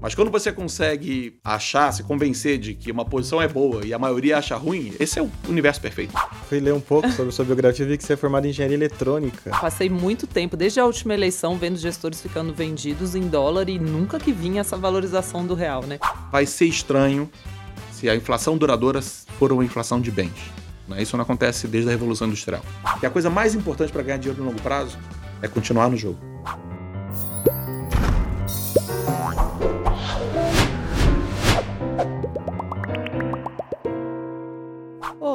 [0.00, 3.98] Mas quando você consegue achar, se convencer de que uma posição é boa e a
[3.98, 6.14] maioria acha ruim, esse é o universo perfeito.
[6.48, 8.76] Fui ler um pouco sobre sua biografia e vi que você é formado em engenharia
[8.76, 9.50] eletrônica.
[9.50, 14.20] Passei muito tempo, desde a última eleição, vendo gestores ficando vendidos em dólar e nunca
[14.20, 15.98] que vinha essa valorização do real, né?
[16.30, 17.28] Vai ser estranho
[17.90, 20.52] se a inflação duradoura for uma inflação de bens.
[20.86, 21.02] Né?
[21.02, 22.62] Isso não acontece desde a Revolução Industrial.
[23.02, 24.96] E a coisa mais importante para ganhar dinheiro no longo prazo
[25.42, 26.18] é continuar no jogo.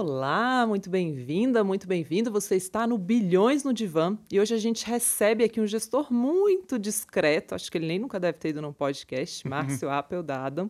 [0.06, 2.30] Olá, muito bem-vinda, muito bem-vindo.
[2.30, 6.78] Você está no Bilhões no Divã e hoje a gente recebe aqui um gestor muito
[6.78, 10.70] discreto, acho que ele nem nunca deve ter ido num podcast, Márcio Apple da Adam.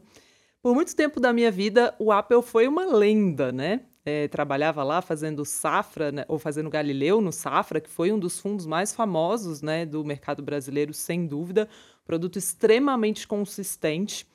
[0.62, 3.82] Por muito tempo da minha vida, o Apple foi uma lenda, né?
[4.06, 8.40] É, trabalhava lá fazendo Safra, né, ou fazendo Galileu no Safra, que foi um dos
[8.40, 11.68] fundos mais famosos né, do mercado brasileiro, sem dúvida.
[12.06, 14.28] Produto extremamente consistente.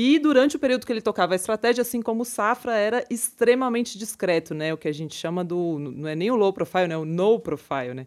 [0.00, 3.98] E durante o período que ele tocava a estratégia, assim como o Safra, era extremamente
[3.98, 4.72] discreto, né?
[4.72, 5.76] O que a gente chama do.
[5.76, 6.96] Não é nem o low profile, né?
[6.96, 8.06] O no profile, né?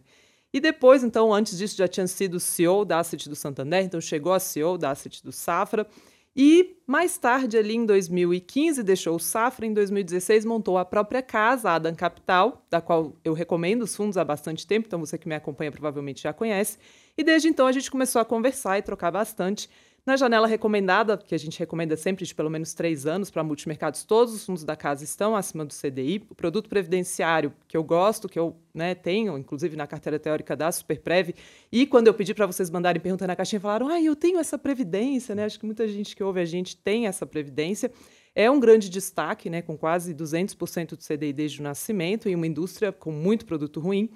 [0.54, 4.32] E depois, então, antes disso, já tinha sido CEO da Asset do Santander, então chegou
[4.32, 5.86] a CEO da Asset do Safra.
[6.34, 9.66] E mais tarde, ali em 2015, deixou o Safra.
[9.66, 14.16] Em 2016, montou a própria casa, a Adam Capital, da qual eu recomendo os fundos
[14.16, 16.78] há bastante tempo, então você que me acompanha provavelmente já conhece.
[17.18, 19.68] E desde então a gente começou a conversar e trocar bastante.
[20.04, 24.02] Na janela recomendada, que a gente recomenda sempre de pelo menos três anos para multimercados,
[24.02, 26.26] todos os fundos da casa estão acima do CDI.
[26.28, 30.72] O produto previdenciário, que eu gosto, que eu né, tenho, inclusive na carteira teórica da
[30.72, 31.32] Superprev,
[31.70, 34.58] e quando eu pedi para vocês mandarem pergunta na caixinha, falaram: ah, eu tenho essa
[34.58, 35.44] previdência, né?
[35.44, 37.92] Acho que muita gente que ouve a gente tem essa previdência.
[38.34, 42.46] É um grande destaque, né, com quase 200% do CDI desde o nascimento, em uma
[42.46, 44.10] indústria com muito produto ruim,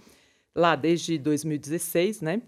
[0.52, 2.42] lá desde 2016, né?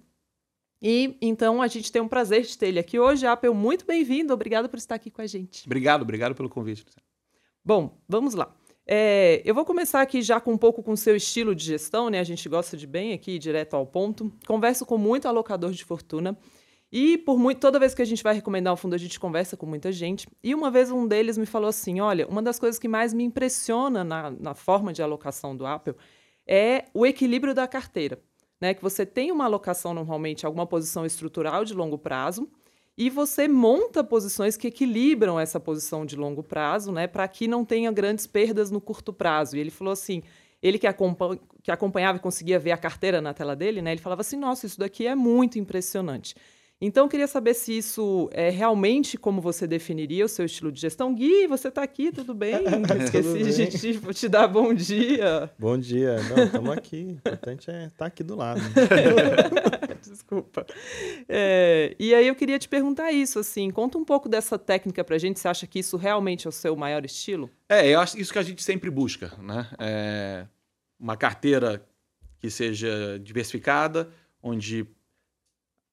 [0.80, 3.26] E então a gente tem um prazer de ter ele aqui hoje.
[3.26, 4.32] Apple, muito bem-vindo.
[4.32, 5.66] Obrigado por estar aqui com a gente.
[5.66, 6.84] Obrigado, obrigado pelo convite.
[7.64, 8.54] Bom, vamos lá.
[8.86, 12.08] É, eu vou começar aqui já com um pouco com o seu estilo de gestão,
[12.08, 12.20] né?
[12.20, 14.32] A gente gosta de bem aqui, direto ao ponto.
[14.46, 16.38] Converso com muito alocador de fortuna.
[16.90, 19.58] E por muito, toda vez que a gente vai recomendar um fundo, a gente conversa
[19.58, 20.26] com muita gente.
[20.42, 23.24] E uma vez um deles me falou assim: olha, uma das coisas que mais me
[23.24, 25.94] impressiona na, na forma de alocação do Apple
[26.46, 28.18] é o equilíbrio da carteira
[28.60, 28.74] né?
[28.74, 32.48] Que você tem uma alocação normalmente, alguma posição estrutural de longo prazo,
[32.96, 37.06] e você monta posições que equilibram essa posição de longo prazo, né?
[37.06, 39.56] Para que não tenha grandes perdas no curto prazo.
[39.56, 40.22] E ele falou assim.
[40.60, 43.92] Ele que, acompanha, que acompanhava e conseguia ver a carteira na tela dele, né?
[43.92, 46.34] Ele falava assim: nossa, isso daqui é muito impressionante.
[46.80, 50.80] Então, eu queria saber se isso é realmente como você definiria o seu estilo de
[50.80, 51.12] gestão.
[51.12, 52.54] Gui, você está aqui, tudo bem?
[53.02, 55.50] Esqueci de te, te, dar bom dia.
[55.58, 56.22] Bom dia.
[56.22, 57.04] Não, estamos aqui.
[57.04, 58.60] O importante é estar tá aqui do lado.
[60.08, 60.64] Desculpa.
[61.28, 65.16] É, e aí eu queria te perguntar isso, assim, conta um pouco dessa técnica para
[65.16, 65.40] a gente.
[65.40, 67.50] Você acha que isso realmente é o seu maior estilo?
[67.68, 69.68] É, eu acho isso que a gente sempre busca, né?
[69.80, 70.46] É
[70.98, 71.84] uma carteira
[72.38, 74.08] que seja diversificada,
[74.40, 74.86] onde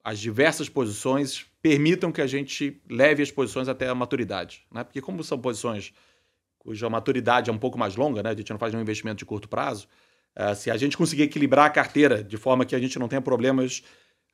[0.06, 4.62] as diversas posições permitam que a gente leve as posições até a maturidade.
[4.72, 4.84] Né?
[4.84, 5.92] Porque como são posições
[6.60, 8.30] cuja maturidade é um pouco mais longa, né?
[8.30, 9.88] a gente não faz um investimento de curto prazo,
[10.38, 13.22] uh, se a gente conseguir equilibrar a carteira de forma que a gente não tenha
[13.22, 13.82] problemas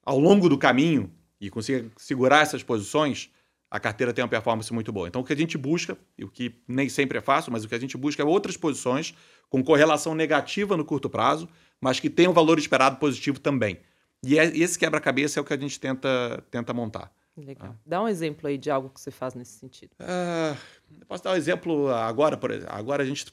[0.03, 1.09] ao longo do caminho
[1.39, 3.29] e consiga segurar essas posições,
[3.69, 5.07] a carteira tem uma performance muito boa.
[5.07, 7.69] Então, o que a gente busca, e o que nem sempre é fácil, mas o
[7.69, 9.15] que a gente busca é outras posições
[9.49, 11.47] com correlação negativa no curto prazo,
[11.79, 13.79] mas que tenham valor esperado positivo também.
[14.23, 17.11] E é, esse quebra-cabeça é o que a gente tenta, tenta montar.
[17.35, 17.69] Legal.
[17.71, 17.75] Ah.
[17.85, 19.91] Dá um exemplo aí de algo que você faz nesse sentido.
[19.99, 22.73] Uh, posso dar um exemplo agora, por exemplo.
[22.73, 23.25] Agora a gente,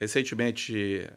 [0.00, 1.08] recentemente,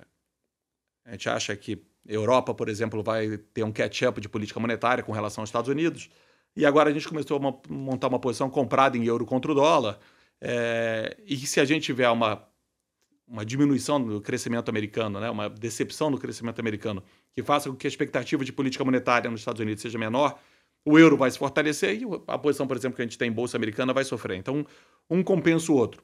[1.06, 5.12] a gente acha que Europa, por exemplo, vai ter um catch-up de política monetária com
[5.12, 6.10] relação aos Estados Unidos.
[6.56, 10.00] E agora a gente começou a montar uma posição comprada em euro contra o dólar.
[10.40, 12.48] É, e se a gente tiver uma
[13.28, 17.86] uma diminuição do crescimento americano, né, uma decepção no crescimento americano, que faça com que
[17.86, 20.40] a expectativa de política monetária nos Estados Unidos seja menor,
[20.86, 23.32] o euro vai se fortalecer e a posição, por exemplo, que a gente tem em
[23.32, 24.38] bolsa americana vai sofrer.
[24.38, 24.66] Então,
[25.10, 26.02] um compensa o outro.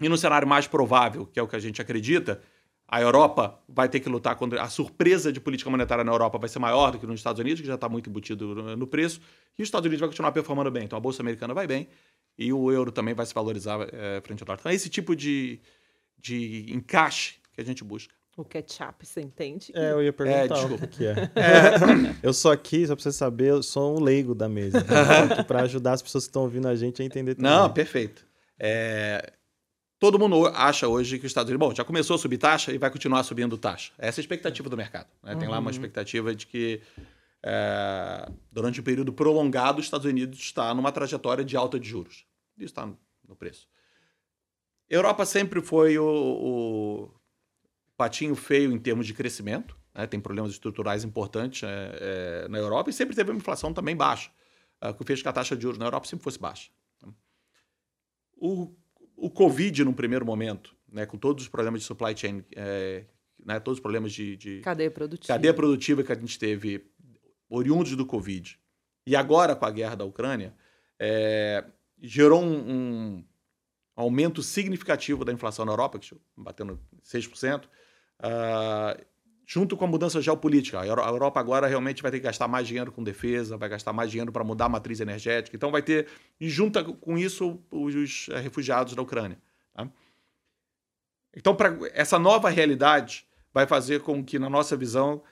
[0.00, 2.40] E no cenário mais provável, que é o que a gente acredita,
[2.86, 4.62] a Europa vai ter que lutar contra.
[4.62, 7.60] A surpresa de política monetária na Europa vai ser maior do que nos Estados Unidos,
[7.60, 9.20] que já está muito embutido no preço,
[9.58, 10.84] e os Estados Unidos vai continuar performando bem.
[10.84, 11.88] Então, a bolsa americana vai bem
[12.38, 14.60] e o euro também vai se valorizar é, frente ao dólar.
[14.60, 15.60] Então, é esse tipo de,
[16.18, 18.14] de encaixe que a gente busca.
[18.36, 19.72] O ketchup, você entende?
[19.74, 21.12] É, eu ia perguntar é, o que é.
[21.34, 22.14] é.
[22.22, 24.78] Eu sou aqui, só pra você saber, eu sou um leigo da mesa.
[24.78, 27.50] Então, para ajudar as pessoas que estão ouvindo a gente a entender também.
[27.50, 28.24] Não, perfeito.
[28.56, 29.32] É...
[29.98, 32.78] Todo mundo acha hoje que os Estados Unidos, bom, já começou a subir taxa e
[32.78, 33.92] vai continuar subindo taxa.
[33.98, 35.08] Essa é a expectativa do mercado.
[35.20, 35.34] Né?
[35.34, 35.50] Tem uhum.
[35.50, 35.70] lá uma uhum.
[35.72, 36.80] expectativa de que
[37.42, 42.24] é, durante um período prolongado, os Estados Unidos está numa trajetória de alta de juros.
[42.56, 42.88] Isso está
[43.26, 43.66] no preço.
[44.88, 47.10] Europa sempre foi o, o
[47.96, 50.06] patinho feio em termos de crescimento, né?
[50.06, 51.98] tem problemas estruturais importantes é,
[52.44, 54.30] é, na Europa e sempre teve uma inflação também baixa,
[54.80, 56.70] é, que fez que a taxa de juros na Europa sempre fosse baixa.
[58.40, 58.74] O,
[59.16, 63.04] o Covid, num primeiro momento, né, com todos os problemas de supply chain, é,
[63.44, 65.34] né, todos os problemas de, de, cadeia produtiva.
[65.34, 66.86] cadeia produtiva que a gente teve
[67.48, 68.58] oriundos do Covid,
[69.06, 70.54] e agora com a guerra da Ucrânia,
[70.98, 71.64] é,
[72.00, 73.24] gerou um, um,
[73.98, 79.04] aumento significativo da inflação na Europa, que batendo 6%, uh,
[79.44, 80.80] junto com a mudança geopolítica.
[80.80, 84.08] A Europa agora realmente vai ter que gastar mais dinheiro com defesa, vai gastar mais
[84.08, 85.56] dinheiro para mudar a matriz energética.
[85.56, 86.06] Então vai ter,
[86.40, 89.40] e junta com isso, os refugiados da Ucrânia.
[89.74, 89.88] Tá?
[91.34, 95.22] Então, para essa nova realidade vai fazer com que, na nossa visão,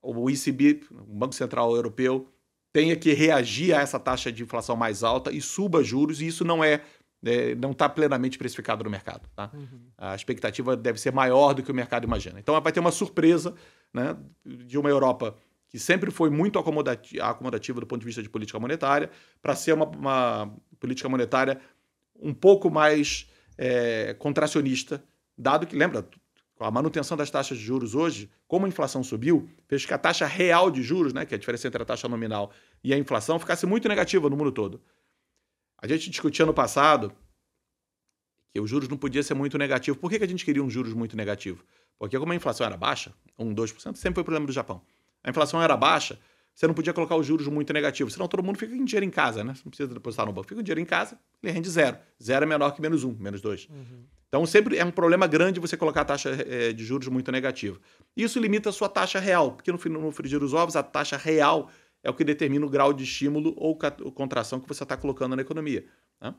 [0.00, 2.26] o ECB, o Banco Central Europeu,
[2.72, 6.44] tenha que reagir a essa taxa de inflação mais alta e suba juros, e isso
[6.44, 6.82] não é,
[7.24, 9.28] é não está plenamente precificado no mercado.
[9.34, 9.50] Tá?
[9.52, 9.80] Uhum.
[9.96, 12.38] A expectativa deve ser maior do que o mercado imagina.
[12.38, 13.54] Então vai ter uma surpresa
[13.92, 15.36] né, de uma Europa
[15.68, 19.10] que sempre foi muito acomodativa do ponto de vista de política monetária,
[19.42, 21.60] para ser uma, uma, política monetária
[22.20, 25.04] um pouco mais é, contracionista,
[25.36, 26.08] dado que, lembra,
[26.56, 29.98] com a manutenção das taxas de juros hoje, como a inflação subiu, fez que a
[29.98, 32.50] taxa real de juros, né, que é a diferença entre a taxa nominal
[32.82, 34.80] e a inflação, ficasse muito negativa no mundo todo.
[35.80, 37.12] A gente discutia no passado
[38.52, 39.96] que os juros não podia ser muito negativo.
[39.96, 41.64] Por que, que a gente queria um juros muito negativo?
[41.98, 44.82] Porque como a inflação era baixa, 1, 2%, sempre foi o problema do Japão.
[45.22, 46.18] A inflação era baixa,
[46.54, 49.10] você não podia colocar os juros muito negativos, senão todo mundo fica com dinheiro em
[49.10, 49.54] casa, né?
[49.54, 50.48] Você não precisa depositar no banco.
[50.48, 51.98] Fica com dinheiro em casa, ele rende zero.
[52.20, 53.68] Zero é menor que menos um, menos dois.
[53.70, 54.04] Uhum.
[54.28, 57.78] Então sempre é um problema grande você colocar a taxa é, de juros muito negativa.
[58.16, 61.70] Isso limita a sua taxa real, porque no, no frigir os ovos, a taxa real
[62.02, 63.76] é o que determina o grau de estímulo ou
[64.12, 65.84] contração que você está colocando na economia.
[66.20, 66.34] Né?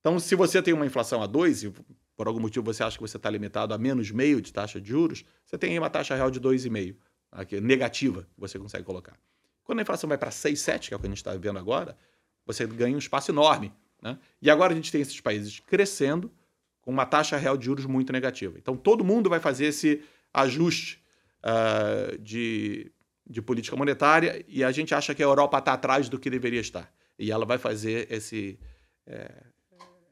[0.00, 1.72] Então, se você tem uma inflação a 2 e
[2.16, 4.88] por algum motivo você acha que você está limitado a menos meio de taxa de
[4.88, 6.96] juros, você tem uma taxa real de 2,5
[7.30, 9.16] aqui, negativa que você consegue colocar.
[9.64, 11.58] Quando a inflação vai para 6, 7, que é o que a gente está vendo
[11.58, 11.96] agora,
[12.44, 13.72] você ganha um espaço enorme.
[14.02, 14.18] Né?
[14.40, 16.32] E agora a gente tem esses países crescendo
[16.80, 18.58] com uma taxa real de juros muito negativa.
[18.58, 20.02] Então todo mundo vai fazer esse
[20.34, 21.02] ajuste
[21.44, 22.90] uh, de,
[23.32, 26.60] de política monetária e a gente acha que a Europa está atrás do que deveria
[26.60, 26.92] estar.
[27.18, 28.58] E ela vai fazer esse,
[29.06, 29.42] é,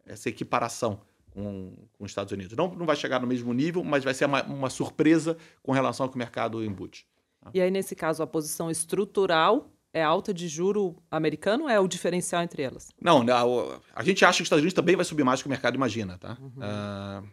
[0.06, 1.00] essa equiparação
[1.30, 2.56] com, com os Estados Unidos.
[2.56, 6.04] Não, não vai chegar no mesmo nível, mas vai ser uma, uma surpresa com relação
[6.04, 7.06] ao que o mercado embute.
[7.54, 11.88] E aí, nesse caso, a posição estrutural é alta de juro americano ou é o
[11.88, 12.90] diferencial entre elas?
[13.00, 15.48] Não, a, a gente acha que os Estados Unidos também vai subir mais do que
[15.48, 16.36] o mercado imagina, tá?
[16.40, 16.52] Uhum.
[16.58, 17.28] Uh,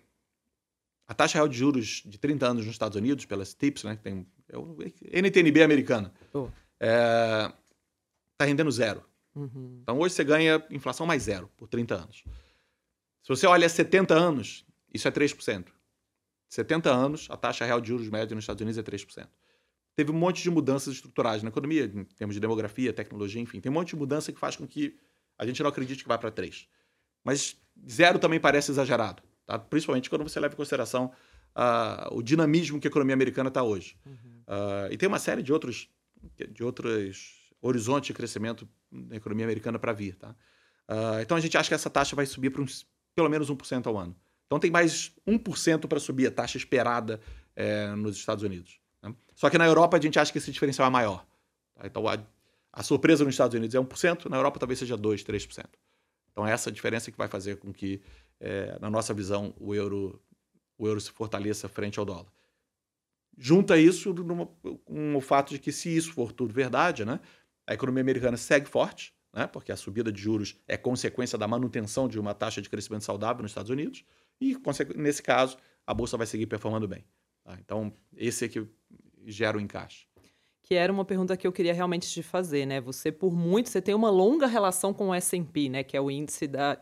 [1.07, 4.03] a taxa real de juros de 30 anos nos Estados Unidos, pelas TIPS, né, que
[4.03, 4.77] tem é o
[5.13, 7.53] NTNB americana, está é,
[8.37, 9.03] tá rendendo zero.
[9.35, 9.79] Uhum.
[9.81, 12.23] Então hoje você ganha inflação mais zero por 30 anos.
[13.23, 15.65] Se você olha 70 anos, isso é 3%.
[16.49, 19.27] 70 anos, a taxa real de juros média nos Estados Unidos é 3%.
[19.95, 23.59] Teve um monte de mudanças estruturais na economia, em termos de demografia, tecnologia, enfim.
[23.59, 24.97] Tem um monte de mudança que faz com que
[25.37, 26.67] a gente não acredite que vai para 3.
[27.23, 27.57] Mas
[27.89, 29.57] zero também parece exagerado, tá?
[29.57, 31.11] principalmente quando você leva em consideração
[31.55, 33.97] uh, o dinamismo que a economia americana está hoje.
[34.05, 34.13] Uhum.
[34.47, 35.89] Uh, e tem uma série de outros,
[36.51, 40.15] de outros horizontes de crescimento da economia americana para vir.
[40.15, 40.35] Tá?
[40.87, 42.63] Uh, então a gente acha que essa taxa vai subir para
[43.15, 44.15] pelo menos 1% ao ano.
[44.45, 47.19] Então tem mais 1% para subir a taxa esperada
[47.55, 48.79] é, nos Estados Unidos.
[49.01, 49.13] Né?
[49.35, 51.25] Só que na Europa a gente acha que esse diferencial é maior.
[51.75, 51.85] Tá?
[51.85, 52.17] Então a,
[52.71, 55.65] a, surpresa nos Estados Unidos é 1%, na Europa talvez seja 2%, 3%.
[56.31, 58.01] Então é essa diferença que vai fazer com que,
[58.39, 60.21] é, na nossa visão, o euro,
[60.77, 62.31] o euro se fortaleça frente ao dólar.
[63.37, 64.47] Junta isso numa,
[64.85, 67.19] com o fato de que, se isso for tudo verdade, né,
[67.67, 69.45] a economia americana segue forte, né?
[69.45, 73.43] porque a subida de juros é consequência da manutenção de uma taxa de crescimento saudável
[73.43, 74.03] nos Estados Unidos,
[74.41, 74.57] e
[74.95, 77.05] nesse caso a bolsa vai seguir performando bem.
[77.43, 77.57] Tá?
[77.59, 78.65] Então, esse é que
[79.25, 80.07] gera o encaixe.
[80.63, 82.81] Que era uma pergunta que eu queria realmente te fazer, né?
[82.81, 85.81] Você, por muito, você tem uma longa relação com o S&P, né?
[85.81, 86.77] Que é o índice da,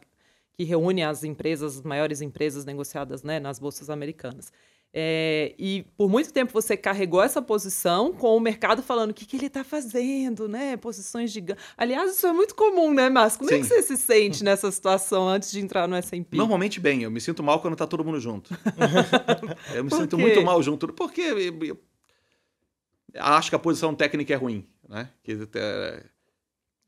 [0.55, 4.51] que reúne as empresas, as maiores empresas negociadas né, nas bolsas americanas.
[4.97, 9.25] É, e por muito tempo você carregou essa posição com o mercado falando o que,
[9.25, 10.77] que ele está fazendo, né?
[10.77, 11.43] Posições de.
[11.75, 13.39] Aliás, isso é muito comum, né, Márcio?
[13.39, 13.57] Como Sim.
[13.57, 16.31] é que você se sente nessa situação antes de entrar no SP?
[16.31, 18.57] Normalmente bem, eu me sinto mal quando está todo mundo junto.
[19.75, 21.77] eu me sinto muito mal junto, porque eu
[23.19, 25.09] acho que a posição técnica é ruim, né?
[25.55, 26.05] É...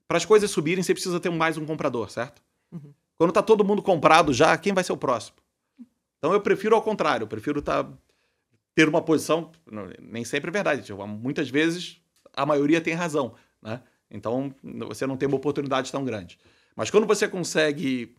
[0.08, 2.42] Para as coisas subirem, você precisa ter mais um comprador, certo?
[2.72, 2.94] Uhum.
[3.18, 5.38] Quando está todo mundo comprado já, quem vai ser o próximo?
[6.18, 7.88] Então eu prefiro ao contrário, eu prefiro tá,
[8.76, 9.52] ter uma posição,
[10.00, 12.00] nem sempre é verdade, tipo, muitas vezes
[12.34, 13.82] a maioria tem razão, né?
[14.10, 14.54] Então,
[14.88, 16.40] você não tem uma oportunidade tão grande.
[16.76, 18.16] Mas quando você consegue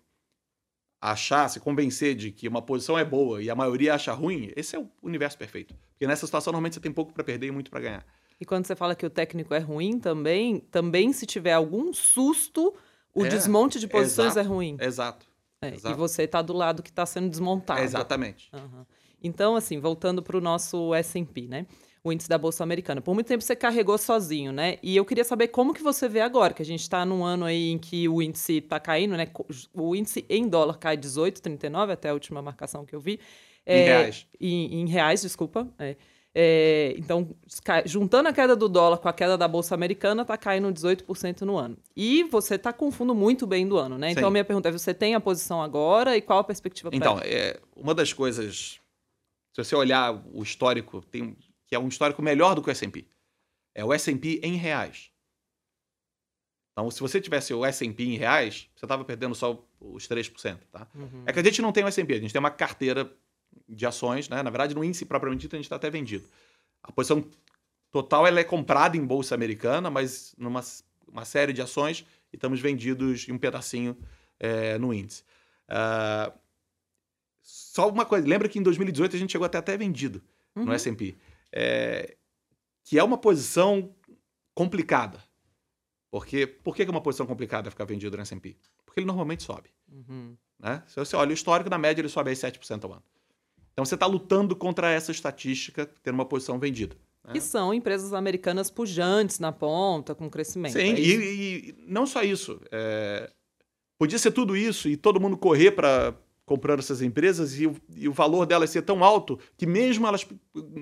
[1.00, 4.76] achar, se convencer de que uma posição é boa e a maioria acha ruim, esse
[4.76, 5.74] é o universo perfeito.
[5.92, 8.06] Porque nessa situação, normalmente, você tem pouco para perder e muito para ganhar.
[8.40, 12.74] E quando você fala que o técnico é ruim também, também se tiver algum susto,
[13.14, 14.40] o É, desmonte de posições exato.
[14.40, 14.76] é ruim.
[14.80, 15.26] Exato.
[15.62, 15.96] É, e exato.
[15.96, 17.80] você está do lado que está sendo desmontado.
[17.80, 18.48] Exatamente.
[18.52, 18.86] Aham.
[19.22, 21.66] Então, assim, voltando para o nosso S&P, né?
[22.04, 23.00] O índice da Bolsa Americana.
[23.00, 24.78] Por muito tempo você carregou sozinho, né?
[24.80, 27.44] E eu queria saber como que você vê agora, que a gente está num ano
[27.44, 29.26] aí em que o índice está caindo, né?
[29.74, 33.18] O índice em dólar cai 18,39, até a última marcação que eu vi.
[33.66, 34.26] Em reais.
[34.40, 35.68] Em, em reais, desculpa.
[35.78, 35.96] é.
[36.34, 37.34] É, então,
[37.84, 41.56] juntando a queda do dólar com a queda da Bolsa Americana, está caindo 18% no
[41.56, 41.76] ano.
[41.96, 44.10] E você está com fundo muito bem do ano, né?
[44.10, 44.28] Então, Sim.
[44.28, 47.18] a minha pergunta é, você tem a posição agora e qual a perspectiva para Então,
[47.24, 48.78] é, uma das coisas,
[49.54, 53.06] se você olhar o histórico, tem, que é um histórico melhor do que o S&P,
[53.74, 55.10] é o S&P em reais.
[56.72, 60.86] Então, se você tivesse o S&P em reais, você estava perdendo só os 3%, tá?
[60.94, 61.24] Uhum.
[61.26, 63.12] É que a gente não tem o S&P, a gente tem uma carteira
[63.68, 64.42] de ações, né?
[64.42, 66.26] Na verdade, no índice propriamente dito, a gente está até vendido.
[66.82, 67.24] A posição
[67.90, 70.62] total ela é comprada em bolsa americana, mas numa
[71.10, 73.96] uma série de ações e estamos vendidos em um pedacinho
[74.38, 75.24] é, no índice.
[75.68, 76.32] Ah,
[77.42, 80.22] só uma coisa, lembra que em 2018 a gente chegou até até vendido
[80.54, 80.72] no Uhum.
[80.72, 81.16] S&P,
[81.52, 82.16] é,
[82.84, 83.94] que é uma posição
[84.54, 85.22] complicada.
[86.10, 88.56] Porque por que que é uma posição complicada ficar vendido no S&P?
[88.84, 89.70] Porque ele normalmente sobe.
[89.90, 90.36] Uhum.
[90.58, 90.82] Né?
[90.86, 93.02] Se você olha o histórico, na média ele sobe aí 7% ao ano.
[93.78, 96.96] Então você está lutando contra essa estatística, tendo uma posição vendida.
[97.24, 97.32] né?
[97.32, 100.72] Que são empresas americanas pujantes na ponta, com crescimento.
[100.72, 101.14] Sim, é e,
[101.68, 102.60] e não só isso.
[102.72, 103.30] é,
[103.96, 106.12] podia ser tudo isso e todo mundo correr para
[106.44, 110.26] comprando essas empresas e o, e o valor delas ser tão alto que mesmo elas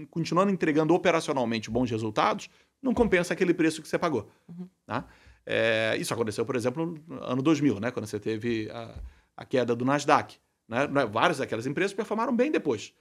[0.08, 2.48] continuando entregando operacionalmente bons resultados,
[2.80, 4.30] não compensa aquele preço que você pagou.
[4.48, 4.66] Uhum.
[4.86, 5.06] Tá?
[5.44, 8.94] É, isso aconteceu, por exemplo, no ano 2000, né, quando você teve a,
[9.36, 10.38] a queda do Nasdaq.
[10.68, 10.86] Né?
[11.10, 12.92] Várias daquelas empresas performaram bem depois.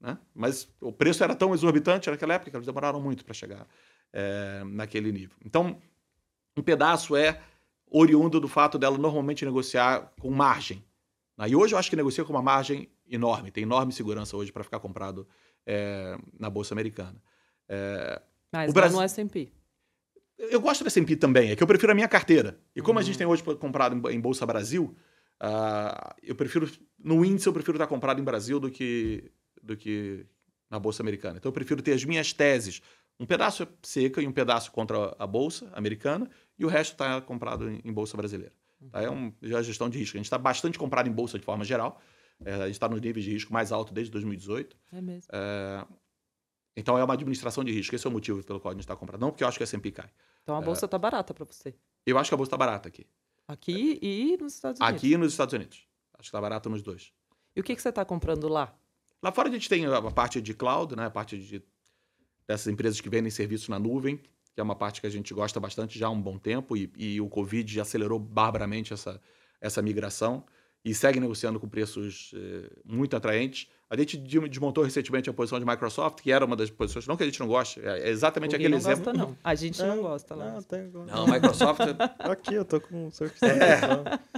[0.00, 0.16] Né?
[0.34, 3.66] Mas o preço era tão exorbitante naquela época que eles demoraram muito para chegar
[4.12, 5.36] é, naquele nível.
[5.44, 5.80] Então,
[6.56, 7.40] um pedaço é
[7.90, 10.82] oriundo do fato dela normalmente negociar com margem.
[11.36, 11.48] né?
[11.48, 14.62] E hoje eu acho que negocia com uma margem enorme, tem enorme segurança hoje para
[14.64, 15.26] ficar comprado
[15.66, 17.20] é, na Bolsa Americana.
[17.68, 18.22] É,
[18.52, 19.52] Mas o não Brasil- no S&P.
[20.38, 22.58] eu gosto do S&P também, é que eu prefiro a minha carteira.
[22.74, 23.06] E como a Uhum.
[23.06, 24.96] gente tem hoje comprado em Bolsa Brasil,
[25.40, 29.32] ah, eu prefiro, no índice eu prefiro estar comprado em Brasil do que,
[29.62, 30.26] do que
[30.68, 31.38] na Bolsa Americana.
[31.38, 32.82] Então eu prefiro ter as minhas teses,
[33.18, 37.70] um pedaço seca e um pedaço contra a Bolsa Americana, e o resto está comprado
[37.70, 38.52] em, em Bolsa Brasileira.
[38.90, 39.02] Tá?
[39.02, 40.16] É um, já é gestão de risco.
[40.16, 42.00] A gente está bastante comprado em Bolsa de forma geral,
[42.42, 44.74] É, a gente está nos níveis de risco mais alto desde 2018.
[44.92, 45.28] É mesmo.
[45.30, 45.86] É,
[46.74, 47.94] então é uma administração de risco.
[47.94, 49.20] Esse é o motivo pelo qual a gente está comprado.
[49.20, 50.10] Não porque eu acho que a S&P cai.
[50.42, 51.74] Então a bolsa tá barata para você.
[52.06, 53.06] Eu acho que a bolsa está barata aqui.
[53.50, 54.96] Aqui e nos Estados Unidos.
[54.96, 55.78] Aqui e nos Estados Unidos.
[56.14, 57.12] Acho que está barato nos dois.
[57.56, 58.72] E o que, que você está comprando lá?
[59.20, 61.06] Lá fora a gente tem a parte de cloud, né?
[61.06, 61.60] a parte de,
[62.46, 65.58] dessas empresas que vendem serviço na nuvem, que é uma parte que a gente gosta
[65.58, 69.20] bastante já há um bom tempo, e, e o Covid acelerou barbaramente essa,
[69.60, 70.44] essa migração
[70.84, 73.66] e segue negociando com preços eh, muito atraentes.
[73.90, 77.16] A gente de- desmontou recentemente a posição de Microsoft, que era uma das posições, não
[77.16, 79.04] que a gente não goste, é exatamente O aquele não exemplo.
[79.04, 79.36] gosta, não.
[79.42, 80.52] A gente não gosta lá.
[80.52, 81.12] Não, tem agora.
[81.12, 81.80] Não, Microsoft.
[82.20, 83.34] Aqui eu tô com o Surf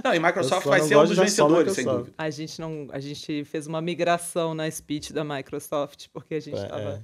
[0.03, 2.05] não, e Microsoft vai ser um dos vencedores, sem Microsoft.
[2.07, 2.15] dúvida.
[2.17, 6.57] A gente não, a gente fez uma migração na speech da Microsoft porque a gente
[6.57, 7.01] É, estava é.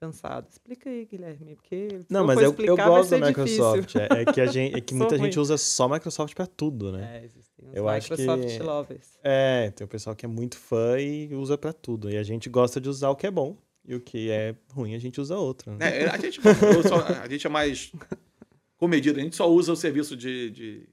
[0.00, 0.46] Cansado.
[0.50, 3.26] Explica aí, Guilherme, porque se Não, eu mas for eu, eu explicar, vai gosto da
[3.26, 3.94] Microsoft.
[3.96, 5.24] É, é que, a gente, é que muita ruim.
[5.26, 7.20] gente usa só Microsoft pra tudo, né?
[7.20, 9.18] É, existem os Eu acho Microsoft que- lovers.
[9.22, 12.10] É, tem o pessoal que é muito fã e usa pra tudo.
[12.10, 13.56] E a gente gosta de usar o que é bom.
[13.88, 15.72] E o que é ruim, a gente usa outro.
[15.76, 16.02] né?
[16.02, 17.92] É, a, gente, eu só- a gente é mais
[18.76, 19.18] comedido.
[19.18, 20.88] A gente só usa o serviço de, de,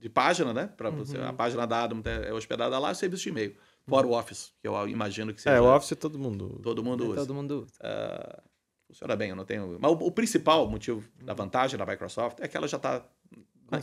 [0.00, 0.68] de página, né?
[0.76, 1.24] Pra você, Uhum.
[1.28, 3.54] A página da Adam é hospedada lá e o serviço de e-mail.
[3.86, 5.56] Fora o Office, que eu imagino que seja.
[5.56, 6.58] É, o Office todo mundo.
[6.62, 7.16] Todo mundo usa.
[7.16, 7.74] Todo mundo usa.
[7.82, 8.42] Ah,
[8.86, 9.78] funciona bem, eu não tenho.
[9.80, 13.06] Mas o, o principal motivo da vantagem da Microsoft é que ela já está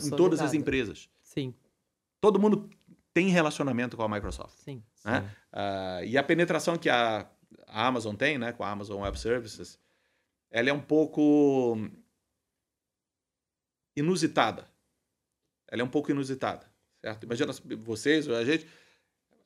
[0.04, 1.08] em todas as empresas.
[1.22, 1.54] Sim,
[2.20, 2.70] Todo mundo
[3.12, 4.56] tem relacionamento com a Microsoft.
[4.58, 4.82] sim.
[5.04, 5.34] né?
[5.52, 7.28] Ah, e a penetração que a,
[7.66, 9.78] a Amazon tem, né, com a Amazon Web Services,
[10.50, 11.76] ela é um pouco
[13.96, 14.68] inusitada.
[15.68, 17.24] Ela é um pouco inusitada, certo?
[17.24, 18.66] Imagina vocês, a gente,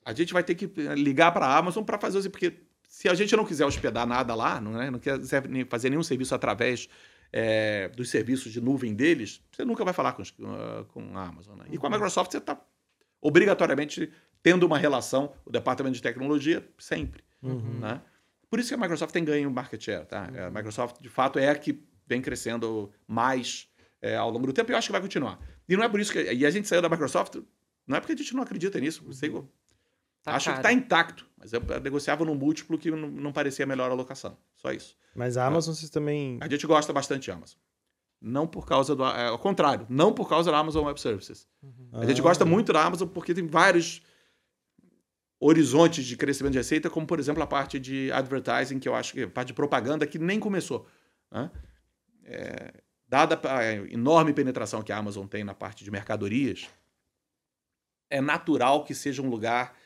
[0.06, 2.54] a gente vai ter que ligar para a Amazon para fazer isso, porque
[2.88, 4.90] se a gente não quiser hospedar nada lá, não, é?
[4.90, 6.88] não quiser fazer nenhum serviço através
[7.32, 11.58] é, dos serviços de nuvem deles, você nunca vai falar com, os- com a- Amazon.
[11.58, 11.64] Né?
[11.72, 12.58] E com a Microsoft você está
[13.20, 17.24] obrigatoriamente tendo uma relação, o departamento de tecnologia, sempre.
[17.42, 17.80] Uhum.
[17.80, 18.00] Né?
[18.48, 20.06] Por isso que a Microsoft tem ganho market share.
[20.06, 20.28] Tá?
[20.46, 23.68] A Microsoft, de fato, é a que vem crescendo mais
[24.00, 25.40] é, ao longo do tempo e eu acho que vai continuar.
[25.68, 26.22] E não é por isso que.
[26.32, 27.34] E a gente saiu da Microsoft,
[27.86, 29.04] não é porque a gente não acredita nisso.
[29.12, 29.32] Sei,
[30.26, 30.56] Tá acho caro.
[30.56, 34.36] que está intacto, mas eu negociava num múltiplo que não, parecia a melhor alocação.
[34.56, 34.96] Só isso.
[35.14, 36.38] Mas a Amazon vocês também.
[36.40, 37.58] A gente gosta bastante de Amazon.
[38.20, 39.04] Não por causa do.
[39.04, 41.46] É, ao contrário, não por causa da Amazon Web Services.
[41.92, 42.22] A gente Ah.
[42.22, 44.02] gosta muito da Amazon porque tem vários
[45.38, 49.12] horizontes de crescimento de receita, como por exemplo a parte de advertising, que eu acho
[49.12, 50.86] que a parte de propaganda que nem começou.
[51.30, 51.50] né?
[52.24, 56.68] É, dada a enorme penetração que a Amazon tem na parte de mercadorias,
[58.10, 59.76] é natural que seja um lugar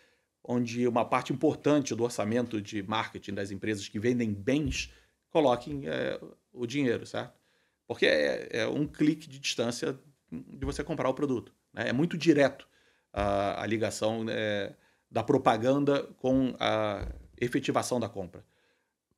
[0.43, 4.93] onde uma parte importante do orçamento de marketing das empresas que vendem bens
[5.31, 6.21] coloquem é,
[6.53, 7.39] o dinheiro, certo?
[7.87, 9.99] Porque é, é um clique de distância
[10.31, 11.53] de você comprar o produto.
[11.73, 11.89] né?
[11.89, 12.69] É muito direto
[13.13, 14.75] a, a ligação é,
[15.11, 17.07] da propaganda com a
[17.37, 18.45] efetivação da compra.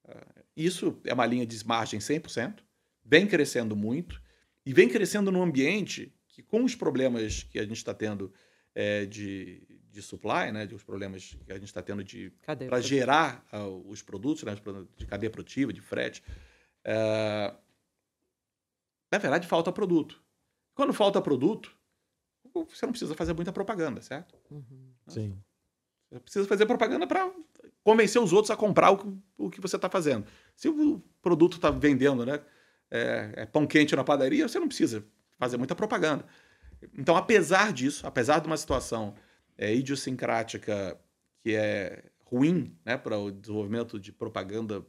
[0.08, 0.26] Ah,
[0.56, 2.60] Isso é uma linha de margem 100%,
[3.04, 4.20] vem crescendo muito
[4.64, 8.32] e vem crescendo num ambiente que, com os problemas que a gente está tendo
[8.74, 12.32] é, de, de supply, né, de os problemas que a gente está tendo de
[12.68, 14.54] para gerar ah, os produtos, né,
[14.96, 16.22] de cadeia produtiva, de frete.
[16.84, 17.54] eh,
[19.10, 20.20] na verdade, falta produto.
[20.74, 21.70] Quando falta produto,
[22.54, 24.34] você não precisa fazer muita propaganda, certo?
[24.50, 24.92] Uhum.
[25.06, 25.38] Sim.
[26.10, 27.30] Você precisa fazer propaganda para
[27.84, 30.26] convencer os outros a comprar o, que- o que você está fazendo.
[30.56, 32.40] Se o produto está vendendo, né,
[32.90, 35.04] é, é pão quente na padaria, você não precisa
[35.38, 36.24] fazer muita propaganda.
[36.98, 39.14] Então, apesar disso, apesar de uma situação
[39.56, 40.98] é, idiosincrática
[41.42, 44.84] que é ruim né, para o desenvolvimento de propaganda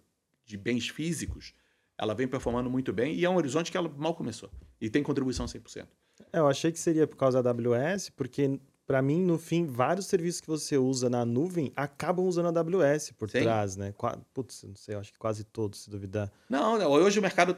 [0.45, 1.53] de bens físicos,
[1.97, 4.49] ela vem performando muito bem e é um horizonte que ela mal começou.
[4.79, 5.87] E tem contribuição 100%.
[6.31, 10.07] É, eu achei que seria por causa da AWS, porque para mim, no fim, vários
[10.07, 13.39] serviços que você usa na nuvem acabam usando a AWS por Sim.
[13.41, 13.93] trás, né?
[13.93, 16.31] Qua- Putz, não sei, eu acho que quase todos, se duvidar.
[16.49, 17.57] Não, não, hoje o mercado.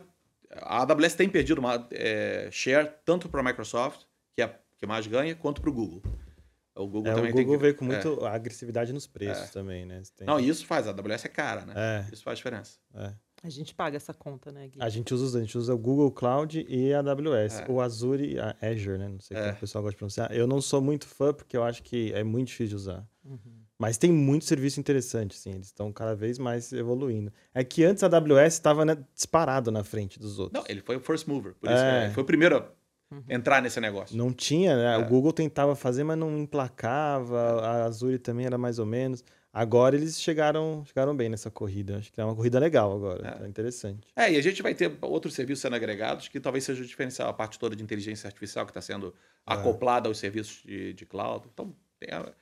[0.61, 4.03] A AWS tem perdido uma, é, share tanto para a Microsoft,
[4.35, 6.01] que é a que mais ganha, quanto para o Google.
[6.75, 7.87] O Google É, o também Google tem que, veio com é.
[7.87, 10.01] muito agressividade nos preços também, né?
[10.17, 10.87] Tem- Não, isso faz.
[10.87, 11.73] A AWS é cara, né?
[11.75, 12.77] É, Isso faz diferença.
[12.93, 13.13] é.
[13.43, 14.81] A gente paga essa conta, né, Gui?
[14.81, 17.59] A gente usa, a gente usa o Google Cloud e a AWS.
[17.59, 17.65] É.
[17.71, 19.07] O Azure, a Azure, né?
[19.07, 19.41] Não sei É.
[19.41, 20.31] como o pessoal gosta de pronunciar.
[20.35, 23.07] Eu não sou muito fã porque eu acho que é muito difícil de usar.
[23.23, 23.37] Uhum.
[23.77, 25.51] Mas tem muito serviço interessante, sim.
[25.51, 27.31] Eles estão cada vez mais evoluindo.
[27.53, 30.59] É que antes a AWS estava né, disparado na frente dos outros.
[30.59, 31.53] Não, ele foi o first mover.
[31.53, 31.99] Por isso É.
[31.99, 32.65] que ele foi o primeiro
[33.11, 33.23] Uhum.
[33.29, 34.17] entrar nesse negócio.
[34.17, 34.95] Não tinha, né?
[34.95, 34.97] É.
[34.97, 37.61] O Google tentava fazer, mas não emplacava.
[37.61, 39.23] A Azure também era mais ou menos.
[39.53, 41.97] Agora eles chegaram, chegaram bem nessa corrida.
[41.97, 43.25] Acho que é uma corrida legal agora.
[43.27, 43.31] É.
[43.31, 44.07] Tá interessante.
[44.15, 47.29] É, e a gente vai ter outros serviços sendo agregados que talvez seja o diferencial.
[47.29, 49.13] A parte toda de inteligência artificial que está sendo
[49.47, 49.53] É.
[49.53, 51.45] acoplada aos serviços de, de cloud.
[51.53, 52.33] Então, tem a-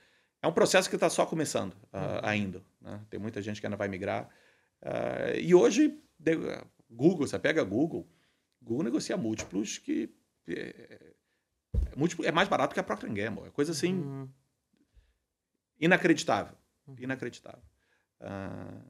[0.42, 2.62] é um processo que está só começando ah, ainda.
[2.82, 3.00] né?
[3.10, 4.28] Tem muita gente que ainda vai migrar.
[4.82, 6.38] Ah, e hoje, de-
[6.90, 8.08] Google, você pega Google,
[8.62, 10.10] Google negocia múltiplos que
[10.48, 13.46] é, é, múltiplo, é mais barato que a Procter Gamble.
[13.48, 14.30] É coisa assim Uhum.
[15.80, 16.56] inacreditável.
[16.88, 16.96] Uhum.
[17.00, 17.62] Inacreditável.
[18.20, 18.82] Ah,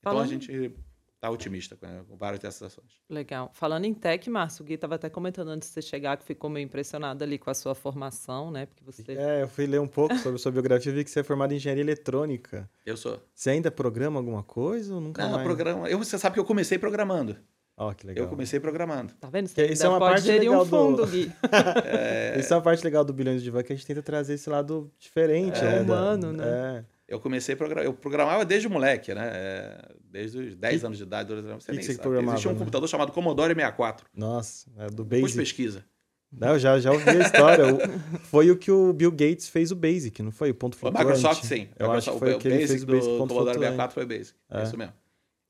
[0.00, 0.72] então a gente
[1.14, 3.00] está otimista com, com várias dessas ações.
[3.08, 3.50] Legal.
[3.52, 6.48] Falando em tech, Márcio, o Gui estava até comentando antes de você chegar que ficou
[6.48, 8.66] meio impressionado ali com a sua formação, né?
[8.66, 9.02] Porque você.
[9.12, 11.52] É, eu fui ler um pouco sobre sua biografia e vi que você é formado
[11.52, 12.70] em engenharia eletrônica.
[12.86, 13.20] Eu sou.
[13.34, 15.44] Você ainda programa alguma coisa ou nunca Não, mais?
[15.44, 15.88] programa.
[15.88, 17.36] Eu, você sabe que eu comecei programando.
[17.80, 18.24] Ó, que legal.
[18.24, 19.12] Eu comecei programando.
[19.20, 19.46] Tá vendo?
[19.46, 21.32] Você isso é uma pode parte legal um do- fundo, Gui.
[22.38, 24.50] Isso é a parte legal do Bilhões de Van, que a gente tenta trazer esse
[24.50, 25.76] lado diferente, É, né?
[25.76, 26.44] da- humano, né?
[26.46, 26.84] É.
[27.14, 27.84] Eu comecei a programar.
[27.84, 29.30] Eu programava desde moleque, né?
[29.32, 31.28] É, Desde os 10 Que- anos de idade.
[31.28, 32.02] 12 anos, você que nem que você sabe.
[32.02, 32.58] programava, Existia um né?
[32.58, 34.06] computador chamado Commodore 64.
[34.14, 35.38] Nossa, é do Depois Basic.
[35.38, 35.84] pesquisa.
[36.32, 37.64] Não, eu já, já ouvi a história.
[37.74, 37.78] O-
[38.24, 40.50] foi o que o Bill Gates fez o Basic, não foi?
[40.50, 41.06] O ponto O flutuante.
[41.06, 41.68] Microsoft, sim.
[41.78, 43.54] Eu acho Microsoft- que foi o que ele Basic fez o do Basic ponto Commodore
[43.54, 43.60] flutuante.
[43.76, 44.38] 64 foi Basic.
[44.50, 44.62] É É.
[44.64, 44.92] isso mesmo.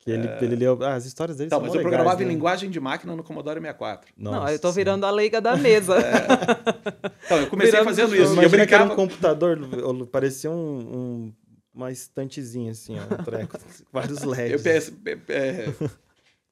[0.09, 0.79] Que ele, ele leu...
[0.83, 2.33] Ah, as histórias dele Então, são mas eu programava legais, em né?
[2.35, 4.13] linguagem de máquina no Commodore 64.
[4.17, 5.97] Não, Nossa eu tô virando a leiga da mesa.
[7.27, 8.25] Então, eu comecei Virando fazendo isso.
[8.25, 8.93] E eu Imagina que era brincava.
[8.93, 9.59] um computador,
[10.11, 11.33] parecia um, um-
[11.75, 13.59] uma estantezinha assim, ó, um treco,
[13.93, 14.91] vários Eu, LEDs.
[14.91, 15.67] pe- pe- é,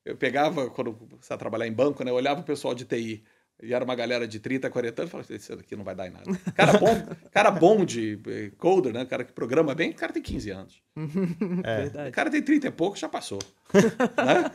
[0.05, 2.11] eu pegava, quando começava a trabalhar em banco, né?
[2.11, 3.25] Eu olhava o pessoal de TI.
[3.63, 5.11] E era uma galera de 30, 40 anos.
[5.11, 6.25] Falava, isso daqui não vai dar em nada.
[6.55, 9.05] Cara bom, cara bom de eh, coder, né?
[9.07, 10.83] Cara que programa bem, o cara tem 15 anos.
[11.65, 11.79] É.
[11.79, 12.11] O Verdade.
[12.11, 13.39] cara tem 30 e pouco, já passou.
[13.73, 14.51] né?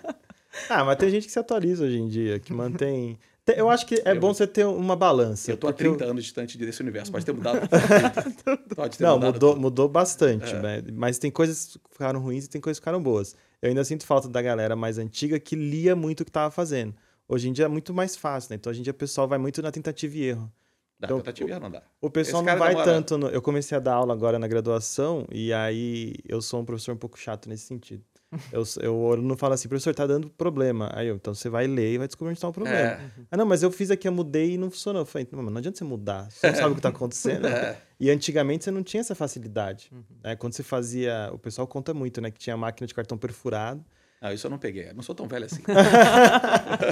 [0.70, 3.18] Ah, mas tem gente que se atualiza hoje em dia, que mantém...
[3.58, 5.52] Eu acho que é Eu- bom você ter uma balança.
[5.52, 7.12] Eu tô há porque eu- 30 anos distante desse universo.
[7.12, 7.60] Pode ter mudado.
[8.76, 9.62] Pode ter Não, mudado mudou, tudo.
[9.62, 10.60] mudou bastante, É.
[10.62, 10.84] né?
[10.94, 13.36] Mas tem coisas que ficaram ruins e tem coisas que ficaram boas.
[13.62, 16.94] Eu ainda sinto falta da galera mais antiga que lia muito o que tava fazendo.
[17.34, 18.56] Hoje em dia é muito mais fácil, né?
[18.58, 20.52] Então hoje em dia o pessoal vai muito na tentativa e erro.
[21.00, 21.82] Dá então, tentativa e erro, não dá.
[22.02, 23.18] O pessoal não cara vai demora- tanto.
[23.18, 26.94] no- Eu comecei a dar aula agora na graduação e aí eu sou um professor
[26.94, 28.04] um pouco chato nesse sentido.
[28.54, 30.90] Eu, eu, o aluno fala assim, professor, tá dando problema.
[30.94, 32.78] Aí eu, então você vai ler e vai descobrir onde tá o problema.
[32.78, 33.02] É.
[33.30, 35.02] Ah, não, mas eu fiz aqui, eu mudei e não funcionou.
[35.02, 37.46] Eu falei, não, mas não adianta você mudar, você não sabe o que tá acontecendo.
[37.48, 37.78] É.
[38.00, 39.90] E antigamente você não tinha essa facilidade.
[39.92, 40.02] Uhum.
[40.24, 40.36] né?
[40.38, 43.84] Quando você fazia, o pessoal conta muito, né, que tinha máquina de cartão perfurado.
[44.22, 44.90] Não, isso eu não peguei.
[44.90, 45.64] Eu não sou tão velho assim.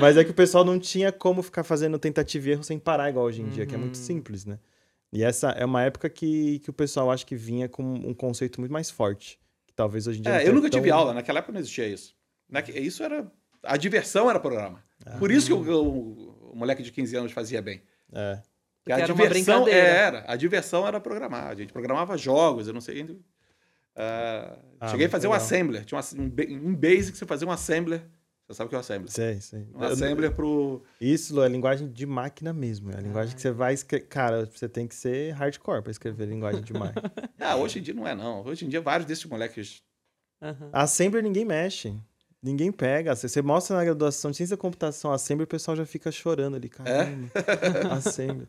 [0.00, 3.10] Mas é que o pessoal não tinha como ficar fazendo tentativa e erro sem parar,
[3.10, 4.02] igual hoje em dia, que é muito Uhum.
[4.02, 4.58] simples, né?
[5.12, 8.60] E essa é uma época que, que o pessoal acha que vinha com um conceito
[8.60, 9.38] muito mais forte.
[9.66, 10.42] Que talvez hoje em dia.
[10.42, 11.14] É, eu nunca tive tão- aula.
[11.14, 12.14] Naquela época não existia isso.
[12.48, 13.30] Naque- Isso era...
[13.62, 14.82] A diversão era programa.
[15.18, 17.82] Por isso que o, o- o moleque de 15 anos fazia bem.
[18.12, 18.40] É.
[18.82, 19.88] Porque a era diversão brincadeira.
[19.88, 21.46] era, a diversão era programar.
[21.46, 23.06] A gente programava jogos, eu não sei.
[23.96, 25.44] Ah, Ah, cheguei a fazer um legal.
[25.44, 25.84] assembler.
[25.84, 28.04] Tinha um, um um basic você fazia um assembler.
[28.46, 29.10] Você sabe o que é um assembler?
[29.10, 29.66] Sei, sei.
[29.74, 30.82] Um assembler pro.
[31.00, 32.90] Isso, Lu, é linguagem de máquina mesmo.
[32.90, 34.06] É a linguagem que você vai escrever.
[34.06, 37.10] Cara, você tem que ser hardcore pra escrever linguagem de máquina.
[37.40, 38.44] Ah, hoje em dia não é, não.
[38.44, 39.82] Hoje em dia, vários desses moleques.
[40.42, 40.68] Aham.
[40.74, 41.98] Assembler ninguém mexe.
[42.44, 43.16] Ninguém pega.
[43.16, 46.56] Você você mostra na graduação de ciência da computação Assembler, o pessoal já fica chorando
[46.56, 46.68] ali.
[46.68, 47.30] Caramba.
[47.92, 48.46] Assembler.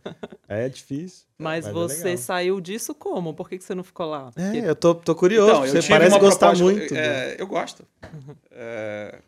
[0.50, 1.26] É difícil.
[1.38, 2.18] Mas é você legal.
[2.18, 3.34] saiu disso como?
[3.34, 4.32] Por que, que você não ficou lá?
[4.36, 5.50] É, Porque- eu tô, tô curioso.
[5.66, 6.94] Então, você parece gostar proposta- muito.
[6.94, 7.86] do- é, eu gosto.
[8.52, 9.20] É,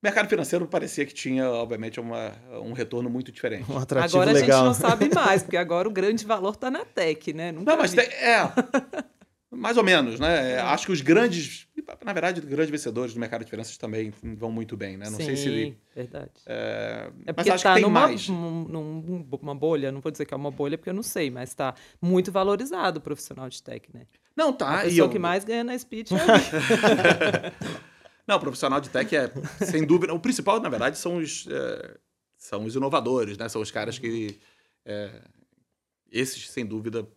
[0.00, 3.70] O mercado financeiro parecia que tinha, obviamente, uma, um retorno muito diferente.
[3.70, 4.60] Um atrativo Agora legal.
[4.66, 7.50] a gente não sabe mais, porque agora o grande valor tá na tech, né?
[7.50, 7.96] Nunca Não, mas vi.
[7.96, 8.48] tem, é.
[9.50, 10.52] Mais ou menos, né?
[10.58, 11.66] É, Acho que os grandes.
[12.04, 15.08] Na verdade, grandes vencedores do mercado de finanças também vão muito bem, né?
[15.08, 15.76] Não Sim, sei se.
[15.94, 16.30] verdade.
[16.46, 18.28] É, É mas acho tá que tem numa, mais.
[18.28, 21.30] num- num- uma bolha, não vou dizer que é uma bolha porque eu não sei,
[21.30, 24.06] mas tá muito valorizado o profissional de tech, né?
[24.36, 24.84] Não, A tá.
[24.84, 26.18] e pessoa eu- que mais ganha na speech é.
[28.26, 29.32] Não, o profissional de tech é,
[29.64, 30.12] sem dúvida.
[30.12, 31.96] O principal, na verdade, são os, é,
[32.36, 33.48] são os inovadores, né?
[33.48, 34.38] São os caras que.
[34.84, 35.22] é,
[36.12, 37.08] esses, sem dúvida,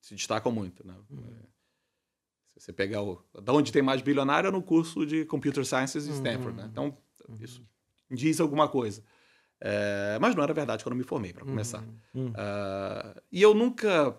[0.00, 0.94] se destacam muito, né?
[1.08, 1.16] Se
[2.62, 3.20] você pegar o.
[3.42, 6.68] Da onde tem mais bilionário é no curso de Computer Sciences em Stanford, né?
[6.70, 6.96] Então,
[7.40, 7.66] isso
[8.10, 9.02] diz alguma coisa.
[9.60, 11.82] É, mas não era verdade quando eu me formei, para começar.
[12.14, 12.32] Hum.
[12.36, 14.16] Ah, e eu nunca.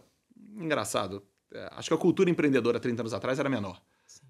[0.58, 1.26] Engraçado.
[1.54, 3.82] é, Acho que a cultura empreendedora 30 anos atrás era menor.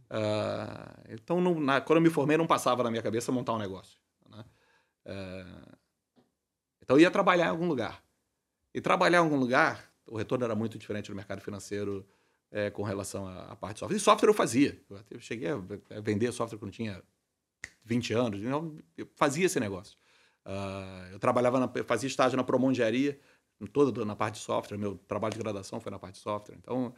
[0.10, 3.58] Ah, então, não- na- quando eu me formei, não passava na minha cabeça montar um
[3.58, 3.97] negócio.
[4.30, 4.45] né?
[5.06, 5.78] Ah,
[6.84, 8.04] então, eu ia trabalhar em algum lugar.
[8.73, 12.06] E trabalhar em algum lugar, o retorno era muito diferente do mercado financeiro
[12.54, 13.98] é, com relação à, parte de software.
[13.98, 14.80] E software eu fazia.
[15.10, 15.58] Eu, cheguei a,
[16.02, 17.02] vender software quando tinha
[17.84, 18.39] 20 anos.
[18.42, 19.98] Então, eu fazia esse negócio.
[20.46, 23.20] Ah, eu trabalhava, na, eu fazia estágio na Promondiaria,
[23.74, 24.78] toda na parte de software.
[24.78, 26.56] Meu trabalho de graduação foi na parte de software.
[26.56, 26.94] Então,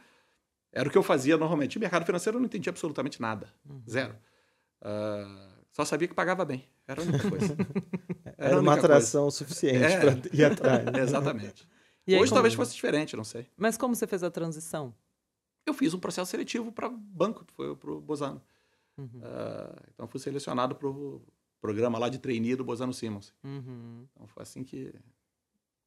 [0.70, 1.76] era o que eu fazia normalmente.
[1.76, 3.48] E mercado financeiro eu não entendia absolutamente nada.
[3.88, 4.14] Zero.
[4.82, 6.64] Ah, só sabia que pagava bem.
[6.86, 7.56] Era a única coisa.
[8.36, 10.00] Era a uma atração suficiente É.
[10.00, 10.84] pra ir atrás.
[10.84, 11.00] coisa.
[11.00, 11.66] Exatamente.
[12.06, 13.46] E aí, Hoje como- talvez fosse diferente, não sei.
[13.56, 14.94] Mas como você fez a transição?
[15.66, 18.40] Eu fiz um processo seletivo para banco, foi para o Bozano.
[18.96, 19.08] Uhum.
[19.22, 21.20] Ah, então fui selecionado para o
[21.60, 23.34] programa lá de trainee do Bozano Simmons.
[23.44, 24.06] Uhum.
[24.14, 24.94] Então foi assim que.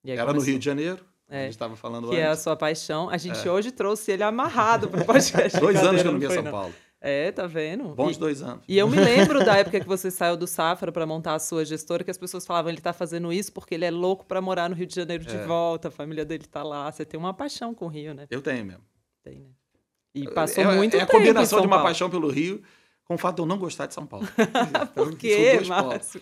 [0.03, 1.39] E aí Era no começou- Rio de Janeiro, É.
[1.39, 2.43] a gente estava falando Que é a antes.
[2.43, 3.09] sua paixão.
[3.09, 5.57] A gente hoje trouxe ele amarrado pro podcast.
[5.59, 6.51] Dois anos que eu não via São não.
[6.51, 6.73] Paulo.
[7.01, 7.95] É, tá vendo?
[7.95, 8.61] Bons E- dois anos.
[8.67, 11.63] E eu me lembro da época que você saiu do Safra para montar a sua
[11.63, 14.67] gestora, que as pessoas falavam, ele tá fazendo isso porque ele é louco para morar
[14.69, 15.45] no Rio de Janeiro de É.
[15.45, 16.91] volta, a família dele tá lá.
[16.91, 18.27] Você tem uma paixão com o Rio, né?
[18.29, 18.83] Eu tenho mesmo.
[19.23, 19.45] Tem, né?
[20.13, 21.87] E passou é, muito é a tempo em combinação São de uma Paulo.
[21.89, 22.61] paixão pelo Rio
[23.05, 24.27] com o fato de eu não gostar de São Paulo.
[24.95, 25.61] Por São quê.
[25.67, 26.21] Márcio?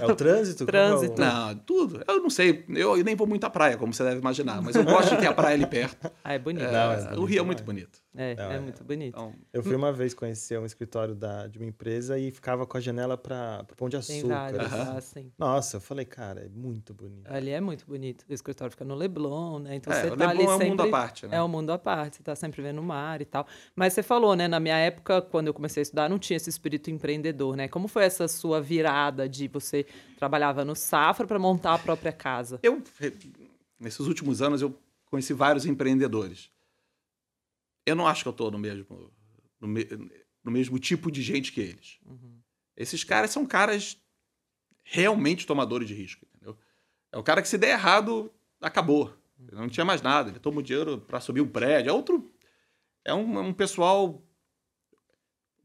[0.00, 0.64] É o trânsito?
[0.64, 1.20] Trânsito.
[1.22, 2.02] é o- Não, tudo.
[2.08, 2.64] Eu não sei.
[2.70, 4.62] Eu nem vou muito à praia, como você deve imaginar.
[4.62, 6.10] Mas eu gosto de ter a praia ali perto.
[6.24, 6.64] Ah, é bonito.
[6.64, 7.98] É, Não, é o Rio é muito bonito.
[8.16, 9.14] É, Não, é, é- muito bonito.
[9.16, 12.76] Então, Eu fui uma vez conhecer um escritório da, de uma empresa e ficava com
[12.76, 14.34] a janela para o Pão de Tem Açúcar.
[14.34, 14.96] vários assim.
[14.96, 15.32] Assim.
[15.38, 17.30] Nossa, eu falei, cara, é muito bonito.
[17.30, 18.24] Ali é muito bonito.
[18.28, 19.76] O escritório fica no Leblon, né?
[19.76, 20.70] Então é, você o tá ali Leblon é um sempre...
[20.70, 21.36] mundo à parte, né?
[21.36, 23.46] É um mundo à parte, você tá sempre vendo o mar e tal.
[23.74, 24.48] Mas você falou, né?
[24.48, 27.68] Na minha época, quando eu comecei a estudar, não tinha esse espírito empreendedor, né?
[27.68, 32.58] Como foi essa sua virada de você trabalhava no Safra para montar a própria casa?
[32.62, 32.82] Eu,
[33.78, 34.74] nesses últimos anos, eu
[35.06, 36.50] conheci vários empreendedores.
[37.86, 39.10] Eu não acho que eu estou no mesmo,
[39.60, 39.88] no, me-
[40.44, 41.98] no mesmo tipo de gente que eles.
[42.04, 42.40] Uhum.
[42.76, 43.96] Esses caras são caras
[44.82, 46.58] realmente tomadores de risco, entendeu?
[47.12, 49.16] É o cara que se der errado, acabou.
[49.52, 50.30] Não tinha mais nada.
[50.30, 51.90] Ele toma o dinheiro para subir o prédio.
[51.90, 52.30] É outro...
[53.04, 54.22] É um, é um pessoal...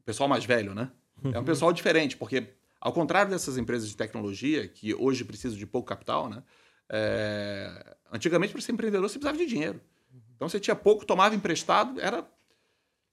[0.04, 0.90] Pessoal mais velho, né?
[1.32, 5.66] É um pessoal diferente, porque ao contrário dessas empresas de tecnologia, que hoje precisam de
[5.66, 6.42] pouco capital, né?
[6.88, 9.80] É, Antigamente, para ser empreendedor, você precisava de dinheiro.
[10.42, 12.28] Então, você tinha pouco, tomava emprestado, era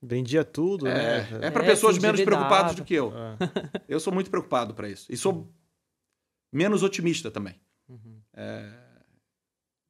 [0.02, 1.39] Vendia tudo, é, né?
[1.44, 3.13] é para É, pessoas menos preocupadas do que eu.
[3.15, 3.38] É.
[3.88, 5.06] Eu sou muito preocupado para isso.
[5.12, 5.48] E sou
[6.52, 7.56] menos otimista também.
[7.88, 8.20] Uhum.
[8.34, 8.68] É,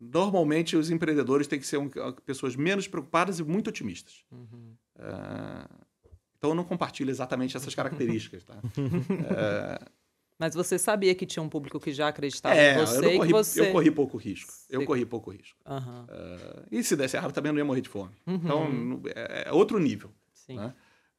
[0.01, 1.89] Normalmente, os empreendedores têm que ser um-
[2.25, 4.25] pessoas menos preocupadas e muito otimistas.
[4.31, 4.75] Uhum.
[4.97, 5.85] Uh,
[6.37, 8.43] então eu não compartilho exatamente essas características.
[8.43, 8.55] Tá?
[10.39, 13.27] Mas você sabia que tinha um público que já acreditava é, em você eu, corri,
[13.27, 13.61] que você...
[13.61, 14.53] eu corri pouco risco.
[14.69, 15.59] Eu corri pouco risco.
[15.65, 18.15] Aham, Uh, e se desse errado também não ia morrer de fome.
[18.25, 18.35] Uhum.
[18.35, 20.11] Então é, é outro nível.
[20.33, 20.55] sim.
[20.55, 20.73] né?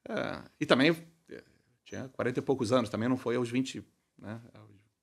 [0.09, 0.97] Uh, e também
[1.29, 1.43] eh,
[1.85, 3.85] tinha 40 e poucos anos, também não foi aos 20,
[4.17, 4.41] né?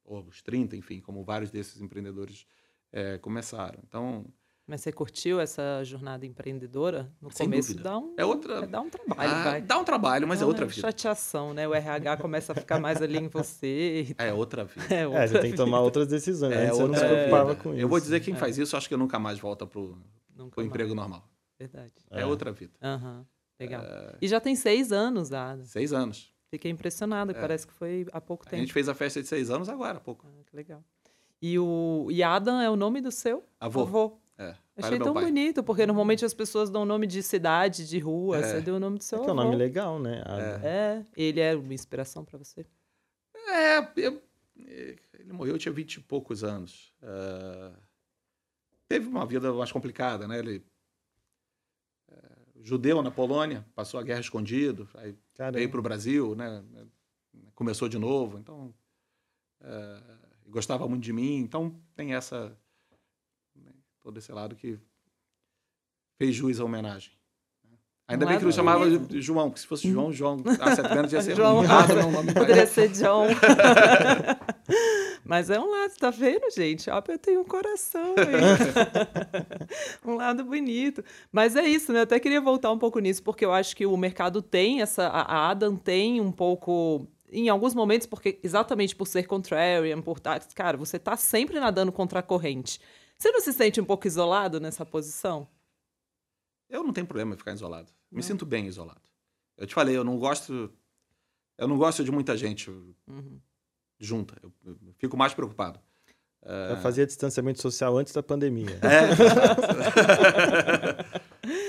[0.05, 2.47] ou aos 30, enfim, como vários desses empreendedores
[2.93, 3.79] eh, começaram.
[3.87, 4.25] Então,
[4.69, 7.11] Mas você curtiu essa jornada empreendedora?
[7.23, 7.89] No Sem começo dúvida.
[7.89, 9.63] dá um, É outra- dá um trabalho, ah, vai.
[9.63, 10.81] dá um trabalho, mas é Dá outra uma vida.
[10.83, 11.67] chateação, né?
[11.67, 14.15] O RH começa a ficar mais ali em você.
[14.19, 14.95] É outra vida.
[14.95, 15.85] É, É, outra você tem que tomar vida.
[15.85, 16.53] outras decisões.
[16.53, 17.63] É Antes você não se outra preocupava vida.
[17.63, 17.81] com isso.
[17.81, 19.97] Eu vou dizer quem faz isso, acho que nunca mais volta pro
[20.37, 20.67] mais.
[20.67, 21.27] emprego normal.
[21.59, 21.93] Verdade.
[22.11, 22.27] É, É.
[22.27, 22.73] outra vida.
[22.83, 23.27] Aham,
[23.59, 23.83] legal.
[23.83, 25.65] É, E já tem seis anos, Ada.
[25.65, 26.31] seis anos.
[26.51, 27.35] Fiquei impressionada, É.
[27.41, 28.61] parece que foi há pouco A tempo.
[28.61, 30.27] gente fez a festa de seis anos agora há pouco.
[30.29, 30.85] Ah, que legal.
[31.41, 33.83] E o e Adam é o nome do seu Avô.
[33.83, 34.11] É, pai
[34.79, 35.25] Achei tão pai.
[35.25, 38.39] bonito, porque normalmente as pessoas dão nome de cidade, de rua.
[38.39, 38.43] É.
[38.43, 40.23] Você deu o nome do seu É que é um nome legal, né?
[40.25, 42.65] A- É, ele é uma inspiração pra você.
[43.49, 44.23] É, eu-
[44.57, 46.93] ele morreu, eu tinha vinte e poucos anos.
[47.03, 47.73] Ah,
[48.89, 50.39] teve uma vida mais complicada, né?
[50.39, 50.65] Ele
[52.11, 55.59] eh, judeu na Polônia, passou a guerra escondido, aí Caramba.
[55.59, 56.65] veio para o Brasil, né?
[57.55, 58.73] Começou de novo, então
[59.61, 60.03] eh,
[60.47, 62.57] gostava muito de mim, então tem essa
[64.09, 64.79] né, todo esse lado que
[66.19, 67.13] fez jus à homenagem.
[68.09, 68.87] Ainda Um bem que não chamava
[69.21, 71.61] João, porque se fosse João, João, há sete anos ia ser João.
[71.61, 73.27] rato, não, nome Poderia ser John.
[75.23, 76.89] Mas é um lado, tá vendo, gente?
[76.89, 78.15] Ó, eu tenho um coração.
[80.07, 81.05] um lado bonito.
[81.31, 81.99] Mas é isso, né?
[81.99, 85.07] Eu até queria voltar um pouco nisso, porque eu acho que o mercado tem essa.
[85.07, 87.07] A Adam tem um pouco.
[87.31, 90.41] Em alguns momentos, porque exatamente por ser contrarian, por estar.
[90.55, 92.81] Cara, você tá sempre nadando contra a corrente.
[93.19, 95.49] Você não se sente um pouco isolado nessa posição?
[96.71, 97.91] Eu não tenho problema em ficar isolado.
[98.11, 98.23] Me Não?
[98.23, 99.01] sinto bem isolado.
[99.57, 100.73] Eu te falei, eu não gosto.
[101.57, 103.41] Eu não gosto de muita gente Uhum.
[103.99, 104.37] junta.
[104.43, 105.81] Eu, eu fico mais preocupado.
[106.71, 108.79] Eu fazia distanciamento social antes da pandemia.
[108.85, 109.09] É.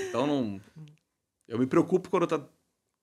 [0.10, 0.62] então não.
[1.48, 2.40] Eu me preocupo quando tá.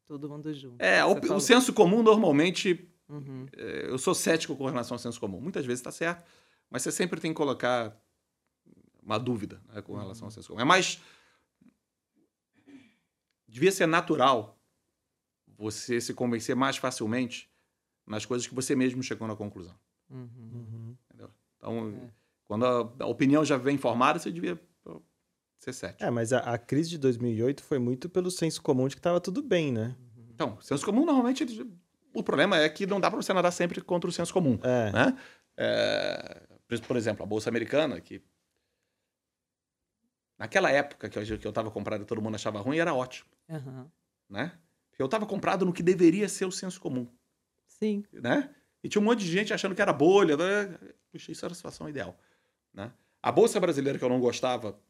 [0.06, 0.80] Todo mundo junto.
[0.80, 2.88] É, o, o senso comum normalmente.
[3.08, 3.46] Uhum.
[3.56, 5.40] é, Eu sou cético com relação ao senso comum.
[5.40, 6.24] Muitas vezes está certo,
[6.70, 7.96] mas você sempre tem que colocar
[9.06, 10.60] uma dúvida né, com relação ao senso comum.
[10.60, 11.00] É mais.
[13.48, 14.58] Devia ser natural
[15.56, 17.48] você se convencer mais facilmente
[18.06, 19.74] nas coisas que você mesmo chegou na conclusão.
[20.10, 20.28] Uhum.
[20.52, 20.96] Uhum.
[21.14, 21.30] Então,
[22.04, 22.10] É.
[22.44, 24.60] quando a, a opinião já vem formada, você devia
[25.58, 26.04] ser cético.
[26.04, 29.20] É, mas a, a crise de 2008 foi muito pelo senso comum de que estava
[29.20, 29.96] tudo bem, né?
[30.34, 31.72] Então, senso comum, normalmente, ele-
[32.12, 34.58] o problema é que não dá para você nadar sempre contra o senso comum.
[34.62, 34.92] É.
[34.92, 35.18] Né?
[35.56, 36.46] É,
[36.86, 38.22] por exemplo, a Bolsa Americana, que
[40.38, 43.28] naquela época que eu estava comprado e todo mundo achava ruim, era ótimo.
[43.48, 43.90] Aham.
[44.28, 44.58] Né?
[44.98, 47.08] Eu estava comprado no que deveria ser o senso comum.
[47.66, 48.04] Sim.
[48.12, 48.54] né?
[48.82, 50.36] E tinha um monte de gente achando que era bolha.
[50.36, 50.78] Né?
[51.10, 52.18] Puxa, isso era a situação ideal.
[52.72, 52.92] Né?
[53.22, 54.80] A Bolsa Brasileira, que eu não gostava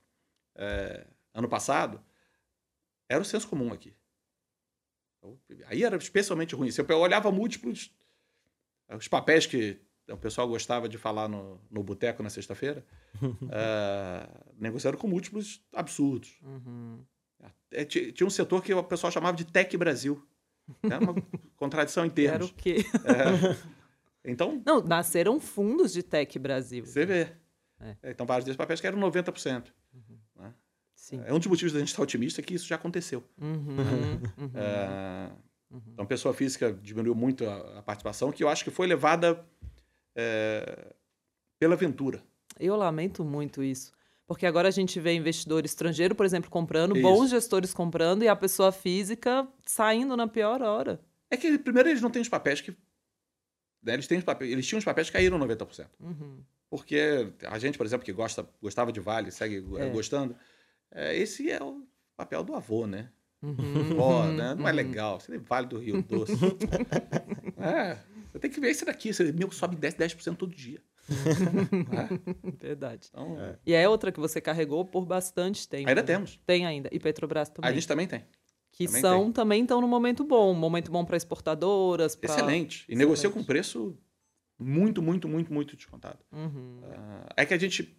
[0.54, 2.02] é, ano passado,
[3.08, 3.94] era o senso comum aqui.
[5.66, 6.70] Aí era especialmente ruim.
[6.70, 7.90] Se eu olhava múltiplos,
[8.88, 12.84] os papéis que o pessoal gostava de falar no, no boteco na sexta-feira,
[13.50, 16.38] é, negociaram com múltiplos absurdos.
[16.42, 17.00] Uhum.
[17.70, 20.24] É, ti- Tinha um setor que o pessoal chamava de Tech Brasil.
[20.82, 21.14] Era uma
[21.56, 22.50] contradição em Era termos.
[22.50, 22.84] o quê?
[23.04, 23.56] É.
[24.24, 26.84] Então, Não, nasceram fundos de Tech Brasil.
[26.86, 27.32] Você vê.
[27.80, 27.96] É.
[28.10, 29.66] Então, vários desses papéis que eram 90%.
[30.94, 31.20] Sim.
[31.24, 33.22] É um dos motivos da gente estar otimista que isso já aconteceu.
[33.40, 34.50] Uhum, uhum.
[34.54, 35.30] É,
[35.68, 35.82] Uhum.
[35.92, 39.44] Então, pessoa física diminuiu muito a, a participação, que eu acho que foi levada
[40.16, 40.92] é,
[41.58, 42.22] pela aventura.
[42.58, 43.92] Eu lamento muito isso.
[44.26, 47.02] Porque agora a gente vê investidor estrangeiro, por exemplo, comprando, Isso.
[47.02, 51.00] bons gestores comprando e a pessoa física saindo na pior hora.
[51.30, 52.72] É que, primeiro, eles não têm os papéis que.
[53.82, 55.86] né, eles, têm os papéis, eles tinham os papéis que caíram 90%.
[56.00, 56.40] Uhum.
[56.68, 59.90] Porque a gente, por exemplo, que gosta, gostava de Vale, segue é, É.
[59.90, 60.34] gostando,
[60.90, 63.08] é, esse é o papel do avô, né?
[63.40, 63.96] Uhum.
[64.00, 64.56] Ó, né?
[64.56, 64.76] Não é Uhum.
[64.76, 65.20] legal.
[65.20, 66.32] Você nem Vale do Rio Doce.
[67.58, 67.96] é.
[68.36, 69.08] Você tem que ver esse daqui.
[69.08, 70.80] Esse meu sobe 10, 10% todo dia.
[72.58, 73.08] É, Verdade.
[73.10, 73.58] Então, É.
[73.64, 75.88] E é outra que você carregou por bastante tempo.
[75.88, 76.06] ainda né?
[76.06, 76.38] temos.
[76.44, 76.90] Tem ainda.
[76.92, 77.70] E Petrobras também.
[77.70, 78.24] A gente também tem.
[78.72, 80.52] que também são também estão no momento bom.
[80.52, 82.14] Momento bom para exportadoras.
[82.14, 82.30] Pra...
[82.30, 82.84] Excelente.
[82.88, 83.96] E negocia com preço
[84.58, 86.18] muito, muito, muito, muito descontado.
[86.32, 86.80] Uhum.
[86.84, 87.96] Ah, é que a gente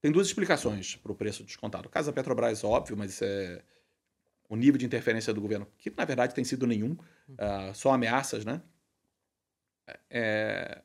[0.00, 1.88] tem duas explicações para o preço descontado.
[1.88, 3.62] O caso da Petrobras, óbvio, mas isso é
[4.48, 6.96] o nível de interferência do governo, que na verdade tem sido nenhum,
[7.36, 8.62] ah, só ameaças, né?
[10.10, 10.82] É,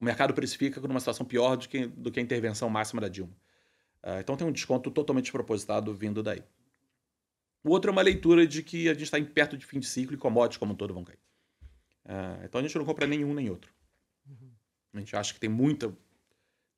[0.00, 3.36] o mercado precifica numa situação pior do que, do que a intervenção máxima da Dilma.
[4.02, 6.42] Ah, então tem um desconto totalmente despropositado vindo daí.
[7.64, 10.14] O outro é uma leitura de que a gente está perto de fim de ciclo
[10.14, 11.18] e commodities como um todo vão cair.
[12.04, 13.70] Uh, então a gente não compra nenhum nem outro.
[14.26, 14.50] Uhum.
[14.94, 15.92] A gente acha que tem muita.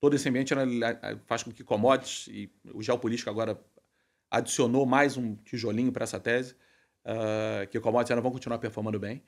[0.01, 0.65] Todo esse ambiente né,
[1.27, 3.61] faz com que commodities, e o geopolítico agora
[4.31, 6.55] adicionou mais um tijolinho para essa tese,
[7.05, 9.23] uh, que commodities ainda vão continuar performando bem.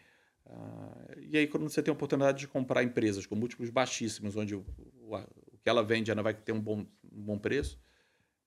[0.53, 4.55] Uh, e aí, quando você tem a oportunidade de comprar empresas com múltiplos baixíssimos, onde
[4.55, 4.65] o,
[5.01, 7.81] o, o que ela vende ainda vai ter um bom, um bom preço,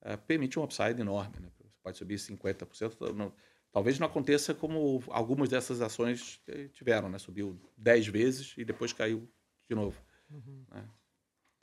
[0.01, 1.39] uh, permite um upside enorme.
[1.39, 1.49] Né?
[1.57, 3.13] Você pode subir 50%.
[3.13, 3.33] Não,
[3.71, 6.39] talvez não aconteça como algumas dessas ações
[6.73, 7.17] tiveram, né?
[7.17, 9.27] Subiu 10 vezes e depois caiu
[9.67, 9.99] de novo.
[10.29, 10.63] Uhum.
[10.71, 10.87] Né?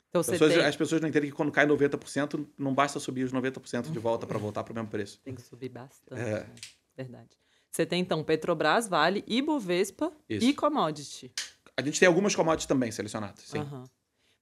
[0.09, 0.63] Então, as, pessoas, tem...
[0.63, 4.27] as pessoas não entendem que quando cai 90%, não basta subir os 90% de volta
[4.27, 5.19] para voltar para o mesmo preço.
[5.23, 6.21] Tem que subir bastante.
[6.21, 6.41] É.
[6.41, 6.49] Né?
[6.95, 7.42] Verdade.
[7.73, 10.45] Você tem, então, Petrobras, Vale, Ibovespa Isso.
[10.45, 11.31] e commodity.
[11.75, 13.57] A gente tem algumas commodities também selecionadas, sim.
[13.57, 13.83] Uhum.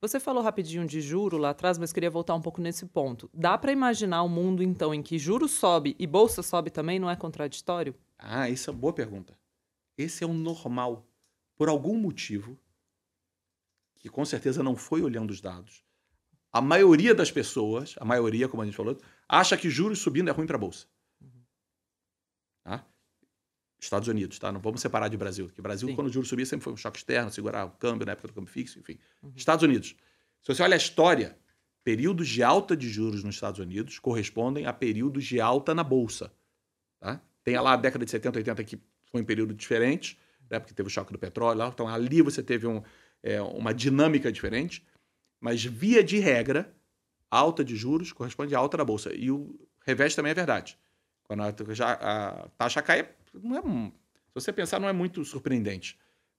[0.02, 3.30] Você falou rapidinho de juro lá atrás, mas queria voltar um pouco nesse ponto.
[3.34, 7.00] Dá para imaginar um mundo, então, em que juro sobe e bolsa sobe também?
[7.00, 7.96] Não é contraditório?
[8.20, 9.34] Ah, isso é uma boa pergunta.
[9.98, 11.08] Esse é o normal.
[11.56, 12.60] Por algum motivo,
[14.00, 15.86] que com certeza não foi olhando os dados,
[16.52, 18.98] a maioria das pessoas, a maioria, como a gente falou,
[19.30, 20.86] acha que juros subindo é ruim para a bolsa.
[23.82, 24.52] Estados Unidos, tá?
[24.52, 25.48] Não vamos separar de Brasil.
[25.48, 25.96] Porque Brasil, Sim.
[25.96, 28.34] quando o juros subia, sempre foi um choque externo, segurar o câmbio na época do
[28.34, 29.00] câmbio fixo, enfim.
[29.24, 29.34] Uhum.
[29.36, 29.96] Estados Unidos.
[30.44, 31.36] Se você olha a história,
[31.84, 36.32] períodos de alta de juros nos Estados Unidos correspondem a períodos de alta na Bolsa.
[37.00, 37.20] Tá?
[37.44, 38.80] Tem lá a década de 70, 80 que
[39.12, 40.60] foi um período diferente, né?
[40.60, 41.68] porque teve o choque do petróleo lá.
[41.68, 42.84] Então ali você teve um,
[43.24, 44.86] é, uma dinâmica diferente.
[45.40, 46.72] Mas via de regra,
[47.32, 49.12] alta de juros corresponde a alta na Bolsa.
[49.12, 50.78] E o revés também é verdade.
[51.24, 55.98] Quando a, a taxa cai, não é, se você pensar, não é muito surpreendente.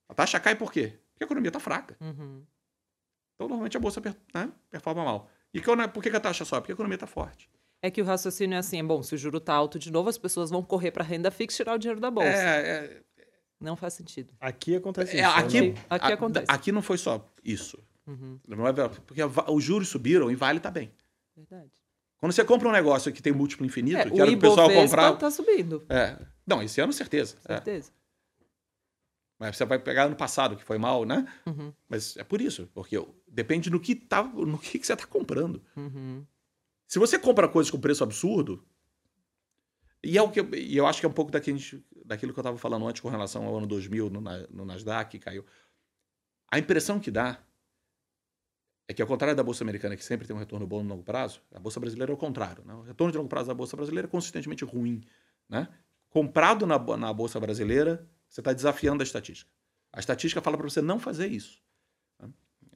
[0.09, 0.99] A taxa cai por quê?
[1.13, 1.97] Porque a economia está fraca.
[2.01, 2.45] Uhum.
[3.35, 4.01] Então, normalmente a bolsa
[4.35, 5.31] né, performa mal.
[5.55, 6.63] E por que a taxa sobe?
[6.63, 7.51] Porque a economia está forte.
[7.83, 10.09] É que o raciocínio é assim: é bom, se o juro está alto de novo,
[10.09, 12.29] as pessoas vão correr para a renda fixa e tirar o dinheiro da bolsa.
[12.29, 13.03] É, é,
[13.61, 14.33] não faz sentido.
[14.41, 15.31] Aqui acontece é, isso.
[15.31, 15.75] Aqui, né?
[15.91, 16.47] aqui a, acontece.
[16.49, 17.83] Aqui não foi só isso.
[18.07, 18.39] Uhum.
[18.49, 20.93] É, porque os juros subiram e vale está bem.
[21.37, 21.71] Verdade.
[22.19, 24.71] Quando você compra um negócio que tem múltiplo infinito, é, que era o, o pessoal
[24.71, 25.13] comprar.
[25.17, 25.85] tá subindo.
[25.89, 26.17] É.
[26.47, 27.37] Não, esse ano certeza.
[27.45, 27.55] É.
[27.55, 27.91] Certeza.
[27.91, 28.03] É.
[29.39, 31.27] Mas você vai pegar ano passado, que foi mal, né?
[31.47, 31.73] Uhum.
[31.89, 35.61] Mas é por isso, porque depende no que, tá, no que, que você está comprando.
[35.77, 36.25] Uhum.
[36.87, 38.65] Se você compra coisas com preço absurdo,
[40.05, 41.59] e, é o que, e eu acho que é um pouco daquilo,
[42.05, 45.19] daquilo que eu estava falando antes com relação ao ano 2000 no, no Nasdaq, que
[45.19, 45.45] caiu.
[46.51, 47.43] A impressão que dá
[48.89, 51.03] é que, ao contrário da Bolsa Americana, que sempre tem um retorno bom no longo
[51.03, 52.65] prazo, a Bolsa Brasileira é o contrário.
[52.65, 52.75] Né?
[52.75, 55.03] O retorno de longo prazo da Bolsa Brasileira é consistentemente ruim.
[55.49, 55.69] Né?
[56.13, 59.51] Comprado na, na Bolsa Brasileira, você está desafiando a estatística.
[59.91, 61.59] A estatística fala para você não fazer isso.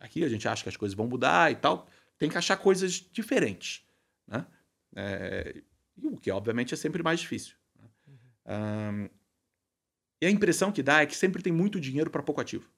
[0.00, 1.86] Aqui a gente acha que as coisas vão mudar e tal.
[2.18, 3.86] Tem que achar coisas diferentes.
[4.26, 4.46] Né?
[4.94, 5.62] É,
[6.02, 7.56] o que, obviamente, é sempre mais difícil.
[7.78, 7.88] Né?
[8.46, 9.10] Um,
[10.22, 12.70] e a impressão que dá é que sempre tem muito dinheiro para pouco ativo.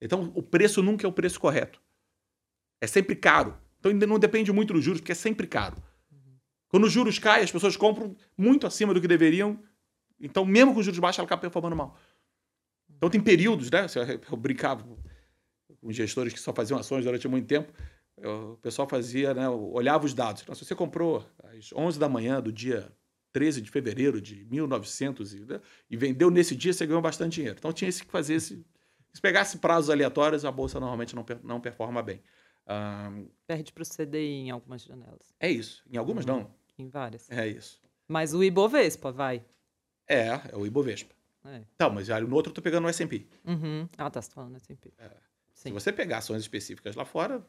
[0.00, 1.80] Então, o preço nunca é o preço correto.
[2.80, 3.56] É sempre caro.
[3.78, 5.76] Então ainda não depende muito dos juros, porque é sempre caro.
[6.68, 9.58] Quando os juros caem, as pessoas compram muito acima do que deveriam.
[10.20, 11.98] Então, mesmo com os juros baixos, ela acaba performando mal.
[12.96, 13.86] Então tem períodos, né?
[14.30, 14.84] Eu brincava
[15.80, 17.72] com gestores que só faziam ações durante muito tempo.
[18.16, 19.48] O pessoal fazia, né?
[19.48, 20.42] Olhava os dados.
[20.42, 22.92] Então, se você comprou às 11 da manhã do dia
[23.32, 25.60] 13 de fevereiro de 1900 e, né?
[25.88, 27.56] e vendeu nesse dia, você ganhou bastante dinheiro.
[27.58, 28.66] Então tinha que fazer esse.
[29.12, 32.20] Se pegasse prazos aleatórios, a bolsa normalmente não, não performa bem.
[32.68, 35.34] Um, Perde para o CDI em algumas janelas.
[35.40, 35.82] É isso.
[35.90, 36.40] Em algumas uhum.
[36.40, 36.54] não.
[36.78, 37.30] Em várias.
[37.30, 37.80] É isso.
[38.06, 39.44] Mas o Ibovespa, vai.
[40.06, 41.14] É, é o Ibovespa.
[41.44, 41.62] É.
[41.74, 43.26] Então, mas no outro eu tô pegando o S&P.
[43.44, 43.88] Uhum.
[43.96, 44.92] Ah, tá, você tá falando S&P.
[44.98, 45.10] É.
[45.54, 47.44] Se você pegar ações específicas lá fora,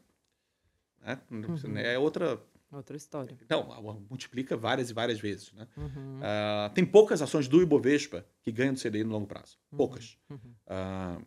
[1.02, 1.78] né, uhum.
[1.78, 2.42] é outra...
[2.72, 3.36] Outra história.
[3.50, 5.52] Não, multiplica várias e várias vezes.
[5.54, 5.68] Né?
[5.76, 6.20] Uhum.
[6.20, 9.58] Uh, tem poucas ações do Ibovespa que ganham do CDI no longo prazo.
[9.72, 9.78] Uhum.
[9.78, 10.18] Poucas.
[10.30, 11.26] Uh,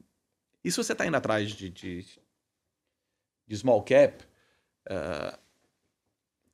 [0.65, 2.07] e se você está indo atrás de, de,
[3.53, 4.25] de small cap,
[4.87, 5.39] uh,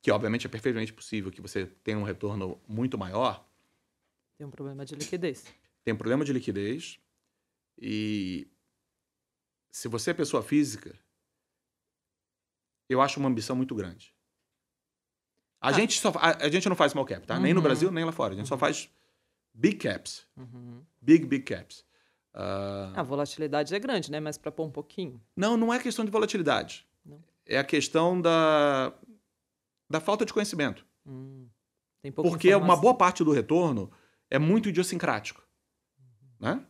[0.01, 3.47] que obviamente é perfeitamente possível que você tenha um retorno muito maior.
[4.37, 5.45] Tem um problema de liquidez.
[5.81, 6.99] Tem um problema de liquidez.
[7.77, 8.47] E
[9.71, 10.93] se você é pessoa física,
[12.89, 14.13] eu acho uma ambição muito grande.
[15.61, 15.71] A, ah.
[15.71, 17.35] gente, só, a, a, gente não faz small cap, tá?
[17.35, 17.41] Uhum.
[17.41, 17.63] Nem no uhum.
[17.63, 18.33] Brasil, nem lá fora.
[18.33, 18.49] A gente uhum.
[18.49, 18.89] só faz
[19.53, 20.27] big caps.
[20.35, 20.81] Uhum.
[21.01, 21.85] Big, big caps.
[22.33, 22.91] Uh...
[22.93, 24.19] A volatilidade é grande, né?
[24.19, 25.21] Mas para pôr um pouquinho.
[25.35, 26.88] Não, não é questão de volatilidade.
[27.49, 28.93] É a questão da,
[29.89, 30.85] da falta de conhecimento.
[31.05, 31.47] Hum.
[32.15, 32.61] Porque informação.
[32.61, 33.91] uma boa parte do retorno
[34.29, 35.43] é muito idiosincrático.
[35.99, 36.05] Uhum.
[36.39, 36.65] Né?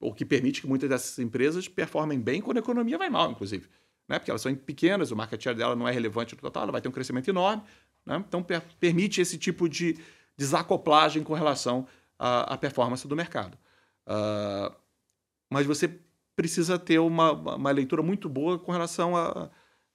[0.00, 3.68] O que permite que muitas dessas empresas performem bem quando a economia vai mal, inclusive.
[4.08, 4.18] Né?
[4.18, 6.80] Porque elas são pequenas, o market share dela não é relevante no total, ela vai
[6.80, 7.62] ter um crescimento enorme.
[8.06, 8.24] Né?
[8.26, 9.98] Então, per permite esse tipo de,
[10.40, 11.86] desacoplagem com relação
[12.18, 13.58] à, à performance do mercado.
[14.08, 14.74] Uh,
[15.52, 16.00] mas você
[16.34, 19.50] precisa ter uma, uma leitura muito boa com relação a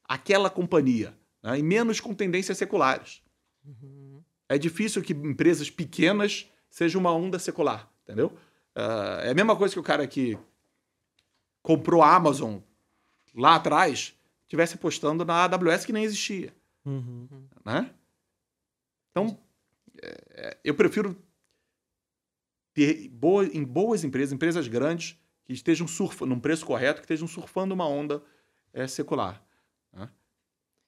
[0.08, 1.60] aquela companhia, né?
[1.60, 3.22] e menos com tendências seculares.
[3.66, 4.24] Uhum.
[4.48, 8.28] É difícil que empresas pequenas sejam uma onda secular, entendeu?
[8.76, 10.38] Uh, é a mesma coisa que o cara que
[11.64, 12.60] comprou a Amazon
[13.34, 14.14] lá atrás
[14.48, 16.54] tivesse apostando na AWS que nem existia.
[16.86, 17.28] Uhum.
[17.66, 17.90] Né?
[19.12, 19.40] Então,
[20.02, 21.18] é, é, eu prefiro
[22.74, 27.28] ter boa, em boas empresas, empresas grandes, que estejam surfando, num preço correto, que estejam
[27.28, 28.22] surfando uma onda
[28.74, 29.45] é, secular.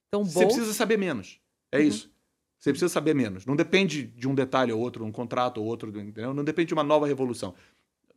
[0.08, 1.40] Então, Você precisa saber menos.
[1.72, 1.84] É uhum.
[1.84, 2.12] isso.
[2.60, 3.46] Você precisa saber menos.
[3.46, 6.34] Não depende de um detalhe ou outro, um contrato ou outro, entendeu?
[6.34, 7.54] Não depende de uma nova revolução.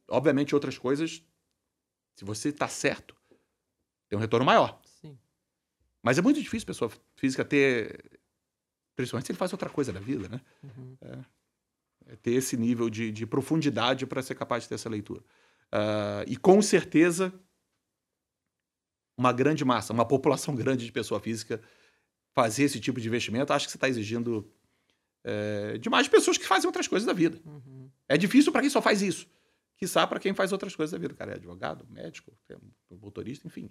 [0.08, 1.22] Obviamente, outras coisas,
[2.14, 3.14] se você está certo,
[4.08, 4.80] tem um retorno maior.
[4.84, 5.18] Sim.
[6.02, 8.18] Mas é muito difícil a pessoa física ter.
[8.96, 10.40] Principalmente se ele faz outra coisa da vida, né?
[10.62, 10.96] Uhum.
[11.02, 11.18] É,
[12.12, 15.20] é ter esse nível de, de profundidade para ser capaz de ter essa leitura.
[15.72, 17.32] Uh, e com certeza,
[19.20, 21.60] uma grande massa, uma população grande de pessoa física
[22.32, 24.50] fazer esse tipo de investimento, acho que você está exigindo
[25.22, 27.38] é, demais de pessoas que fazem outras coisas da vida.
[27.44, 27.90] Uhum.
[28.08, 29.26] É difícil para quem só faz isso.
[29.76, 31.12] Quiçá para quem faz outras coisas da vida.
[31.12, 32.32] O cara é advogado, médico,
[32.90, 33.70] motorista, enfim.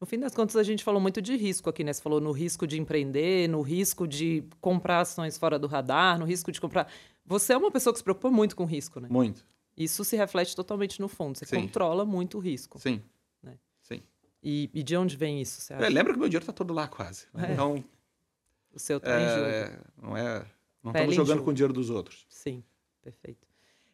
[0.00, 1.92] No fim das contas, a gente falou muito de risco aqui, né?
[1.92, 6.26] Você falou no risco de empreender, no risco de comprar ações fora do radar, no
[6.26, 6.92] risco de comprar.
[7.24, 9.08] Você é uma pessoa que se preocupa muito com risco, né?
[9.10, 9.46] Muito.
[9.76, 11.38] Isso se reflete totalmente no fundo.
[11.38, 11.62] Você Sim.
[11.62, 12.78] controla muito o risco.
[12.78, 13.02] Sim.
[14.48, 15.72] E, e, de onde vem isso?
[15.72, 17.26] É, lembra que meu dinheiro está todo lá quase.
[17.34, 17.48] Né?
[17.48, 17.52] É.
[17.52, 17.84] Então.
[18.72, 19.82] O seu está é, em jogo.
[20.00, 20.46] Não é.
[20.84, 22.24] Não estamos jogando com o dinheiro dos outros.
[22.28, 22.62] Sim,
[23.02, 23.44] perfeito.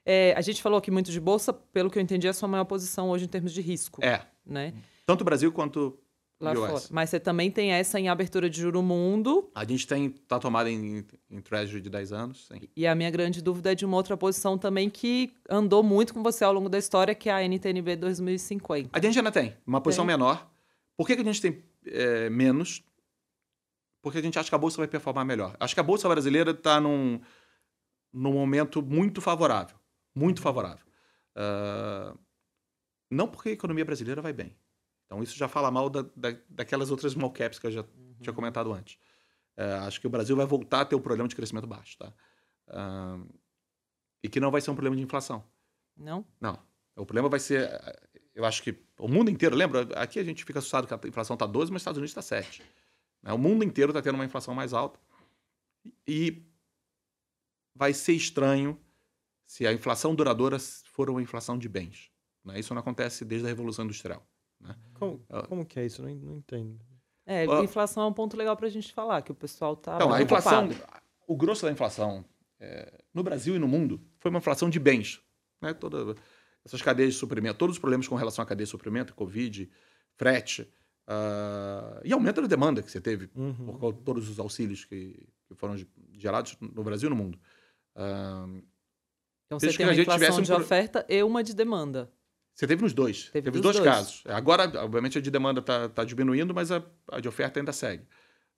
[0.04, 2.48] É, a gente falou aqui muito de bolsa, pelo que eu entendi, é a sua
[2.48, 4.04] maior posição hoje em termos de risco.
[4.04, 4.26] É.
[4.44, 4.74] Né?
[5.06, 5.98] Tanto Brasil quanto
[6.42, 6.82] lá fora.
[6.90, 9.50] Mas você também tem essa em abertura de juro mundo.
[9.54, 12.48] A gente tem tá tomada em, em treasury de 10 anos.
[12.48, 12.68] Sim.
[12.76, 16.22] E a minha grande dúvida é de uma outra posição também que andou muito com
[16.22, 18.90] você ao longo da história, que é a NTNB 2050.
[18.92, 20.14] A gente ainda tem uma posição tem.
[20.14, 20.50] menor.
[20.96, 22.82] Por que, que a gente tem é, menos?
[24.02, 25.56] Porque a gente acha que a bolsa vai performar melhor.
[25.60, 27.20] Acho que a bolsa brasileira está num,
[28.12, 29.76] num momento muito favorável,
[30.14, 30.84] muito favorável.
[31.36, 32.18] Uh,
[33.10, 34.54] não porque a economia brasileira vai bem
[35.12, 38.16] então isso já fala mal da, da, daquelas outras small caps que eu já uhum.
[38.22, 38.98] tinha comentado antes.
[39.54, 42.14] É, acho que o Brasil vai voltar a ter um problema de crescimento baixo, tá?
[42.68, 43.28] Uh,
[44.22, 45.44] e que não vai ser um problema de inflação.
[45.94, 46.24] Não?
[46.40, 46.58] Não.
[46.96, 47.70] O problema vai ser,
[48.34, 49.82] eu acho que o mundo inteiro, lembra?
[49.96, 52.22] Aqui a gente fica assustado que a inflação está 12, mas nos Estados Unidos está
[52.22, 52.62] 7.
[53.22, 53.34] Né?
[53.34, 54.98] O mundo inteiro está tendo uma inflação mais alta.
[56.06, 56.42] E
[57.74, 58.80] vai ser estranho
[59.46, 62.10] se a inflação duradoura for uma inflação de bens.
[62.42, 62.58] Né?
[62.58, 64.26] Isso não acontece desde a Revolução Industrial.
[65.02, 65.42] Como, ah.
[65.46, 66.02] como que é isso?
[66.02, 66.78] Não, não entendo.
[67.26, 69.96] É, a inflação é um ponto legal para a gente falar, que o pessoal está.
[69.96, 70.68] Então, a inflação,
[71.26, 72.24] o grosso da inflação
[72.60, 75.20] é, no Brasil e no mundo foi uma inflação de bens.
[75.60, 75.72] Né?
[75.74, 76.14] Toda,
[76.64, 79.68] essas cadeias de suprimento, todos os problemas com relação à cadeia de suprimento, Covid,
[80.16, 83.78] frete, uh, e aumento da demanda que você teve uhum.
[83.78, 85.76] por todos os auxílios que, que, foram
[86.12, 87.38] gerados no Brasil e no mundo.
[87.96, 88.62] Uh,
[89.46, 90.56] então você tem uma inflação de um...
[90.56, 92.10] oferta e uma de demanda.
[92.54, 93.30] Você teve nos dois.
[93.30, 94.22] Teve, teve os dois, dois, casos.
[94.26, 98.04] Agora, obviamente, a de demanda está tá diminuindo, mas a, a, de oferta ainda segue.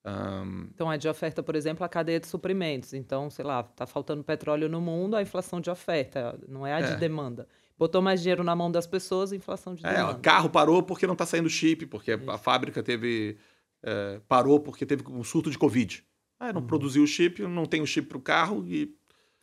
[0.05, 0.69] Um...
[0.75, 2.93] Então, a de oferta, por exemplo, a cadeia de suprimentos.
[2.93, 6.81] Então, sei lá, está faltando petróleo no mundo, a inflação de oferta, não é a
[6.81, 6.95] é.
[6.95, 7.49] de demanda.
[7.79, 10.13] Botou mais dinheiro na mão das pessoas, inflação de é, demanda.
[10.13, 12.31] É, o carro parou porque não está saindo chip, porque Isso.
[12.31, 13.39] a fábrica teve.
[13.83, 16.05] É, parou porque teve um surto de Covid.
[16.39, 16.67] Ah, não uhum.
[16.67, 18.95] produziu o chip, não tem o chip para o carro e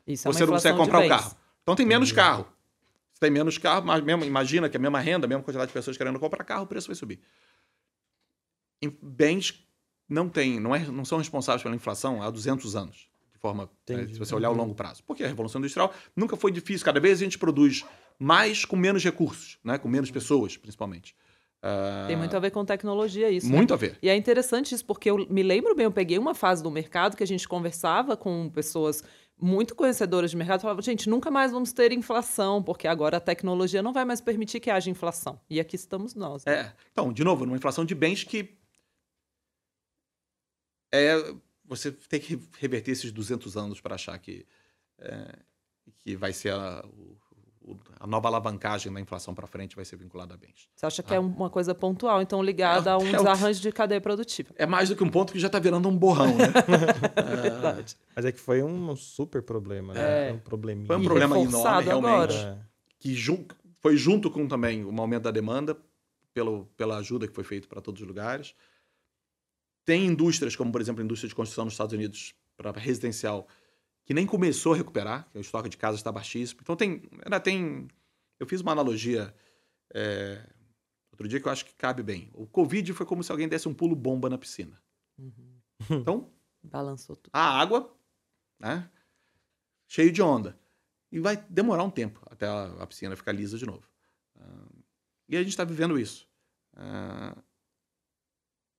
[0.06, 1.36] Isso é você é não consegue comprar o carro.
[1.64, 2.16] Então tem menos uhum.
[2.16, 2.48] carro
[3.22, 5.96] tem menos carro, mas mesmo, imagina que a mesma renda, a mesma quantidade de pessoas
[5.96, 7.20] querendo comprar carro, o preço vai subir.
[8.82, 9.64] Em bens
[10.10, 14.08] não tem, não, é, não são responsáveis pela inflação há 200 anos, de forma, né,
[14.08, 15.04] se você olhar o longo prazo.
[15.06, 17.86] Porque a Revolução Industrial nunca foi difícil, cada vez a gente produz
[18.18, 21.16] mais com menos recursos, né, com menos pessoas, principalmente.
[21.64, 22.08] Uh...
[22.08, 23.48] Tem muito a ver com tecnologia isso.
[23.48, 23.76] Muito né?
[23.76, 24.00] a ver.
[24.02, 27.16] E é interessante isso, porque eu me lembro bem, eu peguei uma fase do mercado
[27.16, 29.04] que a gente conversava com pessoas
[29.42, 33.82] muito conhecedoras de mercado falavam, gente, nunca mais vamos ter inflação, porque agora a tecnologia
[33.82, 35.42] não vai mais permitir que haja inflação.
[35.50, 36.46] E aqui estamos nós.
[36.46, 36.54] Né?
[36.54, 36.74] É.
[36.92, 38.56] Então, de novo, numa inflação de bens que
[40.94, 41.16] é
[41.66, 44.46] você tem que reverter esses 200 anos para achar que
[45.00, 45.40] é,
[46.00, 47.18] que vai ser a, o,
[48.00, 50.68] a nova alavancagem da inflação para frente vai ser vinculada a bens.
[50.76, 51.18] Você acha que é ah.
[51.18, 54.50] é uma coisa pontual, então ligada é, a um é desarranjo de cadeia produtiva?
[54.56, 56.46] É mais do que um ponto que já está virando um borrão, né?
[57.16, 57.96] é verdade.
[58.16, 60.30] Mas é que foi um super problema, né?
[60.30, 60.34] É.
[60.34, 60.88] Um probleminha.
[60.88, 62.36] Foi um problema enorme, realmente.
[62.36, 62.58] É.
[63.00, 63.46] Que jun
[63.80, 65.76] foi junto com também o aumento da demanda
[66.34, 68.54] pelo, pela ajuda que foi feita para todos os lugares.
[69.84, 73.48] Tem indústrias, como por exemplo a indústria de construção nos Estados Unidos para residencial,
[74.06, 76.62] que nem começou a recuperar, que o estoque de casas está baixíssimo.
[76.62, 77.88] Então tem, ainda tem.
[78.40, 79.34] Eu fiz uma analogia
[79.94, 80.46] é,
[81.12, 82.30] outro dia que eu acho que cabe bem.
[82.34, 84.82] O Covid foi como se alguém desse um pulo bomba na piscina.
[85.18, 85.62] Uhum.
[85.90, 86.32] Então,
[86.64, 87.32] Balançou tudo.
[87.34, 87.96] a água,
[88.60, 88.90] né?
[89.88, 90.58] Cheio de onda.
[91.12, 93.84] E vai demorar um tempo até a, piscina ficar lisa de novo.
[94.40, 94.70] Ah,
[95.28, 96.28] e a gente está vivendo isso.
[96.74, 97.36] Ah,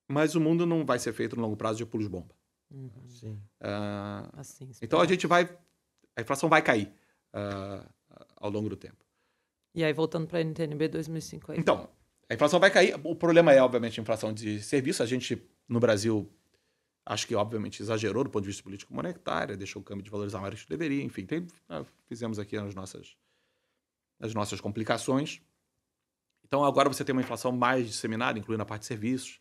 [0.09, 2.35] mas o mundo não vai ser feito no longo prazo de pulos bomba.
[2.73, 3.09] Uhum.
[3.09, 3.41] Sim.
[4.33, 5.49] Assim, então a gente vai.
[6.17, 6.93] A inflação vai cair
[7.33, 7.87] ah,
[8.37, 9.05] ao longo do tempo.
[9.75, 11.59] E aí, voltando para a NTNB 2050.
[11.61, 11.89] Então,
[12.29, 12.95] a inflação vai cair.
[13.05, 15.03] O problema é, obviamente, a inflação de serviço.
[15.03, 16.31] A gente, no Brasil,
[17.07, 20.41] acho que, obviamente, exagerou do ponto de vista político monetário, deixou o câmbio de valorizar
[20.41, 21.03] mais do que deveria.
[21.03, 23.17] Enfim, tem- ah, fizemos aqui as nossas,
[24.21, 25.41] as nossas complicações.
[26.45, 29.41] Então, agora você tem uma inflação mais disseminada, incluindo a parte de serviços.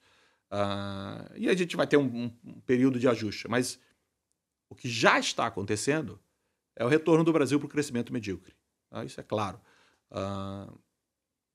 [0.52, 3.48] Ah, e a gente vai ter um, um- período de ajuste.
[3.48, 3.80] Mas
[4.70, 6.20] o que já está acontecendo
[6.76, 8.54] é o retorno do Brasil para o crescimento medíocre.
[8.90, 9.04] tá?
[9.06, 9.60] Isso é claro.
[10.12, 10.72] Ah,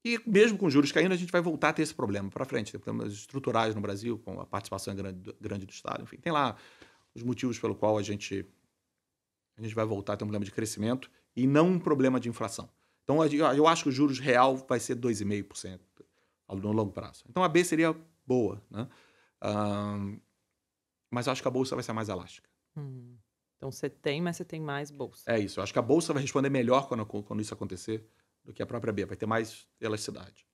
[0.04, 2.72] e mesmo com juros caindo, a gente vai voltar a ter esse problema para frente.
[2.72, 6.02] Tem problemas estruturais no Brasil, com a participação grande, do- grande do Estado.
[6.02, 6.56] Enfim, tem lá
[7.14, 8.46] os motivos pelo qual a gente,
[9.58, 12.28] a gente vai voltar a ter um problema de crescimento e não um problema de
[12.28, 12.70] inflação.
[13.04, 15.80] Então, eu acho que o juros real vai ser 2,5%
[16.46, 17.24] ao- no longo prazo.
[17.28, 17.94] Então, a B seria
[18.26, 18.88] boa, né?
[19.40, 20.18] Ahn,
[21.10, 22.48] mas eu acho que a Bolsa vai ser mais elástica.
[22.76, 23.16] Hum.
[23.56, 25.22] Então você tem, mas você tem mais bolsa.
[25.26, 25.58] É isso.
[25.60, 28.06] Eu acho que a Bolsa vai responder melhor quando, quando isso acontecer
[28.44, 29.06] do que a própria B.
[29.06, 30.46] Vai ter mais elasticidade.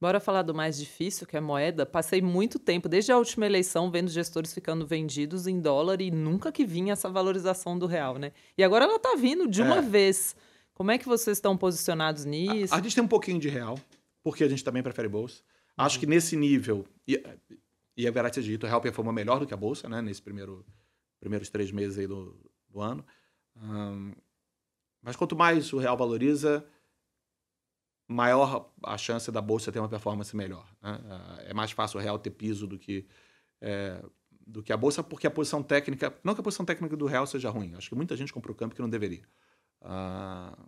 [0.00, 1.84] Bora falar do mais difícil, que é moeda.
[1.84, 6.50] Passei muito tempo, desde a última eleição, vendo gestores ficando vendidos em dólar e nunca
[6.50, 8.32] que vinha essa valorização do real, né?
[8.56, 9.82] E agora ela tá vindo de uma É.
[9.82, 10.34] vez.
[10.72, 12.72] Como é que vocês estão posicionados nisso?
[12.72, 13.78] A, a gente tem um pouquinho de real,
[14.22, 15.42] porque a gente também prefere bolsa.
[15.76, 17.56] Acho que nesse nível, e,
[17.96, 20.00] e é seja dito, o real performou melhor do que a bolsa, né?
[20.02, 20.64] Nesse primeiro,
[21.18, 22.38] primeiros três meses aí do,
[22.68, 23.04] do ano.
[25.02, 26.64] Mas quanto mais o real valoriza,
[28.08, 30.66] maior a chance da bolsa ter uma performance melhor.
[30.82, 31.00] né?
[31.04, 33.06] Ah, É mais fácil o real ter piso do que,
[33.60, 34.02] é,
[34.46, 36.14] do que a bolsa, porque a posição técnica.
[36.24, 37.74] Não que a posição técnica do real seja ruim.
[37.74, 39.22] Acho que muita gente comprou campo que não deveria.
[39.80, 40.58] Ah,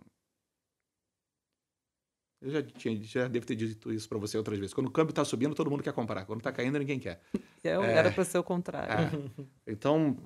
[2.43, 4.73] eu já, tinha, já devo ter dito isso para você outras vezes.
[4.73, 6.25] Quando o câmbio está subindo, todo mundo quer comprar.
[6.25, 7.21] Quando está caindo, ninguém quer.
[7.63, 7.93] Eu- é.
[7.95, 9.31] Era para ser o contrário.
[9.67, 9.71] É.
[9.71, 10.17] Então,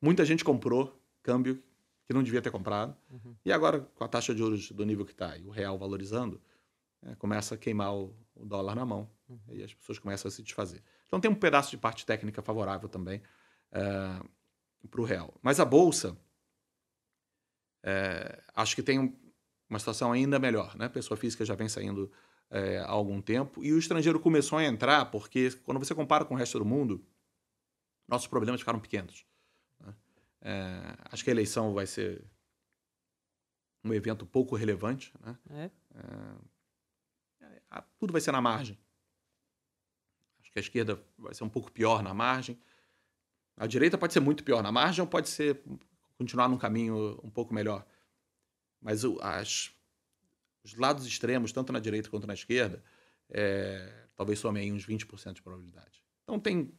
[0.00, 1.62] muita gente comprou câmbio
[2.06, 2.96] que não devia ter comprado.
[3.44, 6.40] E agora, com a taxa de juros do nível que está e o real valorizando,
[7.02, 9.10] é, começa a queimar o, o dólar na mão.
[9.50, 10.82] E as pessoas começam a se desfazer.
[11.06, 13.20] Então, tem um pedaço de parte técnica favorável também
[13.70, 15.34] para o real.
[15.42, 16.16] Mas a Bolsa,
[17.82, 19.16] é, acho que tem um-
[19.68, 20.76] uma situação ainda melhor.
[20.76, 20.88] Né?
[20.88, 22.10] Pessoa física já vem saindo
[22.50, 23.62] é, há algum tempo.
[23.64, 27.04] E o estrangeiro começou a entrar porque, quando você compara com o resto do mundo,
[28.08, 29.26] nossos problemas ficaram pequenos.
[29.80, 29.94] né?
[30.42, 32.24] É, acho que a eleição vai ser
[33.84, 35.12] um evento pouco relevante.
[35.20, 35.38] Né?
[35.50, 35.70] É.
[37.40, 38.78] É, a- tudo vai ser na margem.
[40.40, 42.58] Acho que a esquerda vai ser um pouco pior na margem.
[43.56, 45.62] A direita pode ser muito pior na margem ou pode ser
[46.18, 47.86] continuar num caminho um pouco melhor.
[48.80, 49.70] Mas o- as-
[50.64, 52.82] os lados extremos, tanto na direita quanto na esquerda,
[53.30, 56.02] é, talvez somem aí uns 20% de probabilidade.
[56.24, 56.72] Então tem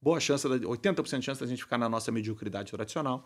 [0.00, 3.24] boa chance, da- 80% de chance da gente ficar na nossa mediocridade tradicional,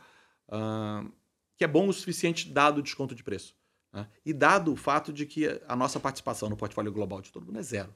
[0.48, 1.08] ahn,
[1.56, 3.54] que é bom o suficiente dado o desconto de preço.
[3.92, 4.08] né?
[4.24, 7.58] E dado o fato de que a nossa participação no portfólio global de todo mundo
[7.58, 7.92] é zero.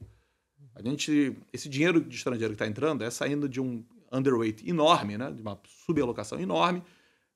[0.74, 5.16] A gente, esse dinheiro de estrangeiro que está entrando é saindo de um underweight enorme,
[5.16, 5.30] né?
[5.30, 6.82] de uma subalocação enorme,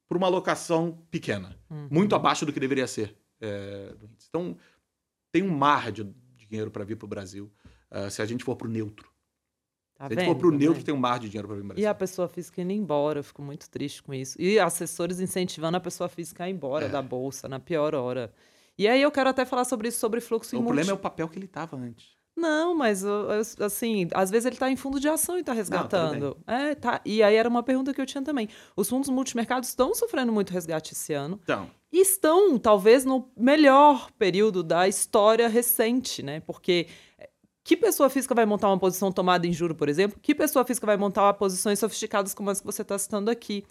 [0.08, 1.88] para uma alocação pequena, Uhum.
[1.90, 3.14] muito abaixo do que deveria ser.
[3.40, 3.94] é,
[4.28, 4.56] então,
[5.30, 6.02] tem um mar de
[6.36, 7.52] dinheiro para vir para o Brasil
[7.90, 9.08] ah, se a gente for para o neutro.
[9.94, 10.38] Tá se a gente for vendo?
[10.40, 10.84] para o Tá neutro, vendo?
[10.86, 11.90] tem um mar de dinheiro para vir para o E Brasil.
[11.90, 14.40] a pessoa física indo embora, eu fico muito triste com isso.
[14.40, 16.88] E assessores incentivando a pessoa física a ir embora É.
[16.88, 18.32] da bolsa na pior hora.
[18.76, 20.98] E aí eu quero até falar sobre isso, sobre fluxo o em problema é o
[20.98, 22.16] papel que ele estava antes.
[22.38, 23.04] Não, mas
[23.60, 26.36] assim, às vezes ele está em fundo de ação e está resgatando.
[26.46, 27.00] é, tá.
[27.04, 28.48] E aí era uma pergunta que eu tinha também.
[28.76, 31.40] Os fundos multimercados estão sofrendo muito resgate esse ano.
[31.42, 36.40] Então, E estão, talvez, no melhor período da história recente, né?
[36.40, 36.86] Porque
[37.18, 37.28] eh,
[37.64, 40.18] que pessoa física vai montar uma posição tomada em juro, por exemplo?
[40.22, 43.64] Que pessoa física vai montar posições sofisticadas como as que você está citando aqui?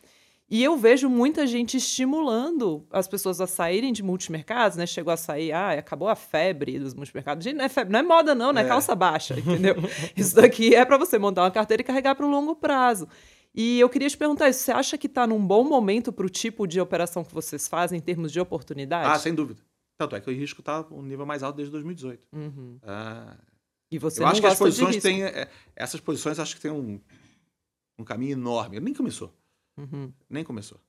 [0.49, 4.85] E eu vejo muita gente estimulando as pessoas a saírem de multimercados, né?
[4.87, 7.43] Chegou a sair, ah, acabou a febre dos multimercados.
[7.43, 8.67] Gente, não é febre, não é moda, não, não é, É.
[8.67, 9.75] calça baixa, entendeu?
[10.15, 13.07] Isso daqui é para você montar uma carteira e carregar para o longo prazo.
[13.53, 16.29] E eu queria te perguntar isso: você acha que está num bom momento para o
[16.29, 19.09] tipo de operação que vocês fazem em termos de oportunidade?
[19.09, 19.61] ah, sem dúvida.
[19.99, 22.27] Tanto é que o risco está um nível mais alto desde 2018.
[22.31, 22.77] Uhum.
[22.83, 23.35] Ah,
[23.91, 25.23] E você eu não acho que as posições têm.
[25.23, 27.01] é, essas posições acho que têm um,
[27.99, 28.79] um caminho enorme.
[28.79, 29.33] Nem começou.
[29.77, 30.11] Uhum.
[30.29, 30.79] Nem começou.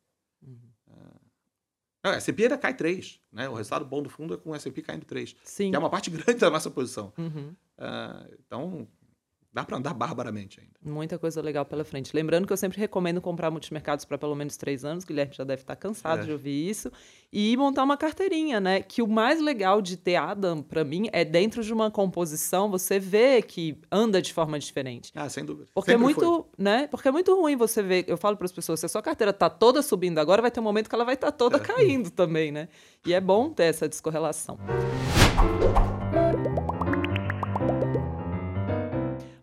[2.02, 3.20] Não, a S&P ainda cai 3.
[3.32, 3.48] Né?
[3.48, 5.34] O resultado bom do fundo é com o S&P caindo 3.
[5.42, 5.70] Sim.
[5.70, 7.12] Que é uma parte grande da nossa posição.
[7.18, 7.54] Uhum.
[7.76, 8.88] Ah, então,
[9.52, 10.72] dá para andar barbaramente ainda.
[10.84, 12.14] Muita coisa legal pela frente.
[12.14, 15.04] Lembrando que eu sempre recomendo comprar multimercados para pelo menos três anos.
[15.04, 16.24] O Guilherme já deve estar cansado É.
[16.24, 16.90] de ouvir isso.
[17.32, 18.80] E montar uma carteirinha, né?
[18.80, 22.98] Que o mais legal de ter Adam, para mim, é dentro de uma composição você
[22.98, 25.12] vê que anda de forma diferente.
[25.14, 25.68] Ah, sem dúvida.
[25.74, 26.44] Porque é muito, foi.
[26.56, 26.86] né?
[26.86, 28.04] Porque é muito ruim você ver.
[28.08, 30.60] Eu falo para as pessoas, se a sua carteira tá toda subindo agora, vai ter
[30.60, 31.60] um momento que ela vai estar toda É.
[31.60, 32.68] caindo também, né?
[33.06, 34.58] E é bom ter essa descorrelação.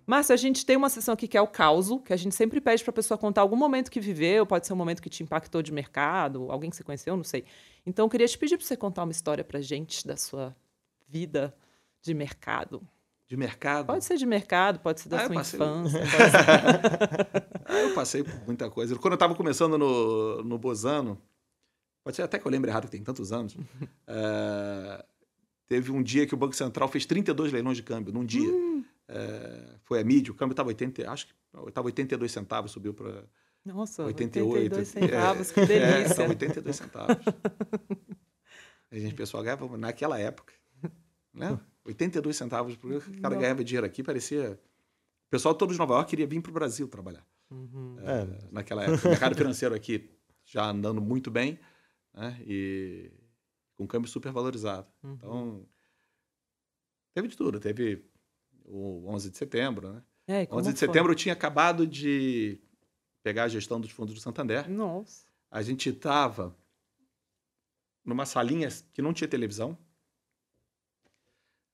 [0.08, 2.62] Márcio, a gente tem uma sessão aqui que é o causo, que a gente sempre
[2.62, 5.24] pede para a pessoa contar algum momento que viveu, pode ser um momento que te
[5.24, 7.44] impactou de mercado, alguém que você conheceu, não sei.
[7.86, 10.56] Então, eu queria te pedir para você contar uma história para gente da sua
[11.08, 11.56] vida
[12.02, 12.88] de mercado.
[13.28, 13.88] De mercado.
[13.88, 18.24] Pode ser de mercado, pode ser da Ah, sua passei- infância, ser Ah, eu passei
[18.24, 18.96] por muita coisa.
[18.98, 21.20] Quando eu estava começando no, no Bozano,
[22.04, 23.58] pode ser até que eu lembre errado, que tem tantos anos,
[24.08, 25.06] eh,
[25.68, 28.48] teve um dia que o Banco Central fez 32 leilões de câmbio, num dia.
[29.08, 31.34] Eh, foi a mídia, o câmbio estava 80, acho que
[31.68, 33.24] estava 82 centavos, subiu para
[33.64, 34.54] Nossa, 88.
[34.76, 36.12] 82 centavos, que É, delícia.
[36.12, 37.18] estava 82 centavos.
[38.92, 40.54] a gente, o pessoal ganhava naquela época,
[41.34, 41.60] né?
[41.84, 44.60] 82 centavos, porque o cara ganhava dinheiro aqui, parecia...
[45.28, 47.98] O pessoal todo de Nova York queria vir para o Brasil trabalhar Uhum.
[48.00, 49.08] é, naquela época.
[49.08, 50.10] O mercado financeiro aqui
[50.46, 51.60] já andando muito bem,
[52.14, 52.40] né?
[52.46, 53.12] E
[53.76, 54.88] com câmbio super valorizado.
[55.04, 55.14] Uhum.
[55.14, 55.66] Então,
[57.14, 57.60] teve de tudo.
[57.60, 58.04] Teve
[58.66, 60.04] o 11 de setembro, né?
[60.28, 60.88] É, e como 11 de foi?
[60.88, 62.60] setembro eu tinha acabado de
[63.24, 64.70] pegar a gestão dos fundos do Santander.
[64.70, 65.26] Nossa.
[65.50, 66.56] A gente estava
[68.04, 69.78] numa salinha que não tinha televisão.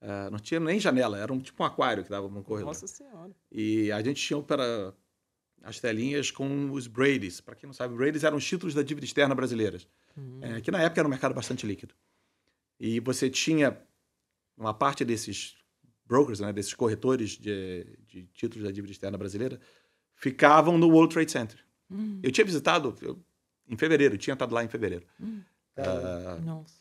[0.02, 2.68] Ah, não tinha nem janela, era um tipo um aquário que dava no corredor.
[2.68, 3.32] Nossa Senhora.
[3.52, 4.94] E a gente tinha para
[5.62, 7.40] as telinhas com os Brady's.
[7.40, 9.88] Para quem não sabe, Brady's eram os títulos da dívida externa brasileiras.
[10.18, 10.40] Uhum.
[10.42, 11.94] É, que na época era um mercado bastante líquido.
[12.80, 13.80] E você tinha
[14.58, 15.56] uma parte desses
[16.12, 19.58] brokers, né, desses corretores de, de títulos da dívida externa brasileira,
[20.14, 21.58] ficavam no World Trade Center.
[21.90, 23.18] Hum, Eu tinha visitado eu-
[23.68, 25.06] em fevereiro, eu tinha estado lá em fevereiro.
[25.20, 25.42] hum.
[25.78, 26.76] Ah, Nossa.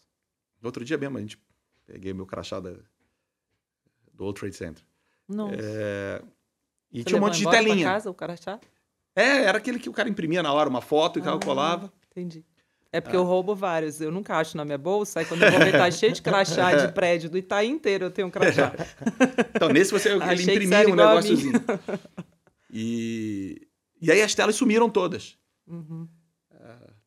[0.61, 1.39] no outro dia mesmo, a gente
[1.87, 2.73] peguei meu crachá da-
[4.13, 4.85] do World Trade Center.
[5.29, 5.55] Nossa.
[5.63, 6.23] É,
[6.93, 7.87] e Você tinha um monte de embora pra telinha.
[7.87, 8.61] casa o crachá?
[9.15, 11.41] É, era aquele que o cara imprimia na hora uma foto e o cara Ah.
[11.45, 11.93] colava.
[12.11, 12.45] Entendi.
[12.93, 14.01] É porque eu roubo vários.
[14.01, 15.21] Eu nunca acho na minha bolsa.
[15.21, 18.07] Aí quando eu vou ver, tá cheio de crachá de prédio do Itaí inteiro.
[18.07, 18.73] Eu tenho um crachá.
[19.55, 21.53] Então, nesse você ele imprimia um negóciozinho.
[22.73, 23.67] E,
[24.01, 25.37] e aí as telas sumiram todas.
[25.67, 26.09] Uhum.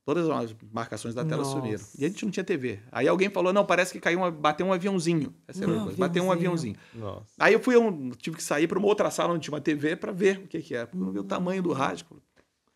[0.06, 1.52] Todas as marcações da tela Nossa.
[1.56, 1.82] sumiram.
[1.98, 2.80] E a gente não tinha TV.
[2.92, 5.34] Aí alguém falou: não, parece que caiu uma, bateu um aviãozinho.
[5.48, 5.98] Essa era Um a coisa.
[5.98, 6.76] Bateu um aviãozinho.
[6.94, 7.26] Nossa.
[7.40, 9.96] Aí eu fui, um- tive que sair para uma outra sala onde tinha uma TV
[9.96, 10.88] para ver o que, que era.
[10.88, 12.06] Para ver o tamanho do rádio.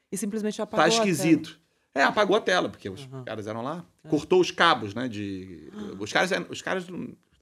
[0.10, 1.04] E simplesmente apagou Tá a tela.
[1.10, 1.60] esquisito.
[2.00, 3.24] É, apagou a tela, porque os Aham.
[3.24, 3.86] caras eram lá.
[4.04, 4.10] É.
[4.10, 5.08] Cortou os cabos, né?
[5.08, 5.70] De,
[6.00, 6.86] os caras, os caras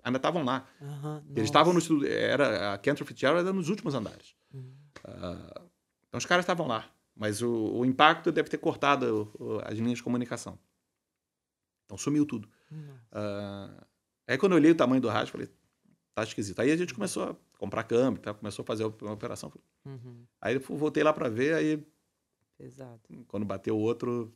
[0.04, 0.68] ainda estavam lá.
[0.82, 2.08] Aham, Eles estavam no estudo.
[2.08, 4.36] Era, a Cantor Fitzgerald era nos últimos andares.
[4.54, 4.74] Uhum.
[5.04, 5.62] Ah,
[6.08, 6.90] então os caras estavam lá.
[7.16, 10.58] Mas o, o impacto deve ter cortado o- o- as linhas de comunicação.
[11.86, 12.48] Então sumiu tudo.
[13.12, 13.86] Ah,
[14.28, 15.50] aí quando eu olhei o tamanho do rádio, falei,
[16.14, 16.60] tá esquisito.
[16.60, 18.34] Aí a gente começou a comprar câmbio, tá?
[18.34, 19.52] começou a fazer uma operação.
[19.86, 20.26] Uhum.
[20.42, 21.86] Aí eu voltei lá para ver, aí
[22.58, 23.00] Pesado.
[23.28, 24.34] quando bateu o outro,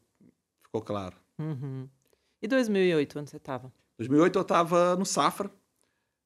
[0.69, 1.17] ficou claro.
[1.37, 1.89] Uhum.
[2.41, 3.73] E 2008, onde você estava?
[3.97, 5.51] 2008 eu estava no Safra.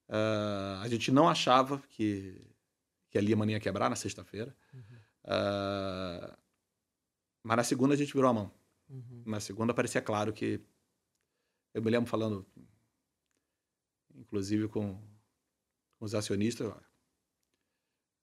[0.08, 2.40] Ah, a gente não achava que,
[3.10, 4.56] que a Lehman ia quebrar na sexta-feira.
[5.24, 6.38] Ah,
[7.42, 8.52] mas na segunda a gente virou a mão.
[8.90, 9.24] Uhum.
[9.26, 10.62] Na segunda parecia claro que.
[11.74, 12.46] Eu me lembro falando,
[14.14, 14.94] inclusive com,
[15.98, 16.72] com os acionistas,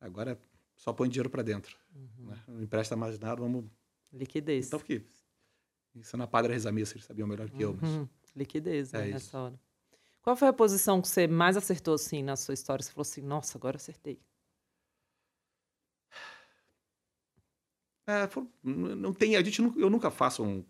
[0.01, 0.39] agora
[0.77, 1.77] só põe dinheiro para dentro.
[1.93, 2.27] Uhum.
[2.27, 2.45] Né?
[2.47, 3.65] Não empresta mais nada, vamos.
[4.13, 4.69] Liquidez.
[4.69, 5.05] Então, porque
[5.95, 7.89] isso na Padre Rezamissa, eles sabiam melhor que eu, mas.
[7.91, 8.09] Uhum.
[8.37, 9.37] Liquidez, né, É nessa isso.
[9.37, 9.61] hora.
[10.23, 12.83] Qual foi a posição que você mais acertou, assim, na sua história?
[12.85, 14.21] Você falou assim, nossa, agora acertei.
[18.07, 18.29] É,
[18.65, 20.65] não tem, a gente, eu nunca faço um,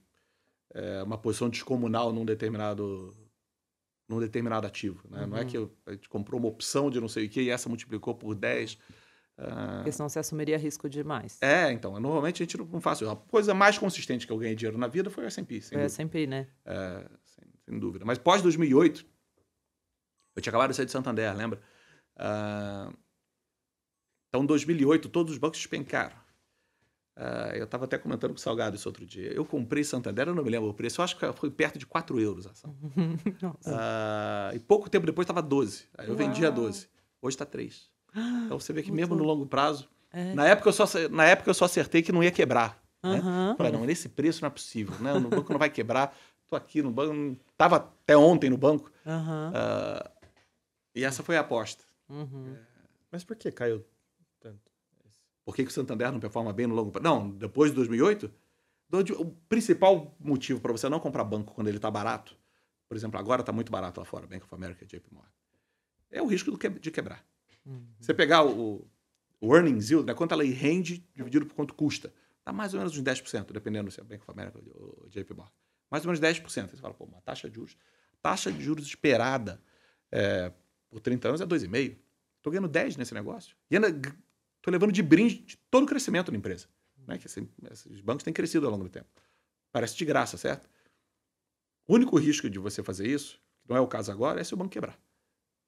[0.75, 3.17] é, uma posição descomunal num determinado,
[4.09, 5.03] num determinado ativo.
[5.09, 5.25] né?
[5.27, 5.47] Não é Uhum.
[5.47, 8.15] que eu- a gente comprou uma opção de não sei o que e essa multiplicou
[8.15, 8.79] por 10.
[9.43, 11.39] Ah, Porque senão você assumiria risco demais.
[11.41, 13.11] é, então, normalmente a gente não faz isso.
[13.11, 15.89] A coisa mais consistente que eu ganhei dinheiro na vida foi o S&P, é dúvida.
[15.89, 16.47] sempre, né?
[16.65, 18.05] É, sem, sem dúvida.
[18.05, 19.05] Mas pós 2008,
[20.37, 21.61] eu tinha acabado de sair de Santander, lembra?
[22.17, 22.93] Ah,
[24.29, 26.17] então, em 2008, todos os bancos despencaram.
[27.17, 29.33] Ah, eu estava até comentando com o Salgado isso outro dia.
[29.33, 31.87] Eu comprei Santander, eu não me lembro o preço, eu acho que foi perto de
[31.87, 32.77] 4 euros a ação.
[33.43, 33.77] Nossa.
[33.79, 35.87] Ah, e pouco tempo depois estava 12.
[35.99, 36.53] Aí eu Uau.
[36.53, 36.89] 12.
[37.23, 37.91] Hoje está 3.
[38.15, 39.89] Então você vê que Muito mesmo no longo prazo.
[40.13, 40.35] É.
[40.35, 42.83] Na época, eu só, na época eu só acertei que não ia quebrar.
[43.03, 43.55] Aham.
[43.57, 45.15] Falei, não, nesse preço não é possível, né?
[45.15, 46.17] O banco não vai quebrar.
[46.49, 48.91] Tô aqui no banco, tava até ontem no banco.
[49.07, 49.53] Aham.
[49.55, 50.11] ah,
[50.95, 51.85] e essa foi a aposta.
[52.09, 52.57] Uhum.
[53.13, 53.85] Mas por que caiu
[54.41, 54.59] tanto?
[55.45, 57.05] Por que, que o Santander não performa bem no longo prazo?
[57.05, 58.31] Não, depois de 2008,
[58.89, 62.37] do- o principal motivo para você não comprar banco quando ele está barato,
[62.89, 65.31] por exemplo, agora está muito barato lá fora, Bank of America, JP Morgan,
[66.11, 67.25] é o risco do que- de quebrar.
[67.71, 67.87] Uhum.
[68.01, 68.87] Você pegar o,
[69.41, 72.13] o earnings yield, né, quanto ela rende dividido por quanto custa,
[72.45, 75.53] tá mais ou menos uns 10%, dependendo se é Bank of America ou JP Morgan.
[75.91, 76.63] Mais ou menos 10%.
[76.63, 77.77] Aí Você fala, pô, uma taxa de juros.
[78.21, 79.61] Taxa de juros esperada
[80.11, 80.53] é,
[80.89, 81.97] por 30 anos é 2,5%.
[82.37, 83.55] Estou ganhando 10 nesse negócio.
[83.71, 86.69] E ainda estou levando de brinde todo o crescimento da empresa.
[87.07, 87.19] Né?
[87.19, 89.09] Que esses bancos têm crescido ao longo do tempo.
[89.73, 90.69] Parece de graça, certo?
[91.87, 94.55] O único risco de você fazer isso, que não é o caso agora, é se
[94.55, 94.99] o banco quebrar.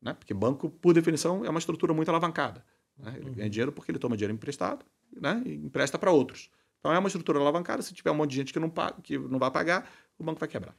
[0.03, 0.15] Né?
[0.15, 2.65] Porque banco, por definição, é uma estrutura muito alavancada.
[2.99, 3.15] né?
[3.17, 4.85] Ele ganha dinheiro porque ele toma dinheiro emprestado
[5.17, 5.43] né?
[5.47, 6.51] e empresta para outros.
[6.81, 7.81] Então é uma estrutura alavancada.
[7.83, 9.89] Se tiver um monte de gente que não, paga, que não vai pagar,
[10.19, 10.75] o banco vai quebrar.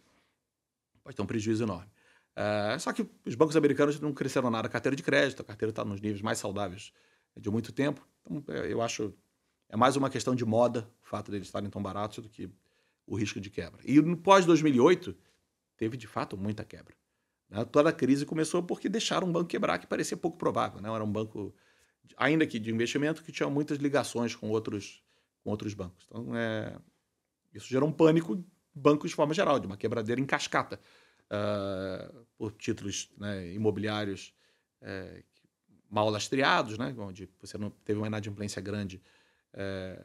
[1.01, 1.89] Pode ter um prejuízo enorme.
[2.35, 5.69] Ah, só que os bancos americanos não cresceram nada a carteira de crédito, a carteira
[5.69, 6.91] está nos níveis mais saudáveis
[7.37, 8.05] de muito tempo.
[8.21, 9.13] Então, é, eu acho
[9.69, 12.49] é mais uma questão de moda o fato deles estarem tão baratos do que
[13.05, 13.81] o risco de quebra.
[13.83, 15.15] E no pós-2008,
[15.77, 16.95] teve de fato muita quebra.
[17.53, 17.63] Né?
[17.65, 20.81] Toda a crise começou porque deixaram um banco quebrar que parecia pouco provável.
[20.81, 20.89] Né?
[20.89, 21.53] Era um banco,
[22.17, 25.03] ainda que de investimento, que tinha muitas ligações com outros,
[25.43, 26.05] com outros bancos.
[26.07, 26.75] Então, é,
[27.53, 28.43] isso gerou um pânico
[28.73, 30.79] bancos de forma geral, de uma quebradeira em cascata
[31.29, 34.33] ah, por títulos né, imobiliários
[34.81, 35.23] eh,
[35.89, 39.01] mal lastreados, né, onde você não teve uma inadimplência grande
[39.53, 40.03] eh,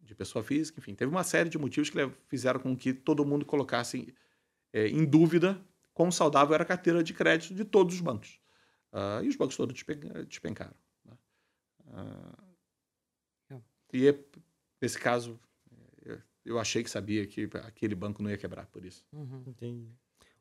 [0.00, 1.98] de pessoa física, enfim, teve uma série de motivos que
[2.28, 4.14] fizeram com que todo mundo colocasse
[4.72, 5.58] eh, em dúvida
[5.98, 8.38] quão saudável era a carteira de crédito de todos os bancos.
[8.92, 10.74] Ah, e os bancos todos despen- despencaram.
[11.04, 11.16] né?
[13.50, 13.62] Legal.
[13.92, 14.18] e é-
[14.80, 15.40] nesse caso,
[16.04, 19.04] eu- eu achei que sabia que aquele banco não ia quebrar por isso.
[19.12, 19.42] Uhum.
[19.46, 19.88] Entendi.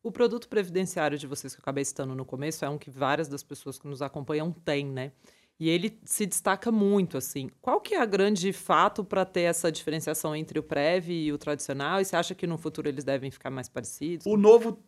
[0.04, 3.28] O produto previdenciário de vocês que eu acabei citando no começo é um que várias
[3.28, 5.12] das pessoas que nos acompanham têm, né?
[5.60, 7.50] E ele se destaca muito, assim.
[7.60, 11.38] Qual que é a grande fato para ter essa diferenciação entre o Prev e o
[11.38, 12.00] tradicional?
[12.00, 14.28] E você acha que no futuro eles devem ficar mais parecidos?
[14.28, 14.80] O novo,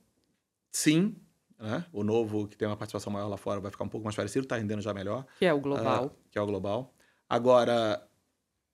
[0.72, 1.16] sim.
[1.60, 1.86] Né?
[1.92, 4.46] O novo, que tem uma participação maior lá fora, vai ficar um pouco mais parecido,
[4.46, 5.26] está rendendo já melhor.
[5.38, 6.06] Que é o global.
[6.16, 6.94] ah, que é o global.
[7.28, 8.08] Agora,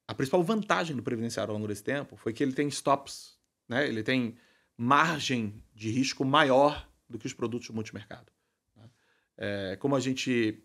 [0.08, 3.38] a principal vantagem do previdenciário ao longo desse tempo foi que ele tem stops,
[3.68, 3.88] né?
[3.88, 4.38] ele tem
[4.78, 8.32] margem de risco maior do que os produtos multimercado.
[8.76, 8.90] né?
[9.38, 10.64] É, como a gente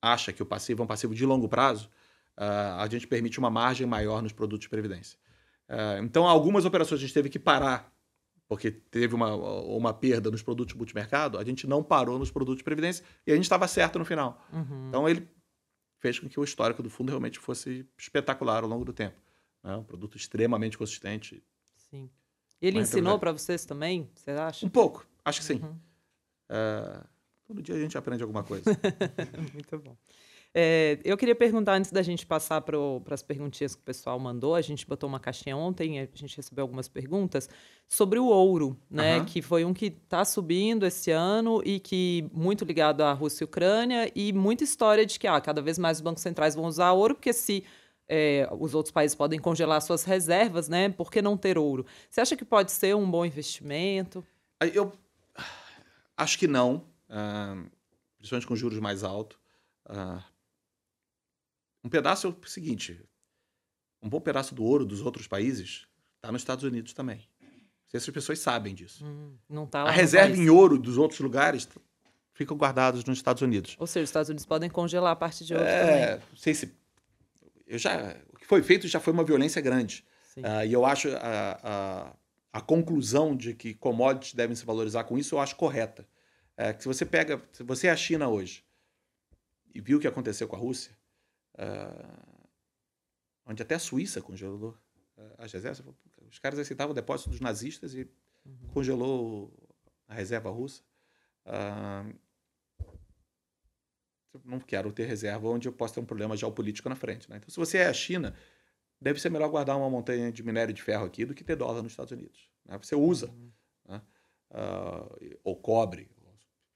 [0.00, 1.90] acha que o passivo é um passivo de longo prazo,
[2.36, 5.18] ah, a gente permite uma margem maior nos produtos de previdência.
[5.68, 7.92] Ah, então, algumas operações a gente teve que parar
[8.48, 12.64] porque teve uma, uma perda nos produtos multimercado, a gente não parou nos produtos de
[12.64, 14.42] previdência e a gente estava certo no final.
[14.52, 14.88] Uhum.
[14.88, 15.28] Então ele
[15.98, 19.20] fez com que o histórico do fundo realmente fosse espetacular ao longo do tempo.
[19.62, 19.76] né?
[19.76, 21.42] Um produto extremamente consistente.
[21.76, 22.08] Sim.
[22.60, 23.20] Ele é ensinou verdade.
[23.20, 24.08] para vocês também?
[24.14, 24.64] Você acha?
[24.64, 25.60] Um pouco, acho que sim.
[25.62, 25.78] Uhum.
[26.48, 27.00] É,
[27.46, 28.64] todo dia a gente aprende alguma coisa.
[29.52, 29.96] Muito bom.
[30.54, 32.76] É, eu queria perguntar, antes da gente passar para
[33.10, 36.62] as perguntinhas que o pessoal mandou, a gente botou uma caixinha ontem, a gente recebeu
[36.62, 37.48] algumas perguntas,
[37.86, 39.16] sobre o ouro, né?
[39.16, 39.24] Aham.
[39.24, 43.46] Que foi um que está subindo esse ano e que muito ligado à Rússia e
[43.46, 46.92] Ucrânia, e muita história de que ah, cada vez mais os bancos centrais vão usar
[46.92, 47.64] ouro, porque se
[48.08, 50.88] é, os outros países podem congelar suas reservas, né?
[50.88, 51.84] Por que não ter ouro?
[52.08, 54.24] Você acha que pode ser um bom investimento?
[54.74, 54.92] Eu
[56.16, 57.62] acho que não, ah,
[58.16, 59.38] principalmente com juros mais altos.
[59.84, 60.24] Ah,
[61.84, 63.00] um pedaço é o seguinte:
[64.02, 67.18] um bom pedaço do ouro dos outros países está nos Estados Unidos também.
[67.40, 69.04] Não sei se as pessoas sabem disso.
[69.04, 70.38] Hum, não está A reserva país.
[70.40, 71.66] em ouro dos outros lugares
[72.34, 73.76] ficam guardados nos Estados Unidos.
[73.78, 75.94] Ou seja, os Estados Unidos podem congelar a parte de ouro também.
[76.02, 76.74] É, não sei se.
[77.66, 80.04] Eu já, o que foi feito já foi uma violência grande.
[80.42, 82.16] Ah, e eu acho a, a,
[82.52, 86.06] a conclusão de que commodities devem se valorizar com isso, eu acho correta.
[86.56, 87.42] É, que se você pega.
[87.52, 88.64] Se você é a China hoje
[89.74, 90.96] e viu o que aconteceu com a Rússia,
[91.58, 92.38] ah,
[93.46, 94.78] onde até a Suíça congelou
[95.16, 95.84] ah, as reservas,
[96.30, 98.08] os caras aceitavam o depósito dos nazistas e
[98.72, 99.52] congelou
[100.06, 100.82] a reserva russa.
[104.32, 107.28] Eu não quero ter reserva onde eu possa ter um problema geopolítico na frente.
[107.28, 107.38] Né?
[107.38, 108.34] Então, se você é a China,
[109.00, 111.82] deve ser melhor guardar uma montanha de minério de ferro aqui do que ter dólar
[111.82, 112.48] nos Estados Unidos.
[112.64, 112.78] né?
[112.78, 113.34] Você usa,
[113.86, 114.02] né?
[114.50, 115.08] Ah,
[115.44, 116.10] ou cobre,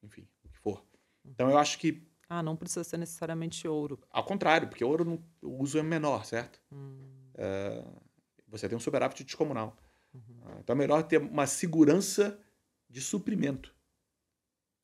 [0.03, 0.85] enfim, o que for.
[1.24, 4.01] Então, eu acho que, Ah, não precisa ser necessariamente ouro.
[4.11, 6.59] ao contrário, porque ouro não- o uso é menor, certo?
[6.72, 7.85] Hum, Ah,
[8.49, 9.76] você tem um superávit descomunal.
[10.45, 12.39] Ah, Então, é melhor ter uma segurança
[12.89, 13.74] de suprimento.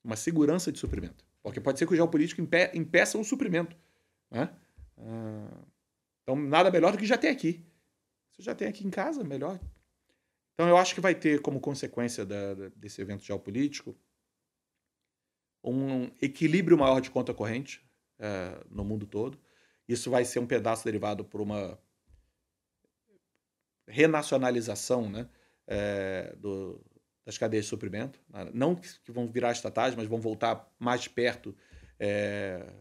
[0.03, 1.25] Uma segurança de suprimento.
[1.41, 3.75] Porque pode ser que o geopolítico impe impeça o suprimento.
[4.29, 4.53] Né?
[4.97, 5.63] Ah,
[6.23, 7.65] Então, nada melhor do que já ter aqui.
[8.31, 9.59] você já tem aqui em casa, melhor.
[10.53, 13.97] Então, eu acho que vai ter como consequência da, da, desse evento geopolítico
[15.63, 17.83] um equilíbrio maior de conta corrente
[18.17, 19.39] é, no mundo todo.
[19.87, 21.79] Isso vai ser um pedaço derivado por uma
[23.87, 25.27] renacionalização né,
[25.65, 26.79] é, do,
[27.25, 28.19] das cadeias de suprimento.
[28.53, 31.55] Não que vão virar estatais, mas vão voltar mais perto
[31.99, 32.71] é,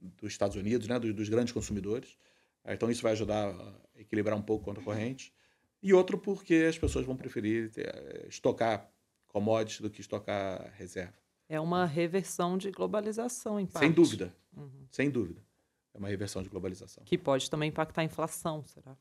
[0.00, 2.18] dos Estados Unidos, né, dos, dos, grandes consumidores.
[2.66, 5.32] Então, isso vai ajudar a equilibrar um pouco a conta corrente.
[5.80, 8.90] E outro porque as pessoas vão preferir ter, estocar
[9.28, 11.25] commodities do que estocar reserva.
[11.48, 13.84] É uma reversão de globalização, em parte.
[13.84, 14.34] Sem dúvida.
[14.56, 14.86] Uhum.
[14.90, 15.42] Sem dúvida.
[15.94, 17.04] É uma reversão de globalização.
[17.04, 18.96] Que pode também impactar a inflação, será?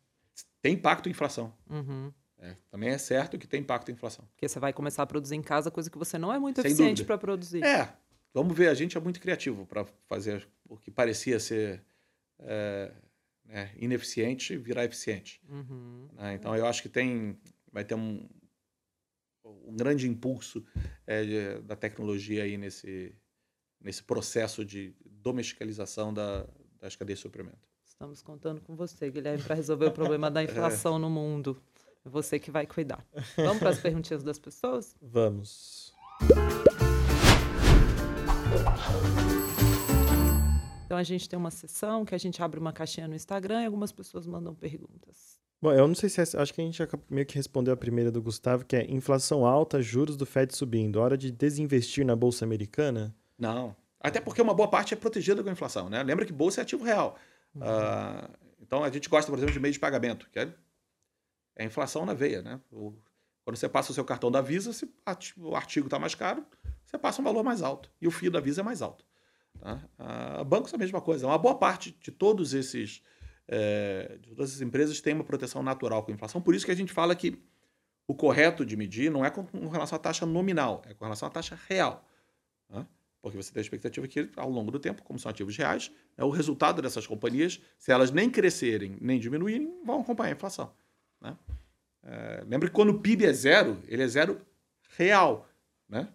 [0.62, 1.54] Tem impacto em inflação.
[1.70, 2.12] Uhum.
[2.38, 4.26] É, também é certo que tem impacto em inflação.
[4.34, 6.72] Porque você vai começar a produzir em casa coisa que você não é muito Sem
[6.72, 7.64] eficiente para produzir.
[7.64, 7.94] É.
[8.34, 11.84] Vamos ver, a gente é muito criativo para fazer o que parecia ser
[12.40, 12.92] é,
[13.46, 15.42] né, ineficiente virar eficiente.
[15.48, 16.10] Uhum.
[16.14, 16.34] Né?
[16.34, 17.38] Então, eu acho que tem,
[17.72, 18.28] vai ter um,
[19.46, 20.66] um grande impulso
[21.06, 23.16] é, da tecnologia aí nesse,
[23.80, 26.48] nesse processo de domesticalização da,
[26.80, 27.70] das cadeias de suprimento.
[27.86, 31.00] Estamos contando com você, Guilherme, para resolver o problema da inflação é.
[31.00, 31.62] no mundo.
[32.04, 33.06] É você que vai cuidar.
[33.36, 34.96] Vamos para as perguntinhas das pessoas?
[35.02, 35.94] Vamos.
[40.86, 43.66] Então a gente tem uma sessão que a gente abre uma caixinha no Instagram e
[43.66, 45.35] algumas pessoas mandam perguntas.
[45.62, 48.12] Bom, eu não sei se é, acho que a gente meio que respondeu a primeira
[48.12, 52.46] do Gustavo, que é inflação alta, juros do Fed subindo, hora de desinvestir na bolsa
[52.46, 53.16] americana?
[53.38, 53.76] Não.
[54.00, 56.04] Até porque uma boa parte é protegida com a inflação, né?
[56.04, 57.18] Lembra que bolsa é ativo real.
[57.56, 57.62] Uhum.
[57.62, 58.30] Uh,
[58.62, 60.54] então a gente gosta, por exemplo, de meio de pagamento, que é
[61.56, 62.60] é a inflação na veia, né?
[62.72, 62.94] O,
[63.44, 64.92] quando você passa o seu cartão da Visa, se
[65.38, 66.46] o artigo está mais caro,
[66.86, 67.90] você passa um valor mais alto.
[68.02, 69.06] E o FII da Visa é mais alto.
[69.60, 69.80] Tá?
[69.98, 71.28] A bancos é a mesma coisa.
[71.28, 73.02] Uma boa parte de todos esses
[73.48, 76.42] é, todas as empresas tem uma proteção natural com a inflação.
[76.42, 77.38] Por isso que a gente fala que
[78.08, 81.32] o correto de medir não é com relação à taxa nominal, é com relação à
[81.32, 82.08] taxa real.
[82.70, 82.86] Né?
[83.22, 86.24] Porque você tem a expectativa que, ao longo do tempo, como são ativos reais, é
[86.24, 90.72] o resultado dessas companhias, se elas nem crescerem nem diminuírem, vão acompanhar a inflação.
[91.20, 91.36] Né?
[92.04, 94.40] É, lembra que quando o PIB é zero, ele é zero
[94.96, 95.50] real.
[95.90, 96.08] Né?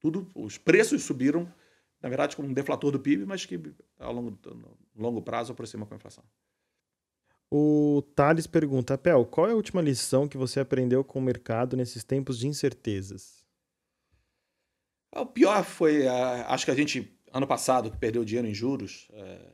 [0.00, 1.52] Tudo, os preços subiram,
[2.02, 3.60] na verdade, como um deflator do PIB, mas que
[3.98, 4.38] ao longo,
[4.96, 6.24] longo prazo aproxima com a inflação.
[7.50, 11.76] O Thales pergunta, Pel, qual é a última lição que você aprendeu com o mercado
[11.76, 13.46] nesses tempos de incertezas?
[15.14, 19.52] O pior foi, acho que a gente, ano passado, que perdeu dinheiro em juros, é,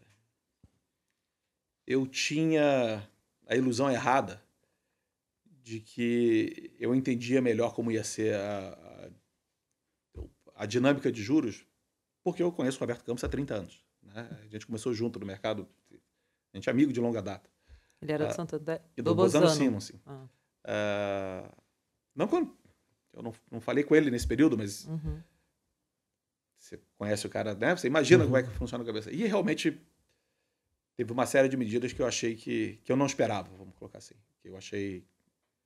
[1.86, 3.08] eu tinha
[3.46, 4.42] a ilusão errada
[5.62, 9.10] de que eu entendia melhor como ia ser a,
[10.16, 11.64] a, a dinâmica de juros,
[12.24, 13.84] porque eu conheço o Roberto Campos há 30 anos.
[14.02, 14.28] Né?
[14.42, 15.68] A gente começou junto no mercado,
[16.52, 17.53] a gente é amigo de longa data.
[18.00, 18.80] Ele era do Santander?
[18.96, 19.94] E do, do Bozano Simon, sim.
[20.06, 20.26] Ah.
[20.64, 21.52] Uh,
[22.14, 22.54] não quando,
[23.12, 25.20] eu não, não falei com ele nesse período, mas uhum.
[26.58, 27.76] você conhece o cara, né?
[27.76, 28.30] Você imagina uhum.
[28.30, 29.10] como é que funciona a cabeça.
[29.10, 29.80] E realmente
[30.96, 33.98] teve uma série de medidas que eu achei que, que eu não esperava, vamos colocar
[33.98, 34.14] assim.
[34.40, 35.06] Que eu achei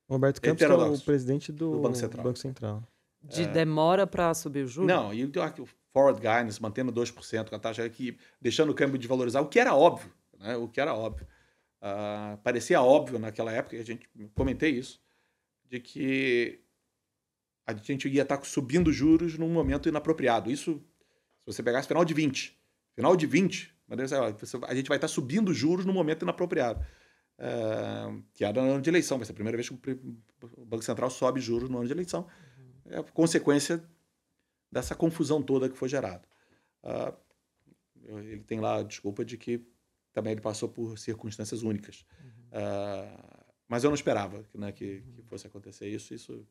[0.08, 2.24] Roberto Campos é o presidente do, do Banco Central.
[2.24, 2.82] Banco Central.
[3.22, 3.46] De é...
[3.46, 4.86] demora para subir o juro?
[4.86, 5.30] Não, e o
[5.92, 9.58] forward guidance, mantendo 2%, com a taxa aqui, deixando o câmbio de valorizar, o que
[9.58, 10.56] era óbvio, né?
[10.56, 11.26] o que era óbvio.
[11.80, 15.00] Uh, parecia óbvio naquela época, e a gente comentei isso,
[15.64, 16.60] de que
[17.66, 20.50] a gente ia estar subindo juros num momento inapropriado.
[20.50, 20.82] Isso,
[21.40, 22.58] se você pegasse final de 20,
[22.94, 23.74] final de 20,
[24.66, 26.84] a gente vai estar subindo juros num momento inapropriado.
[27.38, 29.16] Uh, que era no ano de eleição.
[29.16, 32.26] Vai ser a primeira vez que o Banco Central sobe juros no ano de eleição.
[32.58, 32.92] Uhum.
[32.92, 33.80] É a consequência
[34.72, 36.26] dessa confusão toda que foi gerada.
[36.82, 37.14] Uh,
[38.08, 39.64] ele tem lá a desculpa de que
[40.18, 42.04] também ele passou por circunstâncias únicas.
[42.20, 42.58] Uhum.
[42.60, 46.44] Uh, mas eu não esperava né, que, que, fosse acontecer isso, isso.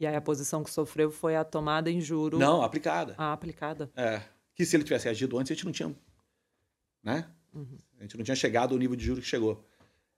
[0.00, 2.38] E aí a posição que sofreu foi a tomada em juro.
[2.38, 3.14] Não, aplicada.
[3.18, 3.90] Ah, aplicada.
[3.94, 4.22] É.
[4.54, 5.94] Que se ele tivesse agido antes, a gente não tinha.
[7.02, 7.28] Né?
[7.52, 7.76] Uhum.
[7.98, 9.62] A gente não tinha chegado ao nível de juros que chegou.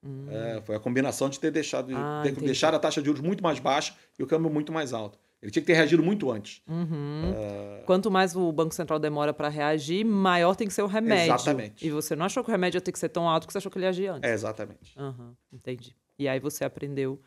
[0.01, 0.30] Uhum.
[0.30, 3.43] É, foi a combinação de ter deixado, ah, ter deixado a taxa de juros muito
[3.43, 5.18] mais baixa e o câmbio muito mais alto.
[5.41, 6.62] Ele tinha que ter reagido muito antes.
[6.66, 7.30] Uhum.
[7.30, 7.84] Uh...
[7.86, 11.34] Quanto mais o Banco Central demora para reagir, maior tem que ser o remédio.
[11.34, 11.86] Exatamente.
[11.86, 13.59] E você não achou que o remédio ia ter que ser tão alto que você
[13.59, 14.28] achou que ele ia agir antes.
[14.28, 14.99] É, exatamente.
[14.99, 15.34] Uhum.
[15.53, 15.95] Entendi.
[16.18, 17.22] E aí você aprendeu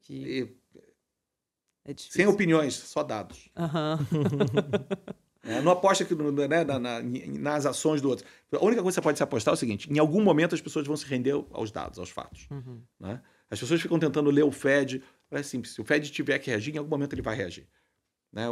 [0.00, 0.14] que.
[0.14, 0.60] E...
[1.82, 2.18] É difícil.
[2.18, 3.48] Sem opiniões, só dados.
[3.56, 3.96] Uhum.
[5.42, 8.26] É, não aposta que, né, na, na, nas ações do outro.
[8.52, 10.60] A única coisa que você pode se apostar é o seguinte: em algum momento as
[10.60, 12.46] pessoas vão se render aos dados, aos fatos.
[12.50, 12.82] Uhum.
[12.98, 13.20] Né?
[13.50, 15.02] As pessoas ficam tentando ler o Fed.
[15.30, 17.68] É simples: se o Fed tiver que reagir, em algum momento ele vai reagir.
[18.32, 18.44] Né?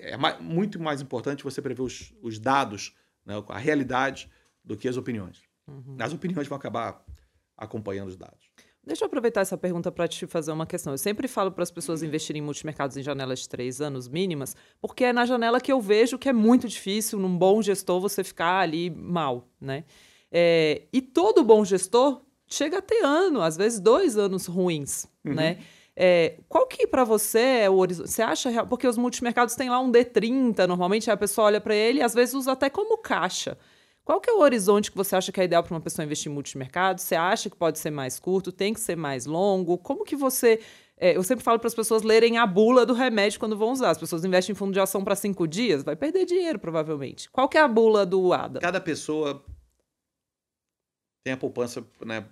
[0.00, 4.30] É muito mais importante você prever os, os dados, né, a realidade,
[4.64, 5.42] do que as opiniões.
[5.66, 5.96] Uhum.
[5.98, 7.04] As opiniões vão acabar
[7.56, 8.50] acompanhando os dados.
[8.84, 10.92] Deixa eu aproveitar essa pergunta para te fazer uma questão.
[10.92, 14.56] Eu sempre falo para as pessoas investirem em multimercados em janelas de três anos mínimas,
[14.80, 18.24] porque é na janela que eu vejo que é muito difícil, num bom gestor, você
[18.24, 19.84] ficar ali mal, né?
[20.32, 25.34] É, e todo bom gestor chega a ter ano, às vezes dois anos ruins, uhum.
[25.34, 25.58] né?
[25.94, 28.10] É, qual que para você é o horizonte?
[28.10, 31.98] Você acha porque os multimercados têm lá um D30, normalmente a pessoa olha para ele
[31.98, 33.58] e às vezes usa até como caixa.
[34.04, 36.30] Qual que é o horizonte que você acha que é ideal para uma pessoa investir
[36.30, 37.00] em multimercado?
[37.00, 38.50] Você acha que pode ser mais curto?
[38.50, 39.78] Tem que ser mais longo?
[39.78, 40.60] Como que você...
[40.96, 43.90] É, eu sempre falo para as pessoas lerem a bula do remédio quando vão usar.
[43.90, 47.30] As pessoas investem em fundo de ação para cinco dias, vai perder dinheiro, provavelmente.
[47.30, 48.60] Qual que é a bula do ADA?
[48.60, 49.44] Cada pessoa
[51.22, 52.24] tem a poupança né,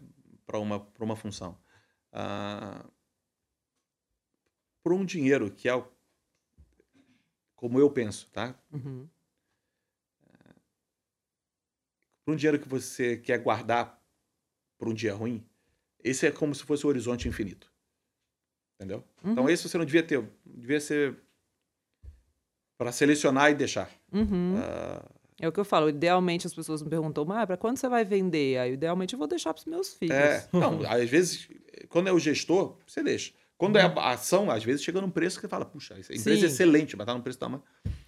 [0.46, 1.56] para uma, uma função.
[2.12, 2.84] Ah,
[4.82, 5.84] por um dinheiro que é
[7.54, 8.54] como eu penso, tá?
[8.72, 9.08] Uhum
[12.30, 14.00] para um dinheiro que você quer guardar
[14.78, 15.44] para um dia ruim,
[16.02, 17.70] esse é como se fosse o um horizonte infinito.
[18.76, 19.04] Entendeu?
[19.18, 19.32] Então, uhum.
[19.32, 20.24] Então, esse você não devia ter.
[20.46, 21.18] Devia ser
[22.78, 23.90] para selecionar e deixar.
[24.12, 24.54] Uhum.
[24.56, 25.20] Uh...
[25.38, 25.88] É o que eu falo.
[25.88, 28.58] Idealmente, as pessoas me perguntam, mas para quando você vai vender?
[28.58, 30.16] Aí, idealmente, eu vou deixar para os meus filhos.
[30.16, 31.48] É, não, às vezes,
[31.88, 33.32] quando é o gestor, você deixa.
[33.60, 36.40] Quando é a ação, às vezes chega num preço que você fala, puxa, essa empresa
[36.40, 36.44] Sim.
[36.44, 37.62] é excelente, mas tá num preço tamanho.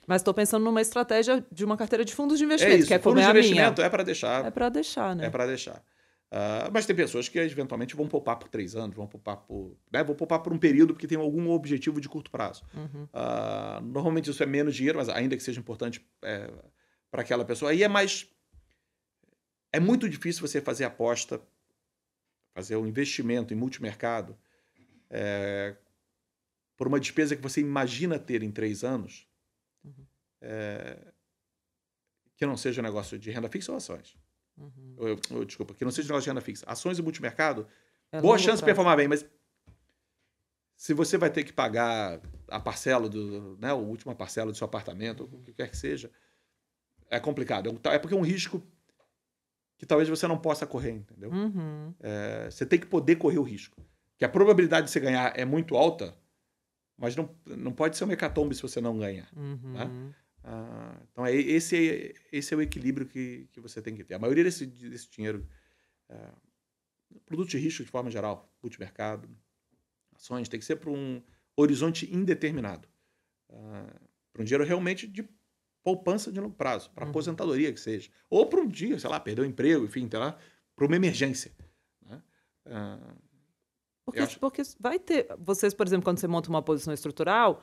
[0.07, 2.95] Mas estou pensando numa estratégia de uma carteira de fundos de investimento, é isso, que
[2.95, 3.87] é como é de a investimento minha.
[3.87, 4.47] é para deixar.
[4.47, 5.27] É para deixar, né?
[5.27, 5.77] É para deixar.
[5.77, 9.77] Uh, mas tem pessoas que eventualmente vão poupar por três anos, vão poupar por.
[9.93, 12.65] Né, vão poupar por um período porque tem algum objetivo de curto prazo.
[12.73, 13.05] Uhum.
[13.05, 16.51] Uh, normalmente isso é menos dinheiro, mas ainda que seja importante é,
[17.11, 17.73] para aquela pessoa.
[17.73, 18.27] Aí é mais.
[19.71, 21.43] É muito difícil você fazer aposta,
[22.55, 24.35] fazer um investimento em multimercado
[25.13, 25.77] é,
[26.77, 29.29] por uma despesa que você imagina ter em três anos,
[29.85, 30.07] uhum.
[30.41, 31.13] é,
[32.35, 34.17] que não seja um negócio de renda fixa ou ações.
[34.57, 34.97] Uhum.
[34.99, 36.65] Eu, eu, desculpa, que não seja um negócio de renda fixa.
[36.67, 37.69] Ações e multimercado,
[38.11, 39.25] é boa chance de performar bem, mas
[40.77, 44.65] se você vai ter que pagar a parcela do, né, a última parcela do seu
[44.65, 45.41] apartamento, uhum.
[45.41, 46.11] o que quer que seja,
[47.11, 47.69] é complicado.
[47.85, 48.63] É, é porque é um risco
[49.77, 51.31] que talvez você não possa correr, entendeu?
[51.31, 51.95] Uhum.
[52.01, 53.85] É, você tem que poder correr o risco
[54.23, 56.17] que a probabilidade de você ganhar é muito alta,
[56.97, 59.29] mas não, não pode ser uma hecatombe se você não ganhar.
[59.37, 59.73] Uhum.
[59.73, 60.15] Né?
[60.45, 64.15] Ah, então, é, esse, é, esse é o equilíbrio que, que você tem que ter.
[64.15, 65.45] A maioria desse, desse dinheiro,
[66.09, 66.31] é,
[67.27, 69.29] produtos de risco de forma geral, multimercado,
[70.15, 71.21] ações, tem que ser para um
[71.57, 72.87] horizonte indeterminado.
[73.51, 74.01] Ah,
[74.33, 75.29] para um dinheiro realmente de
[75.83, 77.11] poupança de longo prazo, para uhum.
[77.11, 78.09] aposentadoria que seja.
[78.31, 80.39] Ou para um dia, sei lá, perder o emprego, enfim, para
[80.79, 81.51] uma emergência.
[82.07, 82.23] Né?
[82.67, 83.17] Ah,
[84.05, 84.39] porque, acho...
[84.39, 85.29] porque vai ter.
[85.39, 87.61] Vocês, por exemplo, quando você monta uma posição estrutural,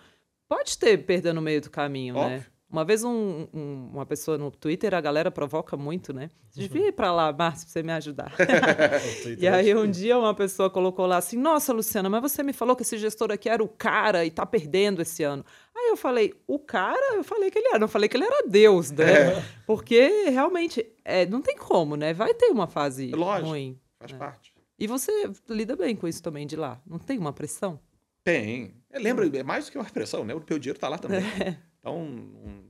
[0.48, 2.22] pode ter perda no meio do caminho, né?
[2.22, 2.38] Óbvio.
[2.38, 2.46] né?
[2.72, 6.30] Uma vez um, um, uma pessoa no Twitter, a galera provoca muito, né?
[6.52, 8.32] Você devia ir para lá, Márcio, pra você me ajudar.
[9.40, 12.54] e é aí um dia uma pessoa colocou lá assim, nossa, Luciana, mas você me
[12.54, 15.44] falou que esse gestor aqui era o cara e tá perdendo esse ano.
[15.76, 17.16] Aí eu falei, o cara?
[17.16, 19.38] Eu falei que ele era, não falei que ele era Deus, né?
[19.40, 19.44] É.
[19.66, 22.14] Porque realmente, é, não tem como, né?
[22.14, 23.80] Vai ter uma fase Lógico, ruim.
[23.98, 24.20] Faz né?
[24.20, 24.54] parte.
[24.80, 25.12] E você
[25.50, 26.82] lida bem com isso também de lá?
[26.86, 27.80] Não tem uma pressão?
[28.24, 28.74] Tem.
[28.90, 30.34] É, lembra, é mais do que uma pressão, né?
[30.34, 31.20] O teu dinheiro está lá também.
[31.20, 31.58] É.
[31.80, 32.70] Então, um,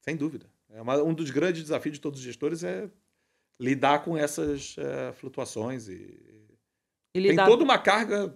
[0.00, 0.46] sem dúvida.
[0.70, 2.88] É uma, um dos grandes desafios de todos os gestores é
[3.58, 5.92] lidar com essas uh, flutuações e,
[7.12, 7.44] e lidar...
[7.44, 8.32] tem toda uma carga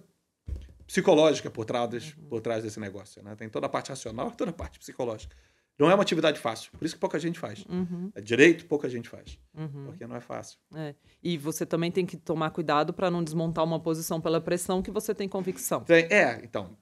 [0.85, 2.27] psicológica por trás, uhum.
[2.27, 3.33] por trás desse negócio, né?
[3.35, 5.35] Tem toda a parte racional e toda a parte psicológica.
[5.79, 7.63] Não é uma atividade fácil, por isso que pouca gente faz.
[7.69, 8.11] Uhum.
[8.15, 9.85] É direito, pouca gente faz, uhum.
[9.85, 10.57] porque não é fácil.
[10.75, 10.95] É.
[11.21, 14.89] E você também tem que tomar cuidado para não desmontar uma posição pela pressão que
[14.89, 15.85] você tem convicção.
[15.87, 16.75] É, então.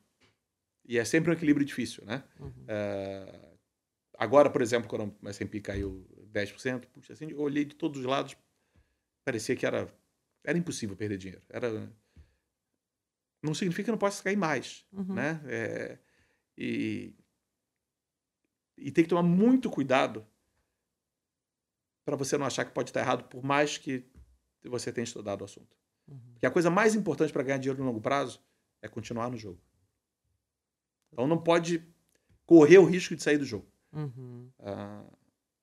[0.88, 2.24] E é sempre um equilíbrio difícil, né?
[2.40, 2.66] Uhum.
[2.68, 3.56] É...
[4.18, 8.06] Agora, por exemplo, quando o S&P caiu 10%, puxa, assim, eu olhei de todos os
[8.06, 8.38] lados,
[9.26, 9.94] parecia que era,
[10.46, 11.42] era impossível perder dinheiro.
[11.50, 11.92] Era...
[13.44, 15.16] Não significa que não possa cair mais, uhum.
[15.16, 15.42] né?
[15.48, 16.00] É...
[16.58, 17.14] E
[18.78, 20.26] e tem que tomar muito cuidado
[22.04, 24.06] para você não achar que pode estar errado, por mais que
[24.64, 25.76] você tenha estudado o assunto.
[26.08, 26.20] Uhum.
[26.34, 28.42] Porque a coisa mais importante para ganhar dinheiro no longo prazo
[28.82, 29.60] é continuar no jogo.
[31.12, 31.84] Então não pode
[32.46, 33.68] correr o risco de sair do jogo.
[33.92, 34.52] Uhum.
[34.60, 35.18] Uh,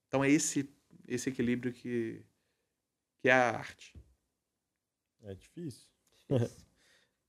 [0.09, 0.69] então é esse,
[1.07, 2.25] esse equilíbrio que,
[3.21, 3.95] que é a arte.
[5.23, 5.89] É difícil.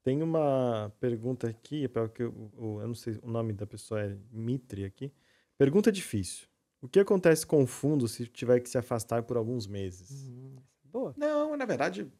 [0.03, 4.83] Tem uma pergunta aqui, que eu, eu não sei o nome da pessoa é Mitri
[4.83, 5.13] aqui.
[5.57, 6.47] Pergunta difícil.
[6.81, 10.27] O que acontece com o fundo se tiver que se afastar por alguns meses?
[10.27, 10.55] Uhum.
[10.83, 11.13] Boa.
[11.17, 12.11] Não, na verdade,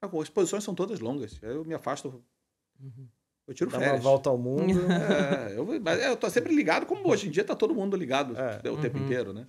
[0.00, 1.40] as exposições são todas longas.
[1.42, 2.22] Eu me afasto.
[2.78, 3.08] Uhum.
[3.46, 3.96] Eu tiro Dá férias.
[3.96, 4.74] uma volta ao mundo.
[4.92, 8.34] é, eu, mas eu tô sempre ligado, como hoje em dia tá todo mundo ligado
[8.36, 8.70] é.
[8.70, 9.04] o tempo uhum.
[9.04, 9.46] inteiro, né?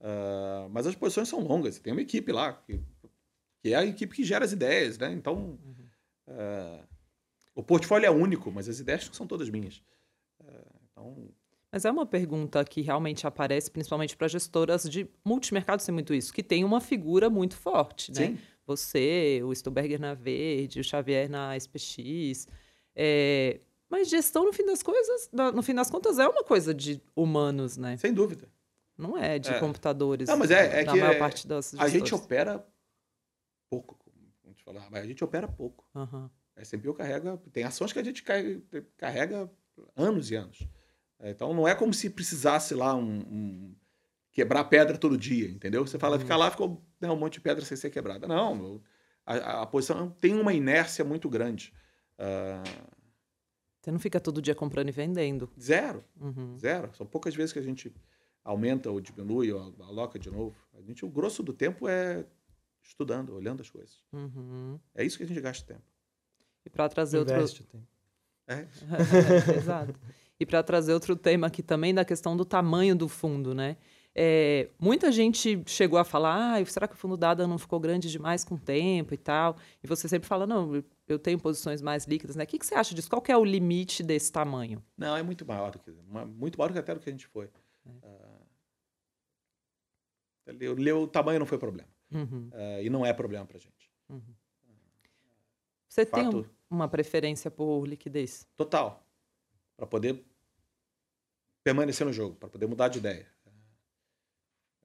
[0.00, 1.78] Uh, mas as exposições são longas.
[1.78, 2.80] Tem uma equipe lá que,
[3.60, 5.10] que é a equipe que gera as ideias, né?
[5.12, 5.58] Então,
[6.28, 6.86] uh,
[7.54, 9.82] o portfólio é único, mas as ideias são todas minhas.
[10.40, 11.28] Uh, então...
[11.70, 16.32] Mas é uma pergunta que realmente aparece, principalmente para gestoras de multimercado, tem muito isso,
[16.32, 18.28] que tem uma figura muito forte, né?
[18.28, 18.38] Sim.
[18.66, 22.46] Você, o Stuberger na Verde, o Xavier na SPX.
[22.94, 23.60] É...
[23.88, 27.78] Mas gestão, no fim das coisas, no fim das contas, é uma coisa de humanos,
[27.78, 27.96] né?
[27.96, 28.48] Sem dúvida.
[28.96, 29.60] Não é de é.
[29.60, 30.28] computadores.
[30.28, 32.66] Não, mas é, é que maior é, parte das a gente opera
[33.70, 33.96] pouco,
[34.42, 35.88] como te falar, mas a gente opera pouco.
[35.94, 36.28] Uhum.
[36.56, 38.24] A S&P carrega, tem ações que a gente
[38.96, 39.50] carrega
[39.96, 40.68] anos e anos.
[41.20, 43.76] Então não é como se precisasse lá um, um
[44.32, 45.86] quebrar pedra todo dia, entendeu?
[45.86, 46.20] Você fala, uhum.
[46.20, 48.26] fica lá, ficou né, um monte de pedra sem ser quebrada.
[48.26, 48.80] Não,
[49.26, 51.72] a, a posição tem uma inércia muito grande.
[52.18, 52.98] Uh,
[53.80, 55.50] você não fica todo dia comprando e vendendo.
[55.58, 56.04] Zero.
[56.20, 56.58] Uhum.
[56.58, 56.92] Zero.
[56.94, 57.94] São poucas vezes que a gente
[58.44, 60.56] aumenta ou diminui ou aloca de novo.
[60.74, 62.24] A gente, o grosso do tempo é
[62.82, 64.04] estudando, olhando as coisas.
[64.12, 64.78] Uhum.
[64.94, 65.84] É isso que a gente gasta tempo.
[66.64, 67.78] E para trazer Investe outro.
[67.78, 67.88] Tempo.
[68.46, 68.66] É.
[69.56, 69.98] Exato.
[70.40, 73.76] E para trazer outro tema aqui também da questão do tamanho do fundo, né?
[74.20, 78.10] É, muita gente chegou a falar, ah, será que o fundo dada não ficou grande
[78.10, 79.56] demais com o tempo e tal?
[79.82, 82.42] E você sempre fala, não, eu tenho posições mais líquidas, né?
[82.42, 83.08] O que, que você acha disso?
[83.08, 84.82] Qual é o limite desse tamanho?
[84.96, 85.92] Não, é muito maior do que
[86.36, 87.48] muito maior do que até do que a gente foi.
[87.86, 87.90] É.
[90.52, 91.88] Uh, o tamanho não foi problema.
[92.10, 92.50] Uhum.
[92.52, 93.88] Uh, e não é problema para gente.
[94.08, 94.34] Uhum.
[95.88, 98.48] Você Fato, tem uma preferência por liquidez?
[98.56, 99.07] Total.
[99.78, 100.22] Para poder
[101.62, 103.26] permanecer no jogo, para poder mudar de ideia.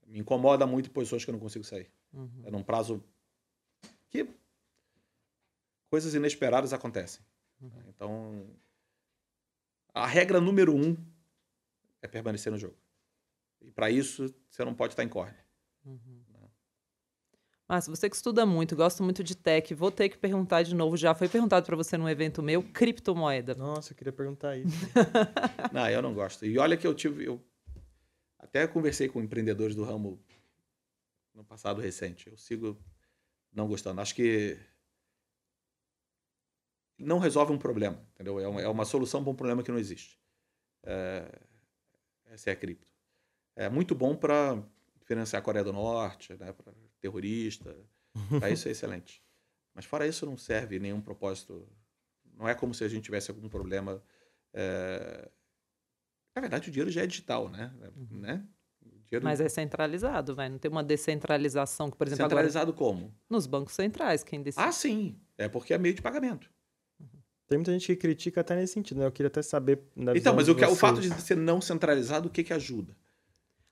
[0.06, 1.90] Me incomoda muito posições que eu não consigo sair.
[2.12, 2.42] Uhum.
[2.44, 3.02] É num prazo
[4.08, 4.28] que
[5.90, 7.24] coisas inesperadas acontecem.
[7.60, 7.82] Uhum.
[7.88, 8.46] Então,
[9.92, 10.96] a regra número um
[12.00, 12.76] é permanecer no jogo.
[13.60, 15.38] E para isso, você não pode estar em corne.
[15.84, 16.23] Uhum.
[17.66, 20.96] Mas você que estuda muito, gosta muito de tech, vou ter que perguntar de novo.
[20.96, 23.54] Já foi perguntado para você num evento meu, criptomoeda.
[23.54, 24.76] Nossa, eu queria perguntar isso.
[25.72, 26.44] não, eu não gosto.
[26.44, 27.42] E olha que eu tive, eu
[28.38, 30.22] até conversei com empreendedores do ramo
[31.32, 32.28] no passado recente.
[32.28, 32.78] Eu sigo
[33.50, 34.00] não gostando.
[34.00, 34.58] Acho que
[36.98, 38.38] não resolve um problema, entendeu?
[38.38, 40.18] É uma, é uma solução para um problema que não existe.
[40.82, 41.26] É,
[42.26, 42.86] essa é a cripto.
[43.56, 44.62] É muito bom para
[45.04, 46.72] financiar a Coreia do Norte, né, para
[47.04, 47.76] terrorista.
[48.38, 49.22] Para isso é excelente.
[49.74, 51.68] Mas fora isso não serve nenhum propósito.
[52.36, 54.02] Não é como se a gente tivesse algum problema.
[54.52, 55.30] É...
[56.34, 57.72] Na verdade, o dinheiro já é digital, né?
[57.96, 58.20] Uhum.
[58.20, 58.44] né?
[59.06, 59.24] Dinheiro...
[59.24, 60.48] Mas é centralizado, vai.
[60.48, 62.92] Não tem uma descentralização que, por exemplo, centralizado agora...
[62.92, 63.14] como?
[63.28, 64.64] Nos bancos centrais, quem decide.
[64.64, 65.20] Ah, sim.
[65.36, 66.50] É porque é meio de pagamento.
[67.46, 69.06] Tem muita gente que critica até nesse sentido, né?
[69.06, 69.82] Eu queria até saber.
[70.16, 72.96] então, mas o, que, o fato de ser não centralizado, o que, que ajuda?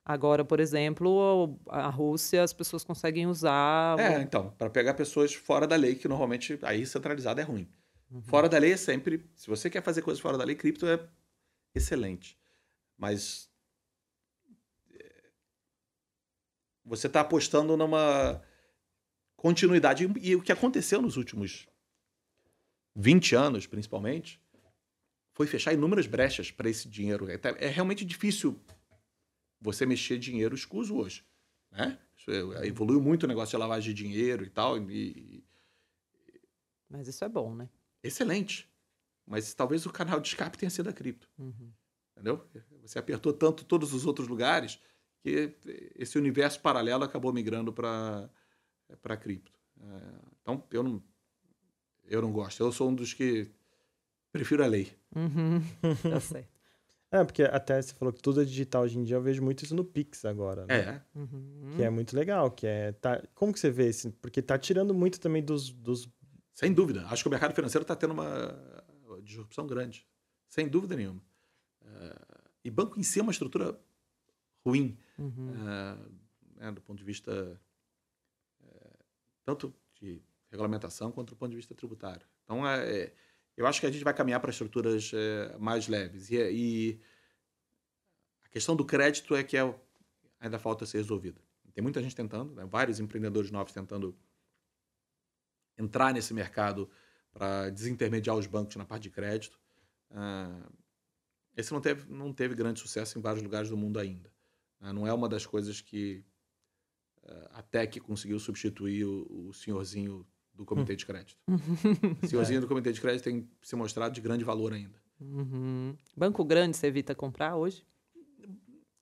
[0.04, 3.98] Agora, por exemplo, a Rússia, as pessoas conseguem usar.
[4.00, 7.68] É, então, para pegar pessoas fora da lei, que normalmente aí centralizado é ruim.
[8.10, 8.22] Uhum.
[8.22, 9.24] Fora da lei é sempre.
[9.36, 11.00] Se você quer fazer coisas fora da lei, cripto é
[11.72, 12.36] excelente.
[12.98, 13.48] Mas.
[14.92, 15.22] É,
[16.84, 18.42] você está apostando numa
[19.36, 20.10] continuidade.
[20.20, 21.68] E o que aconteceu nos últimos
[22.96, 24.42] 20 anos, principalmente,
[25.32, 27.30] foi fechar inúmeras brechas para esse dinheiro.
[27.30, 28.60] É, é, realmente difícil
[29.62, 31.24] você mexer dinheiro escuso hoje.
[31.70, 31.98] Né?
[32.28, 34.76] É, evoluiu muito o negócio de lavagem de dinheiro e tal.
[34.90, 35.44] E...
[36.88, 37.68] Mas isso é bom, né?
[38.02, 38.70] Excelente.
[39.24, 41.28] Mas talvez o canal de escape tenha sido a cripto.
[41.38, 41.72] Uhum.
[42.12, 42.44] Entendeu?
[42.82, 44.80] Você apertou tanto todos os outros lugares
[45.20, 45.54] que
[45.94, 48.28] esse universo paralelo acabou migrando para
[49.04, 49.52] a cripto.
[49.80, 50.12] É,
[50.42, 51.02] então, eu não,
[52.04, 52.60] eu não gosto.
[52.60, 53.48] Eu sou um dos que
[54.32, 54.92] prefiro a lei.
[55.14, 55.60] Uhum.
[56.10, 56.51] tá certo.
[57.12, 59.62] É, porque até você falou que tudo é digital hoje em dia, eu vejo muito
[59.62, 60.74] isso no Pix agora, né?
[61.14, 61.18] É.
[61.18, 61.74] Uhum.
[61.76, 62.92] Que é muito legal, que é...
[62.92, 64.10] Tá, como que você vê isso?
[64.12, 65.68] Porque tá tirando muito também dos...
[65.68, 66.08] dos...
[66.54, 67.06] Sem dúvida.
[67.08, 68.56] Acho que o mercado financeiro está tendo uma
[69.22, 70.06] disrupção grande.
[70.48, 71.22] Sem dúvida nenhuma.
[71.82, 73.78] Uh, e banco em si é uma estrutura
[74.64, 74.96] ruim.
[75.18, 75.50] Uhum.
[75.50, 76.12] Uh,
[76.56, 77.60] né, do ponto de vista...
[78.58, 79.04] Uh,
[79.44, 82.26] tanto de regulamentação quanto do ponto de vista tributário.
[82.44, 83.12] Então, é, é
[83.56, 86.30] eu acho que a gente vai caminhar para estruturas é, mais leves.
[86.30, 87.00] E, e,
[88.44, 89.74] a questão do crédito é que é,
[90.40, 91.40] ainda falta ser resolvida.
[91.74, 92.66] Tem muita gente tentando, né?
[92.66, 94.16] vários empreendedores novos tentando
[95.78, 96.90] entrar nesse mercado
[97.32, 99.58] para desintermediar os bancos na parte de crédito.
[100.10, 100.70] Uh,
[101.56, 104.30] esse não teve, não teve grande sucesso em vários lugares do mundo ainda.
[104.80, 106.22] Uh, não é uma das coisas que
[107.22, 111.38] uh, a TEC conseguiu substituir o, o senhorzinho do comitê de crédito.
[112.22, 115.00] o senhorzinho do comitê de crédito tem se mostrado de grande valor ainda.
[115.20, 115.96] Uhum.
[116.16, 117.84] Banco grande você evita comprar hoje?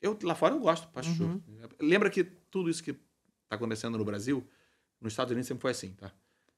[0.01, 1.41] Eu, lá fora eu gosto, acho uhum.
[1.81, 4.47] Lembra que tudo isso que está acontecendo no Brasil
[5.01, 6.13] Nos Estados Unidos sempre foi assim, tá?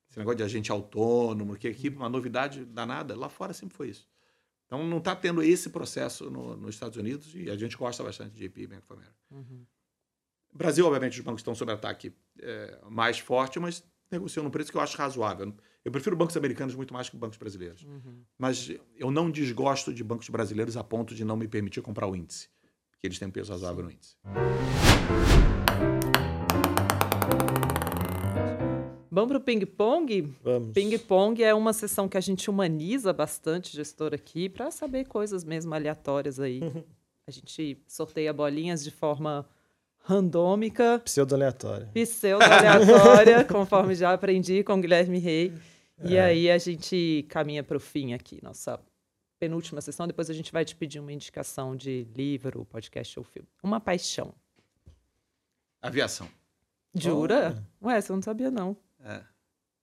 [0.09, 4.07] Esse negócio de agente autônomo, que aqui uma novidade danada, lá fora sempre foi isso.
[4.67, 8.35] Então não está tendo esse processo no, nos Estados Unidos e a gente gosta bastante
[8.35, 9.17] de JP Bank of America.
[9.31, 9.67] Uhum.
[10.53, 13.83] Brasil, obviamente, os bancos estão sob ataque é, mais forte, mas
[14.13, 15.53] negociam num preço que eu acho razoável.
[15.85, 17.83] Eu prefiro bancos americanos muito mais que bancos brasileiros.
[17.83, 18.23] Uhum.
[18.39, 22.15] Mas eu não desgosto de bancos brasileiros a ponto de não me permitir comprar o
[22.15, 22.49] índice,
[22.91, 24.17] porque eles têm um peso razoável no índice.
[29.15, 30.35] Vamos para o ping-pong?
[30.43, 30.73] Vamos.
[30.73, 35.75] Ping-pong é uma sessão que a gente humaniza bastante, gestor, aqui, para saber coisas mesmo
[35.75, 36.61] aleatórias aí.
[37.27, 39.47] a gente sorteia bolinhas de forma
[40.03, 41.89] randômica, Pseudo-aleatória.
[41.95, 45.53] pseudo-aleatória, conforme já aprendi com o Guilherme Rey.
[46.05, 46.25] E É.
[46.25, 48.81] aí a gente caminha para o fim aqui, nossa
[49.39, 50.07] penúltima sessão.
[50.07, 53.49] Depois a gente vai te pedir uma indicação de livro, podcast ou filme.
[53.63, 54.35] Uma paixão.
[55.81, 56.29] Aviação.
[56.95, 57.63] Jura?
[57.83, 58.77] Ué, você não sabia, não.
[59.05, 59.21] É.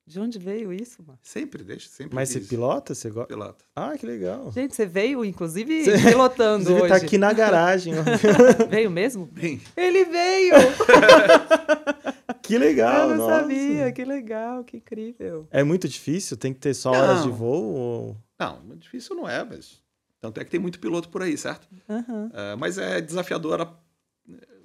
[0.10, 1.20] De onde veio isso, mano?
[1.22, 2.16] Sempre, deixa, sempre.
[2.16, 2.96] Mas você pilota?
[2.96, 3.28] Você gosta?
[3.28, 3.64] Pilota.
[3.76, 4.52] Ah, que legal.
[4.52, 7.00] Gente, você veio, inclusive, Você- pilotando Inclusive, hoje.
[7.00, 7.94] tá aqui na garagem.
[7.94, 8.02] ó.
[8.68, 9.28] Veio mesmo?
[9.28, 10.56] Bem, Ele veio!
[12.42, 13.42] que legal, Eu não nossa.
[13.42, 15.48] sabia, que legal, que incrível.
[15.52, 16.36] É muito difícil?
[16.38, 17.36] Tem que ter só horas de Não.
[17.36, 17.64] voo?
[17.76, 18.18] Ou...
[18.40, 19.80] não, difícil não é, mas.
[20.20, 21.68] Tanto é que tem muito piloto por aí, certo?
[21.88, 22.32] Aham.
[22.34, 23.74] É, mas é desafiador a-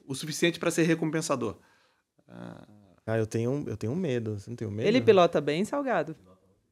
[0.07, 1.57] o suficiente para ser recompensador.
[2.27, 2.67] Ah,
[3.07, 4.39] Ah, eu tenho, eu tenho medo.
[4.39, 4.87] Você não tem medo?
[4.89, 6.17] Ele pilota bem, Salgado?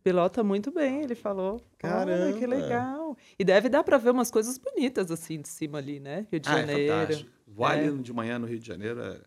[0.03, 1.55] Pilota muito bem, ele falou.
[1.55, 2.39] Olha, Caramba.
[2.39, 3.17] que legal.
[3.39, 6.27] E deve dar pra ver umas coisas bonitas assim de cima ali, né?
[6.31, 6.93] Rio de ah, é Janeiro.
[6.95, 7.31] fantástico.
[7.47, 7.91] Voar É.
[7.91, 9.01] de manhã no Rio de Janeiro.
[9.01, 9.21] é-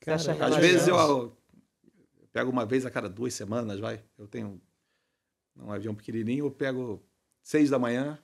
[0.00, 0.46] Caramba.
[0.46, 1.36] Às vezes eu, eu
[2.32, 4.02] pego uma vez a cada duas semanas, vai.
[4.18, 4.60] Eu tenho
[5.56, 7.02] um avião pequenininho, eu pego
[7.42, 8.18] seis da manhã,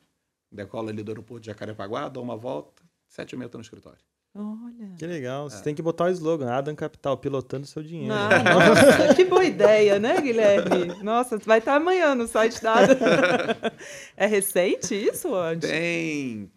[0.51, 3.63] decolo ali do aeroporto de Jacarepaguá, dou uma volta, sete e meia eu tô no
[3.63, 3.99] escritório.
[4.37, 4.95] Olha.
[4.99, 5.47] Que legal.
[5.47, 5.51] É.
[5.51, 8.13] Você tem que botar o slogan, Adam Capital, pilotando seu dinheiro.
[8.15, 11.03] Ah, nossa, que boa ideia, né, Guilherme?
[11.03, 12.97] Nossa, vai estar amanhã no site da Ada.
[14.17, 15.69] É recente isso, antes?
[15.69, 16.51] Tem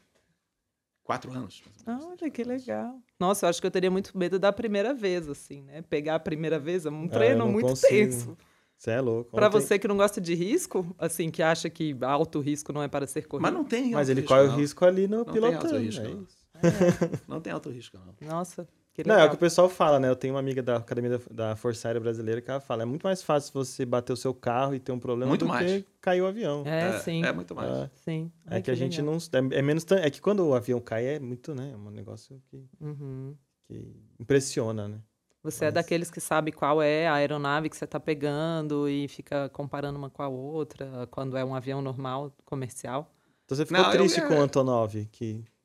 [1.04, 1.62] quatro anos.
[1.88, 2.96] Olha, que legal.
[3.20, 5.82] Nossa, eu acho que eu teria muito medo da primeira vez, assim, né?
[5.82, 7.90] Pegar a primeira vez é um treino muito consigo.
[7.90, 8.38] tenso.
[8.78, 9.32] Você é louco.
[9.36, 12.82] Pra Ontem- você que não gosta de risco, assim, que acha que alto risco não
[12.82, 13.44] é para ser corrido.
[13.44, 14.56] Mas não tem Mas ele risco, corre o não.
[14.58, 15.66] risco ali no pilotando.
[15.66, 16.26] alto risco, é não.
[16.64, 17.22] Isso.
[17.28, 18.28] Não tem alto risco, não.
[18.30, 20.10] Nossa, que Não, é o que o pessoal fala, né?
[20.10, 23.04] Eu tenho uma amiga da Academia da, Força Aérea Brasileira que ela fala: é muito
[23.04, 25.72] mais fácil você bater o seu carro e ter um problema Muito do mais.
[25.72, 26.64] que cair o avião.
[26.66, 27.24] É, sim.
[27.24, 27.70] É muito mais.
[27.72, 27.90] É.
[28.04, 28.32] Sim.
[28.48, 29.18] É Ai, que a gente legal.
[29.32, 29.52] não.
[29.52, 29.86] É, é menos.
[29.92, 31.72] É que quando o avião cai é muito, né?
[31.74, 33.36] É um negócio que, Uhum.
[33.68, 35.00] que impressiona, né?
[35.42, 39.08] Você é Mas- daqueles que sabe qual é a aeronave que você está pegando e
[39.08, 43.10] fica comparando uma com a outra quando é um avião normal, comercial.
[43.46, 45.59] Então você ficou Não, eu- triste é- com o Antonov, que, que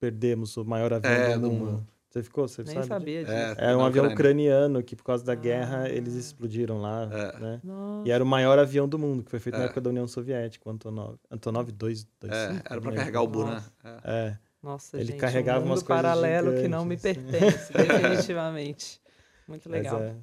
[0.00, 1.64] perdemos o maior avião É, do do mundo.
[1.72, 1.86] mundo.
[2.08, 2.48] Você ficou?
[2.48, 2.86] Você Nem sabe?
[2.86, 3.32] sabia disso.
[3.32, 4.14] É, Era um na avião Ucrânia.
[4.14, 5.88] ucraniano que, por causa da guerra, Ah.
[5.90, 7.38] eles explodiram lá, É.
[7.38, 7.60] né?
[7.62, 8.08] Nossa.
[8.08, 9.66] E era o maior avião do mundo, que foi feito na É.
[9.66, 11.18] época da União Soviética, o Antonov.
[11.30, 13.62] Antonov 2, É, era para carregar o Buran.
[13.84, 13.98] É.
[14.04, 17.02] É, Nossa, Ele gente, carregava um umas mundo coisas paralelo que não me assim.
[17.14, 17.72] pertence,
[18.26, 19.00] definitivamente.
[19.46, 20.00] Muito legal.
[20.02, 20.14] é.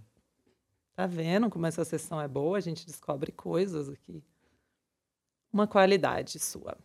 [0.96, 2.58] Tá vendo como essa sessão é boa?
[2.58, 4.24] A gente descobre coisas aqui.
[5.52, 6.76] Uma qualidade sua.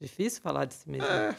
[0.00, 1.06] Difícil falar de si mesmo.
[1.06, 1.34] É,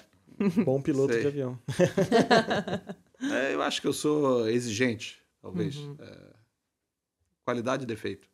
[0.63, 1.21] Bom piloto Sei.
[1.21, 1.59] de avião.
[3.31, 5.75] é, eu acho que eu sou exigente, talvez.
[5.77, 5.95] Uhum.
[5.99, 6.17] É,
[7.43, 8.27] qualidade e defeito.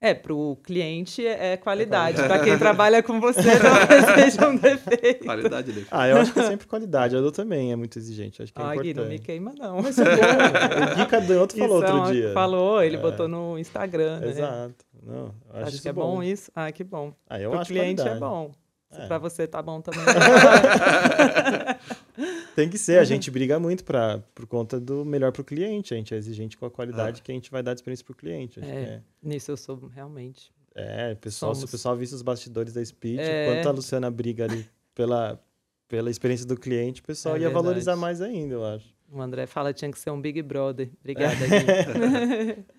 [0.00, 2.18] É, para o cliente é qualidade.
[2.22, 5.24] Para quem trabalha com você, talvez seja um defeito.
[5.24, 5.88] Qualidade e defeito.
[5.90, 7.16] Ah, eu acho que é sempre qualidade.
[7.16, 8.40] A Edu também é muito exigente.
[8.40, 8.96] Acho que é Ah, Gui, importante.
[8.96, 9.82] não me queima, não.
[9.82, 10.92] Mas é bom.
[10.92, 12.32] o Gui Cadonhoto falou Isso é outro dia.
[12.32, 13.00] Falou, ele É.
[13.00, 14.28] botou no Instagram, né?
[14.28, 14.84] Exato.
[15.02, 16.22] Não, eu acho, Acho, que é bom.
[16.22, 16.52] isso.
[16.54, 17.12] Ah, que bom.
[17.28, 18.20] Ah, eu Para o acho cliente é qualidade.
[18.20, 18.52] bom.
[18.90, 19.06] Se É.
[19.06, 20.00] para você tá bom também.
[22.56, 22.98] Tem que ser.
[22.98, 25.94] A gente briga muito pra, por conta do melhor pro cliente.
[25.94, 28.14] A gente é exigente com a qualidade que a gente vai dar de experiência pro
[28.14, 28.58] cliente.
[28.60, 28.64] É.
[28.66, 29.00] é.
[29.22, 30.50] Nisso eu sou realmente.
[30.74, 31.70] É, pessoal, se o Somos.
[31.70, 33.52] pessoal visse os bastidores da Speed, É.
[33.54, 35.40] quanto a Luciana briga ali pela,
[35.88, 38.00] pela experiência do cliente, o pessoal É ia valorizar verdade.
[38.00, 38.86] mais ainda, eu acho.
[39.10, 40.90] O André fala tinha que ser um Big Brother.
[41.00, 42.64] Obrigada, Gui.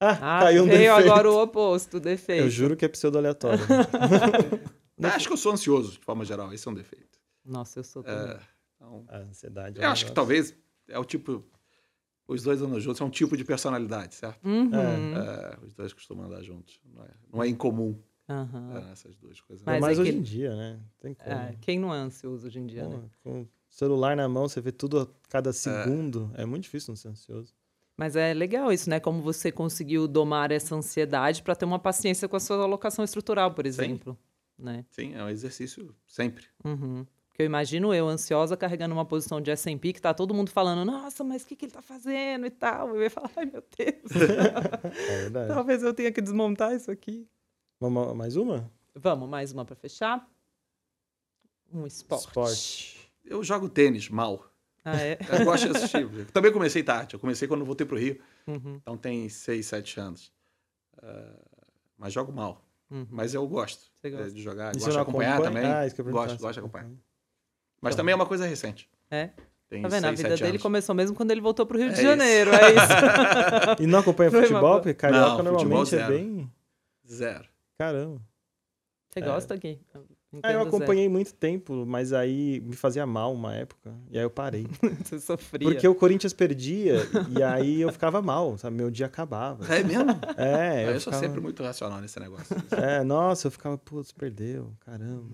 [0.00, 1.10] Ah, Ah, caiu um veio defeito.
[1.12, 2.42] agora o oposto, defeito.
[2.42, 3.60] Eu juro que é pseudo aleatório.
[4.98, 6.52] Eu acho que eu sou ansioso, de forma geral.
[6.52, 7.18] Esse é um defeito.
[7.44, 8.32] Nossa, eu sou também.
[8.34, 8.40] É,
[8.76, 9.80] então, a ansiedade.
[9.80, 10.56] é eu acho que talvez
[10.88, 11.44] é o tipo.
[12.26, 14.42] Os dois andam juntos, é um tipo de personalidade, certo?
[14.48, 14.70] Uhum.
[14.74, 16.80] É, os dois costumam andar juntos.
[16.84, 19.62] Não é, não é incomum é, essas duas coisas.
[19.66, 20.80] Mas Mas mais é hoje que- em dia, né?
[21.00, 21.30] Tem como.
[21.30, 23.02] É, quem não é ansioso hoje em dia, né?
[23.22, 26.30] Com o celular na mão, você vê tudo a cada segundo.
[26.34, 27.52] É, muito difícil não ser ansioso.
[27.94, 28.98] Mas é legal isso, né?
[28.98, 33.52] Como você conseguiu domar essa ansiedade para ter uma paciência com a sua alocação estrutural,
[33.52, 34.18] por exemplo.
[34.58, 34.84] Né?
[34.90, 36.46] Sim, é um exercício sempre.
[36.64, 37.04] Uhum.
[37.28, 40.84] Porque eu imagino eu, ansiosa, carregando uma posição de S&P, que tá todo mundo falando,
[40.84, 42.90] nossa, mas o que, que ele tá fazendo e tal.
[42.94, 44.12] Eu ia falar, ai, meu Deus.
[45.08, 45.48] É verdade.
[45.48, 47.28] Talvez eu tenha que desmontar isso aqui.
[47.80, 48.70] Vamos, mais uma?
[48.94, 50.24] Vamos, mais uma para fechar.
[51.72, 52.26] Um esporte.
[52.28, 53.12] Esporte.
[53.24, 54.48] Eu jogo tênis mal.
[54.84, 55.18] Ah, é?
[55.40, 56.02] Eu gosto de assistir.
[56.02, 57.14] Eu também comecei tarde.
[57.14, 58.20] Eu comecei quando voltei pro Rio.
[58.46, 60.30] Uhum, Então tem seis, sete anos.
[61.02, 61.40] Ah,
[61.98, 62.64] mas jogo mal.
[62.90, 63.06] uhum.
[63.10, 64.30] Mas eu gosto Você gosta?
[64.32, 64.76] de jogar.
[64.76, 65.54] E você de acompanhar acompanha?
[65.62, 65.72] também.
[65.72, 66.84] Ah, isso que eu gosto, gosto de acompanhar.
[66.84, 67.04] acompanha.
[67.80, 68.02] Mas Então.
[68.02, 68.88] também é uma coisa recente.
[69.10, 69.30] É?
[69.68, 70.04] Tem Tá vendo?
[70.04, 70.62] A seis, vida sete dele anos.
[70.62, 72.50] começou mesmo quando ele voltou pro Rio de É Janeiro.
[72.52, 72.70] É
[73.76, 73.82] isso.
[73.82, 74.74] E não acompanha Foi futebol?
[74.76, 76.52] Porque carioca Não, futebol normalmente é bem...
[77.10, 77.48] Zero.
[77.78, 78.20] Caramba.
[79.10, 79.80] Você gosta aqui?
[80.42, 83.92] Ah, eu acompanhei muito tempo, mas aí me fazia mal uma época.
[84.10, 84.66] E aí eu parei.
[85.04, 85.70] Você sofria.
[85.70, 86.96] Porque o Corinthians perdia
[87.36, 88.76] e aí eu ficava mal, sabe?
[88.76, 89.64] Meu dia acabava.
[89.74, 90.10] É mesmo?
[90.36, 91.18] É, eu, eu sou ficava...
[91.18, 92.56] sempre muito racional nesse negócio.
[92.70, 95.28] É, nossa, eu ficava, putz, perdeu, caramba.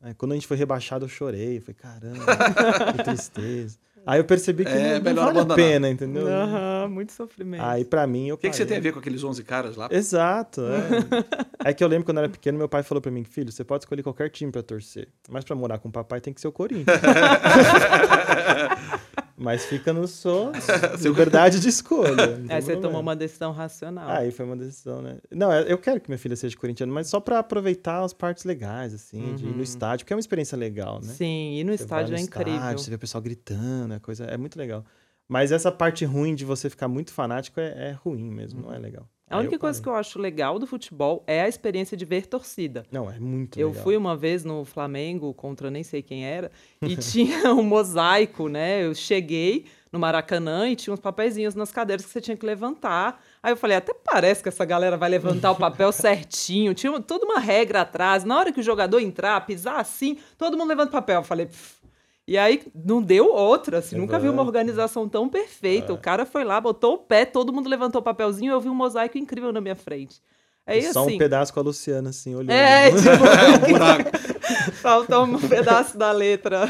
[0.00, 1.60] Aí, quando a gente foi rebaixado, eu chorei.
[1.60, 3.78] Falei, caramba, que tristeza.
[4.04, 6.26] Aí eu percebi que É, não, não melhor vale a pena, entendeu?
[6.26, 7.62] Aham, muito sofrimento.
[7.62, 9.76] Aí pra mim eu O que, que você tem a ver com aqueles 11 caras
[9.76, 9.88] lá?
[9.90, 11.62] Exato, é.
[11.70, 13.62] é que eu lembro quando eu era pequeno, meu pai falou pra mim, filho, você
[13.62, 16.48] pode escolher qualquer time pra torcer, mas pra morar com o papai tem que ser
[16.48, 16.86] o Corinthians.
[19.42, 20.52] mas fica no sua
[21.02, 22.36] liberdade de escolha.
[22.48, 22.80] Aí você problema.
[22.80, 24.08] tomou uma decisão racional.
[24.10, 25.18] Aí foi uma decisão, né?
[25.30, 28.94] Não, eu quero que minha filha seja corintiana, mas só pra aproveitar as partes legais,
[28.94, 29.56] assim, de ir Uhum.
[29.56, 31.12] no estádio, porque é uma experiência legal, né?
[31.12, 32.54] Sim, e no Você estádio no é incrível.
[32.54, 34.84] estádio, você vê o pessoal gritando, é coisa, é muito legal.
[35.28, 38.78] Mas essa parte ruim de você ficar muito fanático é, é ruim mesmo, não é
[38.78, 39.08] legal.
[39.32, 42.84] A única coisa que eu acho legal do futebol é a experiência de ver torcida.
[42.92, 43.82] Não, é muito Eu legal.
[43.82, 46.50] fui uma vez no Flamengo contra nem sei quem era
[46.80, 48.84] e tinha um mosaico, né?
[48.84, 53.22] Eu cheguei no Maracanã e tinha uns papeizinhos nas cadeiras que você tinha que levantar.
[53.42, 56.72] Aí eu falei, até parece que essa galera vai levantar o papel certinho.
[56.74, 58.24] Tinha toda uma regra atrás.
[58.24, 61.20] Na hora que o jogador entrar, pisar assim, todo mundo levanta o papel.
[61.20, 61.81] Eu falei, "Pff."
[62.26, 65.92] E aí não deu outra, assim, nunca vi uma organização tão perfeita.
[65.92, 68.74] O cara foi lá, botou o pé, todo mundo levantou o papelzinho, eu vi um
[68.74, 70.22] mosaico incrível na minha frente.
[70.66, 72.50] Aí E só assim, um pedaço com a Luciana, assim, olhando.
[72.52, 74.10] é, tipo, É um buraco.
[74.82, 76.68] Faltou um pedaço da letra.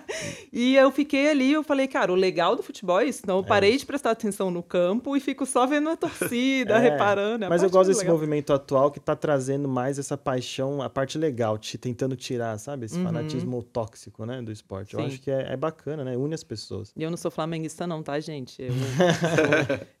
[0.52, 3.20] e eu fiquei ali, eu falei, cara, o legal do futebol é isso.
[3.22, 6.78] Então eu parei de prestar atenção no campo e fico só vendo a torcida, É,
[6.78, 7.44] reparando.
[7.44, 8.14] é Mas eu gosto desse legal.
[8.16, 12.86] movimento atual que tá trazendo mais essa paixão, a parte legal, te tentando tirar, sabe?
[12.86, 13.04] Esse Uhum.
[13.04, 14.94] fanatismo tóxico, né, do esporte.
[14.94, 15.06] Eu Sim.
[15.06, 16.16] acho que é, é bacana, né?
[16.16, 16.92] Une as pessoas.
[16.96, 18.60] E eu não sou flamenguista, não, tá, gente?
[18.62, 18.68] Eu,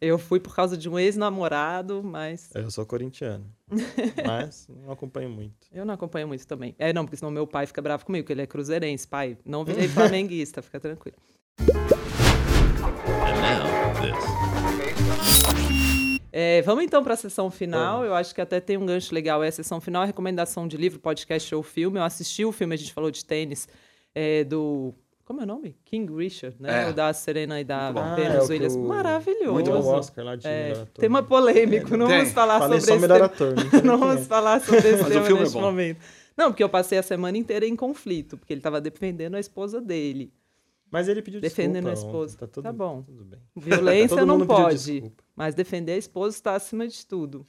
[0.00, 3.29] eu, eu fui por causa de um ex-namorado, mas Eu sou corintiano.
[4.26, 5.54] mas não acompanho muito.
[5.72, 6.74] eu não acompanho muito também.
[6.78, 9.36] É, não, porque senão meu pai fica bravo comigo, que ele é cruzeirense, pai.
[9.44, 11.16] Não virei flamenguista, fica tranquilo.
[12.80, 14.50] And now, this.
[16.32, 18.04] É, vamos então para a sessão final.
[18.04, 19.42] Eu acho que até tem um gancho legal.
[19.42, 21.98] É a sessão final, é recomendação de livro, podcast ou filme.
[21.98, 23.68] Eu assisti o filme, a gente falou de tênis,
[24.14, 24.94] é, do.
[25.30, 25.76] Como é o nome?
[25.84, 26.86] King Richard, né?
[26.86, 26.90] É.
[26.90, 28.74] O da Serena e da Ah, é o que Williams.
[28.74, 29.52] o- Maravilhoso.
[29.52, 30.86] Muito bom Oscar lá de É, ator.
[30.94, 32.16] tema polêmico, não Tem.
[32.18, 33.18] vamos falar Falei sobre esse tema.
[33.78, 34.24] Não, Não vamos é.
[34.24, 36.00] falar sobre esse Mas tema filme é neste momento.
[36.36, 39.80] Não, porque eu passei a semana inteira em conflito, porque ele estava defendendo a esposa
[39.80, 40.32] dele.
[40.90, 42.16] Mas ele pediu Defendendo desculpa.
[42.16, 42.36] a esposa.
[42.38, 43.02] Tá, tudo, Tá bom.
[43.02, 43.38] Tudo bem.
[43.54, 45.22] Violência não pode, desculpa.
[45.36, 47.46] mas defender a esposa está acima de tudo.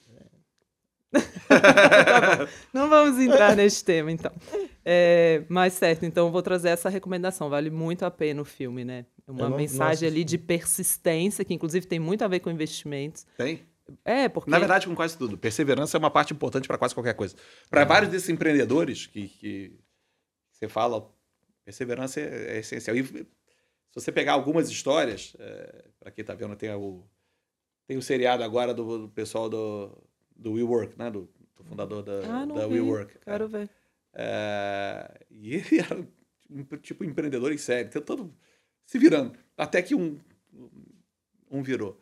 [1.47, 2.47] tá.
[2.73, 4.31] Não vamos entrar neste tema, então.
[4.83, 7.49] É, mas certo, então eu vou trazer essa recomendação.
[7.49, 9.05] Vale muito a pena o filme, né?
[9.27, 13.25] Uma não- mensagem ali de persistência, que inclusive tem muito a ver com investimentos.
[13.37, 13.61] Tem.
[14.05, 14.49] É, porque.
[14.49, 15.37] Na verdade, com quase tudo.
[15.37, 17.35] Perseverança é uma parte importante para quase qualquer coisa.
[17.69, 19.79] Para vários desses empreendedores que, que
[20.51, 21.11] você fala,
[21.65, 22.95] perseverança é, é essencial.
[22.95, 23.25] E se
[23.93, 25.35] você pegar algumas histórias,
[25.99, 27.03] para quem está vendo, tem o,
[27.85, 29.91] tem o seriado agora do, do pessoal do,
[30.41, 31.09] do WeWork, né?
[31.11, 32.73] Do, do fundador da, ah, não da vi.
[32.79, 33.17] WeWork.
[33.23, 33.69] Quero ver.
[34.13, 35.99] É, e ele era
[36.49, 38.33] um tipo empreendedor em série, tentando
[38.85, 39.33] se virando.
[39.57, 40.17] Até que um,
[41.49, 41.97] um virou.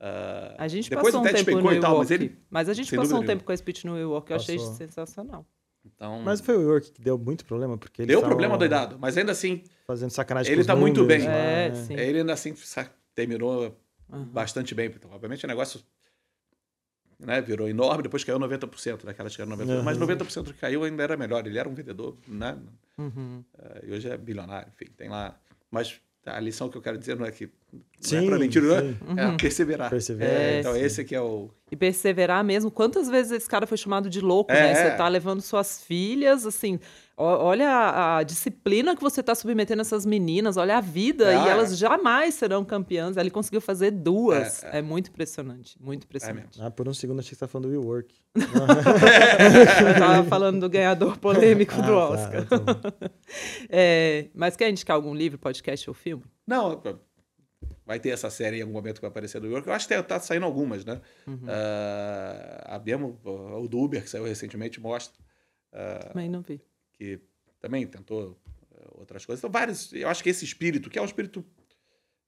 [0.00, 2.12] Ah, A gente depois passou um tempo no e tal, mas WeWork.
[2.12, 2.38] ele.
[2.50, 3.26] Mas a gente passou um nenhuma.
[3.26, 4.74] tempo com esse pitch no WeWork, eu achei Passou.
[4.74, 5.46] sensacional.
[5.86, 8.98] Então, Mas foi o Work que deu muito problema, porque eles deu estavam problema doidado,
[8.98, 11.22] mas ainda assim, Fazendo sacanagem Ele tá muito bem.
[11.26, 11.74] lá, É, né?
[11.74, 11.92] sim.
[11.92, 12.54] ele ainda assim
[13.14, 13.76] terminou
[14.10, 14.24] Aham.
[14.24, 14.86] bastante bem.
[14.86, 15.82] Então, obviamente o negócio
[17.18, 19.82] né, virou enorme, depois caiu 90%, daquelas que eram 90%.
[19.82, 20.06] Mas Aham.
[20.06, 21.46] 90% que caiu ainda era melhor.
[21.46, 22.56] Ele era um vendedor, né?
[22.98, 23.42] Uhum.
[23.58, 25.38] Eh, E hoje é bilionário, enfim, tem lá.
[25.70, 27.48] Mas a lição que eu quero dizer não é que
[28.12, 28.80] não é pra mentir, não é?
[28.82, 28.96] sim.
[29.16, 29.88] É perseverar.
[29.90, 30.80] Perseverar, É, então sim.
[30.80, 31.48] esse aqui é o...
[31.72, 32.70] E perseverar mesmo.
[32.70, 34.74] Quantas vezes esse cara foi chamado de louco, É, né?
[34.74, 34.90] Você é.
[34.90, 36.78] tá levando suas filhas, assim.
[37.16, 41.32] olha a, a disciplina que você tá submetendo essas meninas, olha a vida.
[41.32, 41.50] É, e é.
[41.50, 43.16] elas jamais serão campeãs.
[43.16, 44.62] Ele conseguiu fazer duas.
[44.64, 45.76] É, É, muito impressionante.
[45.80, 46.60] Muito impressionante.
[46.62, 48.14] Ah, por um segundo achei que você tá falando do Will Work.
[48.36, 52.44] Eu tava falando do ganhador polêmico do Ah, Oscar.
[52.46, 53.08] tá, tá bom.
[53.68, 56.22] É, mas quer indicar algum livro, podcast ou filme?
[56.46, 56.80] Não,
[57.86, 59.66] vai ter essa série em algum momento que vai aparecer do York.
[59.68, 61.00] Eu acho que tá saindo algumas, né?
[61.48, 65.14] Ah, a mesmo, o do Uber, que saiu recentemente, mostra
[66.08, 66.60] Também não vi.
[66.92, 67.20] que
[67.60, 68.38] também tentou
[68.72, 69.40] eh, outras coisas.
[69.40, 69.92] Então, vários.
[69.92, 71.44] Eu acho que esse espírito, que é um espírito.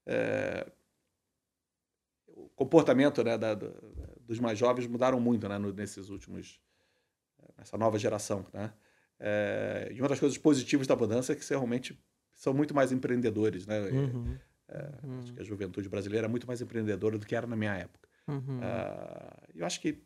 [0.07, 0.66] eh,
[2.28, 3.73] o comportamento né, da- da-
[4.20, 6.61] dos mais jovens mudaram muito né, nesses últimos.
[7.57, 8.45] nessa nova geração.
[8.53, 8.73] Né?
[9.20, 11.99] Eh, e uma das coisas positivas da mudança é que você realmente
[12.35, 13.66] são muito mais empreendedores.
[13.66, 13.81] Né?
[13.91, 14.37] Uhum.
[14.68, 18.09] Acho que a juventude brasileira é muito mais empreendedora do que era na minha época.
[18.28, 18.59] Uhum.
[18.62, 20.02] Ah, eu acho que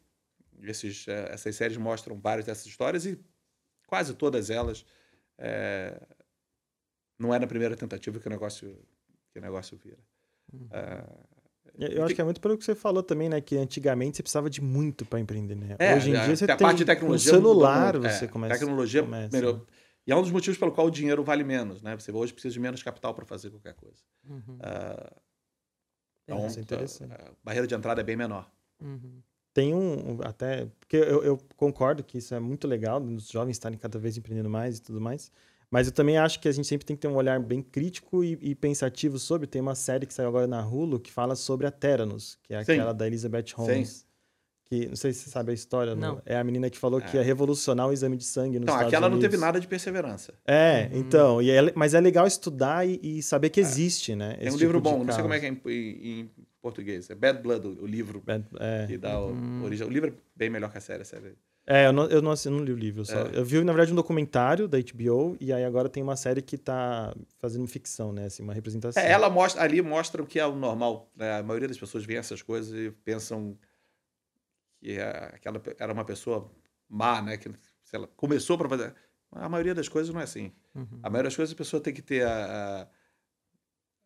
[0.63, 3.19] esses, eh, essas séries mostram várias dessas histórias e
[3.87, 4.85] quase todas elas
[5.39, 6.01] eh,
[7.19, 8.79] não é na primeira tentativa que o negócio,
[9.33, 9.99] que o negócio vira.
[10.71, 11.05] Ah,
[11.79, 13.41] Eu eu acho que é muito pelo que você falou também, né?
[13.41, 15.77] Que antigamente você precisava de muito para empreender, né?
[15.79, 18.29] é, Hoje em a- dia você a tem parte de tecnologia um celular, você É,
[18.29, 18.59] começa.
[18.59, 19.55] Tecnologia começa, melhor.
[19.59, 19.61] né?
[20.07, 21.95] E é um dos motivos pelo qual o dinheiro vale menos, né?
[21.95, 24.03] Você hoje precisa de menos capital para fazer qualquer coisa.
[24.29, 24.59] Uhum.
[24.61, 25.13] Ah,
[26.27, 27.13] É, então, é interessante.
[27.13, 28.51] a barreira de entrada é bem menor.
[28.81, 29.21] Uhum.
[29.53, 33.53] Tem um, um- até, porque eu, eu concordo que isso é muito legal, os jovens
[33.53, 35.31] estarem cada vez empreendendo mais e tudo mais,
[35.71, 38.23] mas eu também acho que a gente sempre tem que ter um olhar bem crítico
[38.25, 41.67] e, e pensativo sobre, tem uma série que saiu agora na Hulu que fala sobre
[41.67, 42.73] a Theranos, que é Sim.
[42.73, 44.07] aquela da Elizabeth Holmes,
[44.71, 46.23] que, não sei se você sabe a história, Não.
[46.25, 47.21] é a menina que falou que É.
[47.21, 50.33] ia revolucionar o exame de sangue nos Então, Estados aquela não teve nada de perseverança.
[50.47, 51.01] É, Uhum.
[51.01, 54.35] então, e é- mas é legal estudar e, e saber que existe, né?
[54.35, 55.61] Tem um livro tipo de bom, não sei como é que é em,
[56.21, 56.31] em-
[56.63, 57.09] português.
[57.11, 58.23] É Bad Blood, o, livro
[58.61, 59.65] É, que dá o Uhum.
[59.65, 59.87] origem.
[59.87, 61.03] O livro é bem melhor que a série.
[61.03, 61.35] A série.
[61.67, 63.05] É, eu não, eu não, eu não li o livro.
[63.05, 63.15] Só.
[63.19, 63.31] É.
[63.39, 66.59] Eu vi, na verdade, um documentário da HBO e aí agora tem uma série que
[66.59, 68.27] tá fazendo ficção, né?
[68.27, 69.03] Assim, uma representação.
[69.03, 71.11] É, ela mostra, ali mostra o que é o normal.
[71.17, 71.39] né?
[71.39, 73.57] A maioria das pessoas vê essas coisas e pensam
[74.81, 76.51] que é- aquela era uma pessoa
[76.89, 77.37] má, né?
[77.37, 77.53] Que
[77.85, 78.95] sei lá, começou para fazer.
[79.33, 80.53] A maioria das coisas não é assim.
[80.75, 80.99] Uhum.
[81.03, 82.89] A maioria das coisas a pessoa tem que ter a,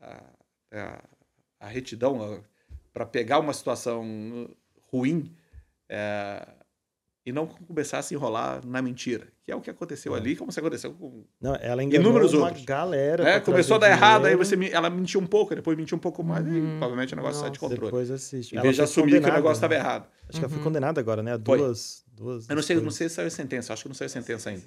[0.00, 0.32] a, a-
[0.72, 1.04] a-
[1.60, 2.44] a retidão
[2.92, 4.54] para pegar uma situação
[4.90, 5.34] ruim
[5.88, 6.46] é,
[7.26, 10.18] e não começar a se enrolar na mentira, que é o que aconteceu É.
[10.18, 11.24] ali, como se aconteceu com.
[11.40, 12.64] Não, ela enganou Inúmeros uma outros.
[12.64, 13.22] galera.
[13.22, 15.96] pra Começou a dar trazer errado, aí dinheiro, você, ela mentiu um pouco, depois mentiu
[15.96, 16.56] um pouco mais, Uhum.
[16.56, 17.84] e provavelmente o negócio sai de controle.
[17.84, 18.52] Depois assiste.
[18.52, 19.80] Em Ela vez de assumir que o negócio estava né?
[19.80, 20.06] errado.
[20.28, 20.64] Acho que ela foi Uhum.
[20.64, 21.32] condenada agora, né?
[21.32, 22.04] A duas.
[22.12, 24.62] duas Eu não sei, não sei se saiu sentença, acho que não saiu sentença ainda.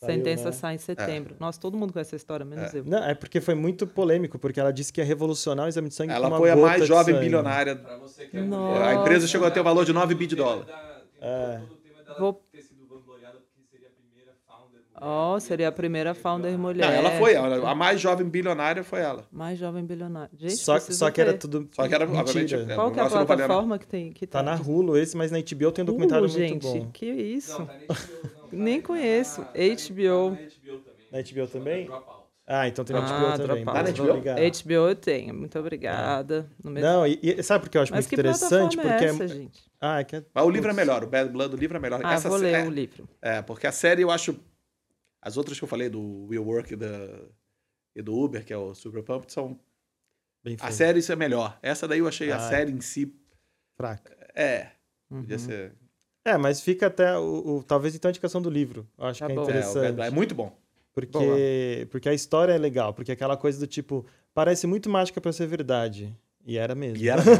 [0.00, 0.52] Saiu, Sentença né?
[0.52, 1.34] sai em setembro.
[1.40, 2.78] Nossa, todo mundo conhece essa história, menos É.
[2.78, 2.84] eu.
[2.84, 5.94] Não, é porque foi muito polêmico, porque ela disse que ia revolucionar o exame de
[5.94, 7.74] sangue com Ela uma foi a gota mais jovem bilionária.
[7.74, 8.40] Pra você que é.
[8.40, 10.66] A empresa chegou a ter o valor de 9 bi de dólar.
[11.24, 11.58] É.
[11.58, 15.00] Todo o tema dela Vou- ter sido vangloriada porque seria a primeira founder mulher.
[15.00, 16.86] Ó, seria a primeira founder mulher.
[16.86, 19.26] Não, ela foi, a a mais jovem bilionária foi ela.
[19.32, 20.30] Mais jovem bilionária.
[20.36, 21.38] Gente, Só, só que era ver.
[21.38, 21.68] tudo.
[21.72, 22.20] Só que era, mentira.
[22.22, 24.12] obviamente, é, Qual que é a plataforma que tem?
[24.12, 24.70] Que Tá na disso?
[24.70, 26.90] Hulu esse, mas na HBO tem um documentário muito gente, bom.
[26.92, 27.58] que isso.
[27.58, 28.40] Não, tá na HBO, não.
[28.44, 29.40] Tá Nem na- conheço.
[29.42, 30.36] tá na- HBO.
[30.36, 31.06] Tá na HBO também.
[31.10, 31.88] Na HBO também?
[32.46, 33.04] Ah, então tem na Ah,
[33.36, 33.64] HBO também.
[33.64, 34.20] Tá na Muito HBO?
[34.20, 36.50] HBO eu tenho, muito obrigada.
[36.62, 38.76] No mesmo- Não, e, e sabe por que eu acho Mas muito que interessante?
[38.76, 39.70] plataforma Porque é essa, gente?
[39.80, 40.24] Ah, é que é...
[40.34, 42.00] Mas o livro é melhor, o Bad Blood, o livro é melhor.
[42.04, 43.08] Ah, Essa vou ler é, o livro.
[43.22, 44.38] é, porque a série eu acho.
[45.22, 46.86] As outras que eu falei, do Will Work e, da,
[47.96, 49.58] e do Uber, que é o Super Pump, são.
[50.44, 50.74] bem A feito.
[50.74, 51.58] série isso é melhor.
[51.62, 53.10] Essa daí eu achei a Ah, série em si.
[53.74, 54.14] Fraca.
[54.34, 54.68] É.
[55.08, 55.38] Podia Uhum.
[55.38, 55.72] ser.
[56.26, 58.86] É, mas fica até o, o- talvez então a indicação do livro.
[58.98, 59.40] Eu acho Tá que é bom.
[59.42, 59.82] É, o interessante.
[59.82, 60.63] Bad Blood é muito bom.
[60.94, 65.32] Porque, porque a história é legal, porque aquela coisa do tipo, parece muito mágica pra
[65.32, 66.14] ser verdade.
[66.46, 66.98] E era mesmo.
[67.02, 67.22] E era.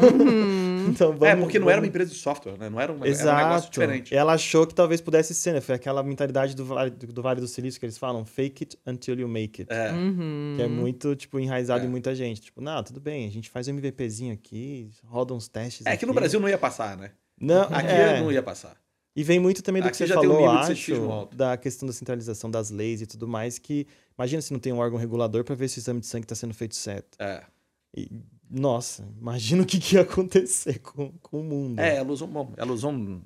[0.84, 0.90] Uhum.
[0.90, 2.68] então, vamos, é, porque não era uma empresa de software, né?
[2.68, 3.28] Não era, uma, Exato.
[3.30, 4.14] era um negócio diferente.
[4.14, 5.60] Ela achou que talvez pudesse ser, né?
[5.62, 8.78] Foi aquela mentalidade do Vale do, do, vale do Silício que eles falam, fake it
[8.86, 9.72] until you make it.
[9.72, 9.90] É.
[9.92, 10.54] Uhum.
[10.56, 11.86] Que é muito, tipo, enraizado É.
[11.86, 12.40] em muita gente.
[12.40, 16.04] Tipo, não, tudo bem, a gente faz um MVPzinho aqui, roda uns testes É que
[16.04, 16.20] no aqui.
[16.20, 17.10] Brasil não ia passar, né?
[17.40, 18.20] Não, Aqui é.
[18.20, 18.76] não ia passar.
[19.16, 21.36] E vem muito também do Aqui que você já tem um falou, nível de acho,
[21.36, 23.86] da questão da centralização das leis e tudo mais, que
[24.18, 26.34] imagina se não tem um órgão regulador para ver se o exame de sangue está
[26.34, 27.16] sendo feito certo.
[27.20, 27.44] É.
[27.96, 28.10] E,
[28.50, 31.78] nossa, imagina o que, que ia acontecer com, com o mundo.
[31.78, 33.22] É, ela usou, bom, ela usou um,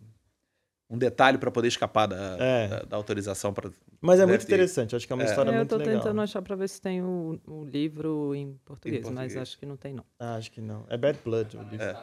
[0.90, 2.68] um detalhe para poder escapar da, É.
[2.68, 3.54] da, da autorização.
[3.54, 5.26] Pra, Mas é muito ter- interessante, acho que é uma É.
[5.26, 5.94] história É, eu muito tô legal.
[6.02, 9.36] tentando achar pra ver se tem o, o livro em português, mas português.
[9.38, 10.04] acho que não tem, não.
[10.18, 10.84] Ah, acho que não.
[10.90, 11.56] É Bad Blood.
[11.56, 11.82] o livro.
[11.82, 11.96] É.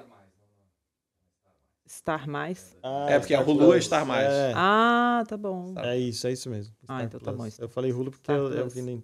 [1.87, 2.75] Star mais?
[2.81, 3.85] Ah, É, porque a Star Hulu é Plus.
[3.85, 4.25] Star Mais.
[4.27, 5.73] É, Ah, tá bom.
[5.77, 6.73] é isso, é isso mesmo.
[6.87, 7.37] Ah, Star então tá Plus.
[7.37, 8.73] bom, Star- Eu falei Hulu porque Star eu, eu Plus.
[8.73, 9.03] vi nem-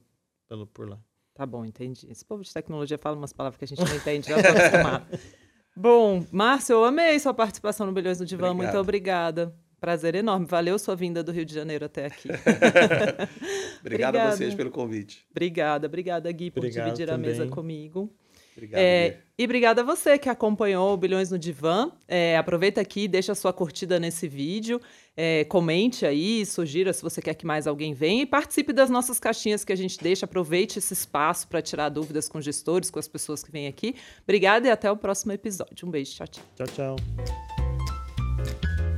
[0.50, 0.98] pelo, por lá.
[1.34, 2.08] Tá bom, entendi.
[2.10, 4.42] Esse povo de tecnologia fala umas palavras que a gente não entende, já tô.
[5.76, 8.54] Bom, Márcio, eu amei sua participação no Bilhões no Divã.
[8.54, 9.40] Muito Obrigado.
[9.48, 9.56] obrigada.
[9.80, 10.46] Prazer enorme.
[10.46, 12.28] Valeu sua vinda do Rio de Janeiro até aqui.
[13.80, 14.32] Obrigado a Obrigada.
[14.36, 15.26] vocês pelo convite.
[15.32, 17.50] obrigada, obrigada, Gui, por Obrigado dividir a mesa também.
[17.50, 18.14] comigo.
[18.56, 18.80] Obrigado.
[18.80, 21.92] É, e obrigada a você que acompanhou o Bilhões no Divã.
[22.08, 24.80] É, aproveita aqui, deixa a sua curtida nesse vídeo,
[25.16, 29.20] é, comente aí, sugira se você quer que mais alguém venha e participe das nossas
[29.20, 30.26] caixinhas que a gente deixa.
[30.26, 33.96] Aproveite esse espaço para tirar dúvidas com gestores, com as pessoas que vêm aqui.
[34.24, 35.88] Obrigada e até o próximo episódio.
[35.88, 36.44] Um beijo, tchau, tchau.
[36.56, 38.91] Tchau, tchau.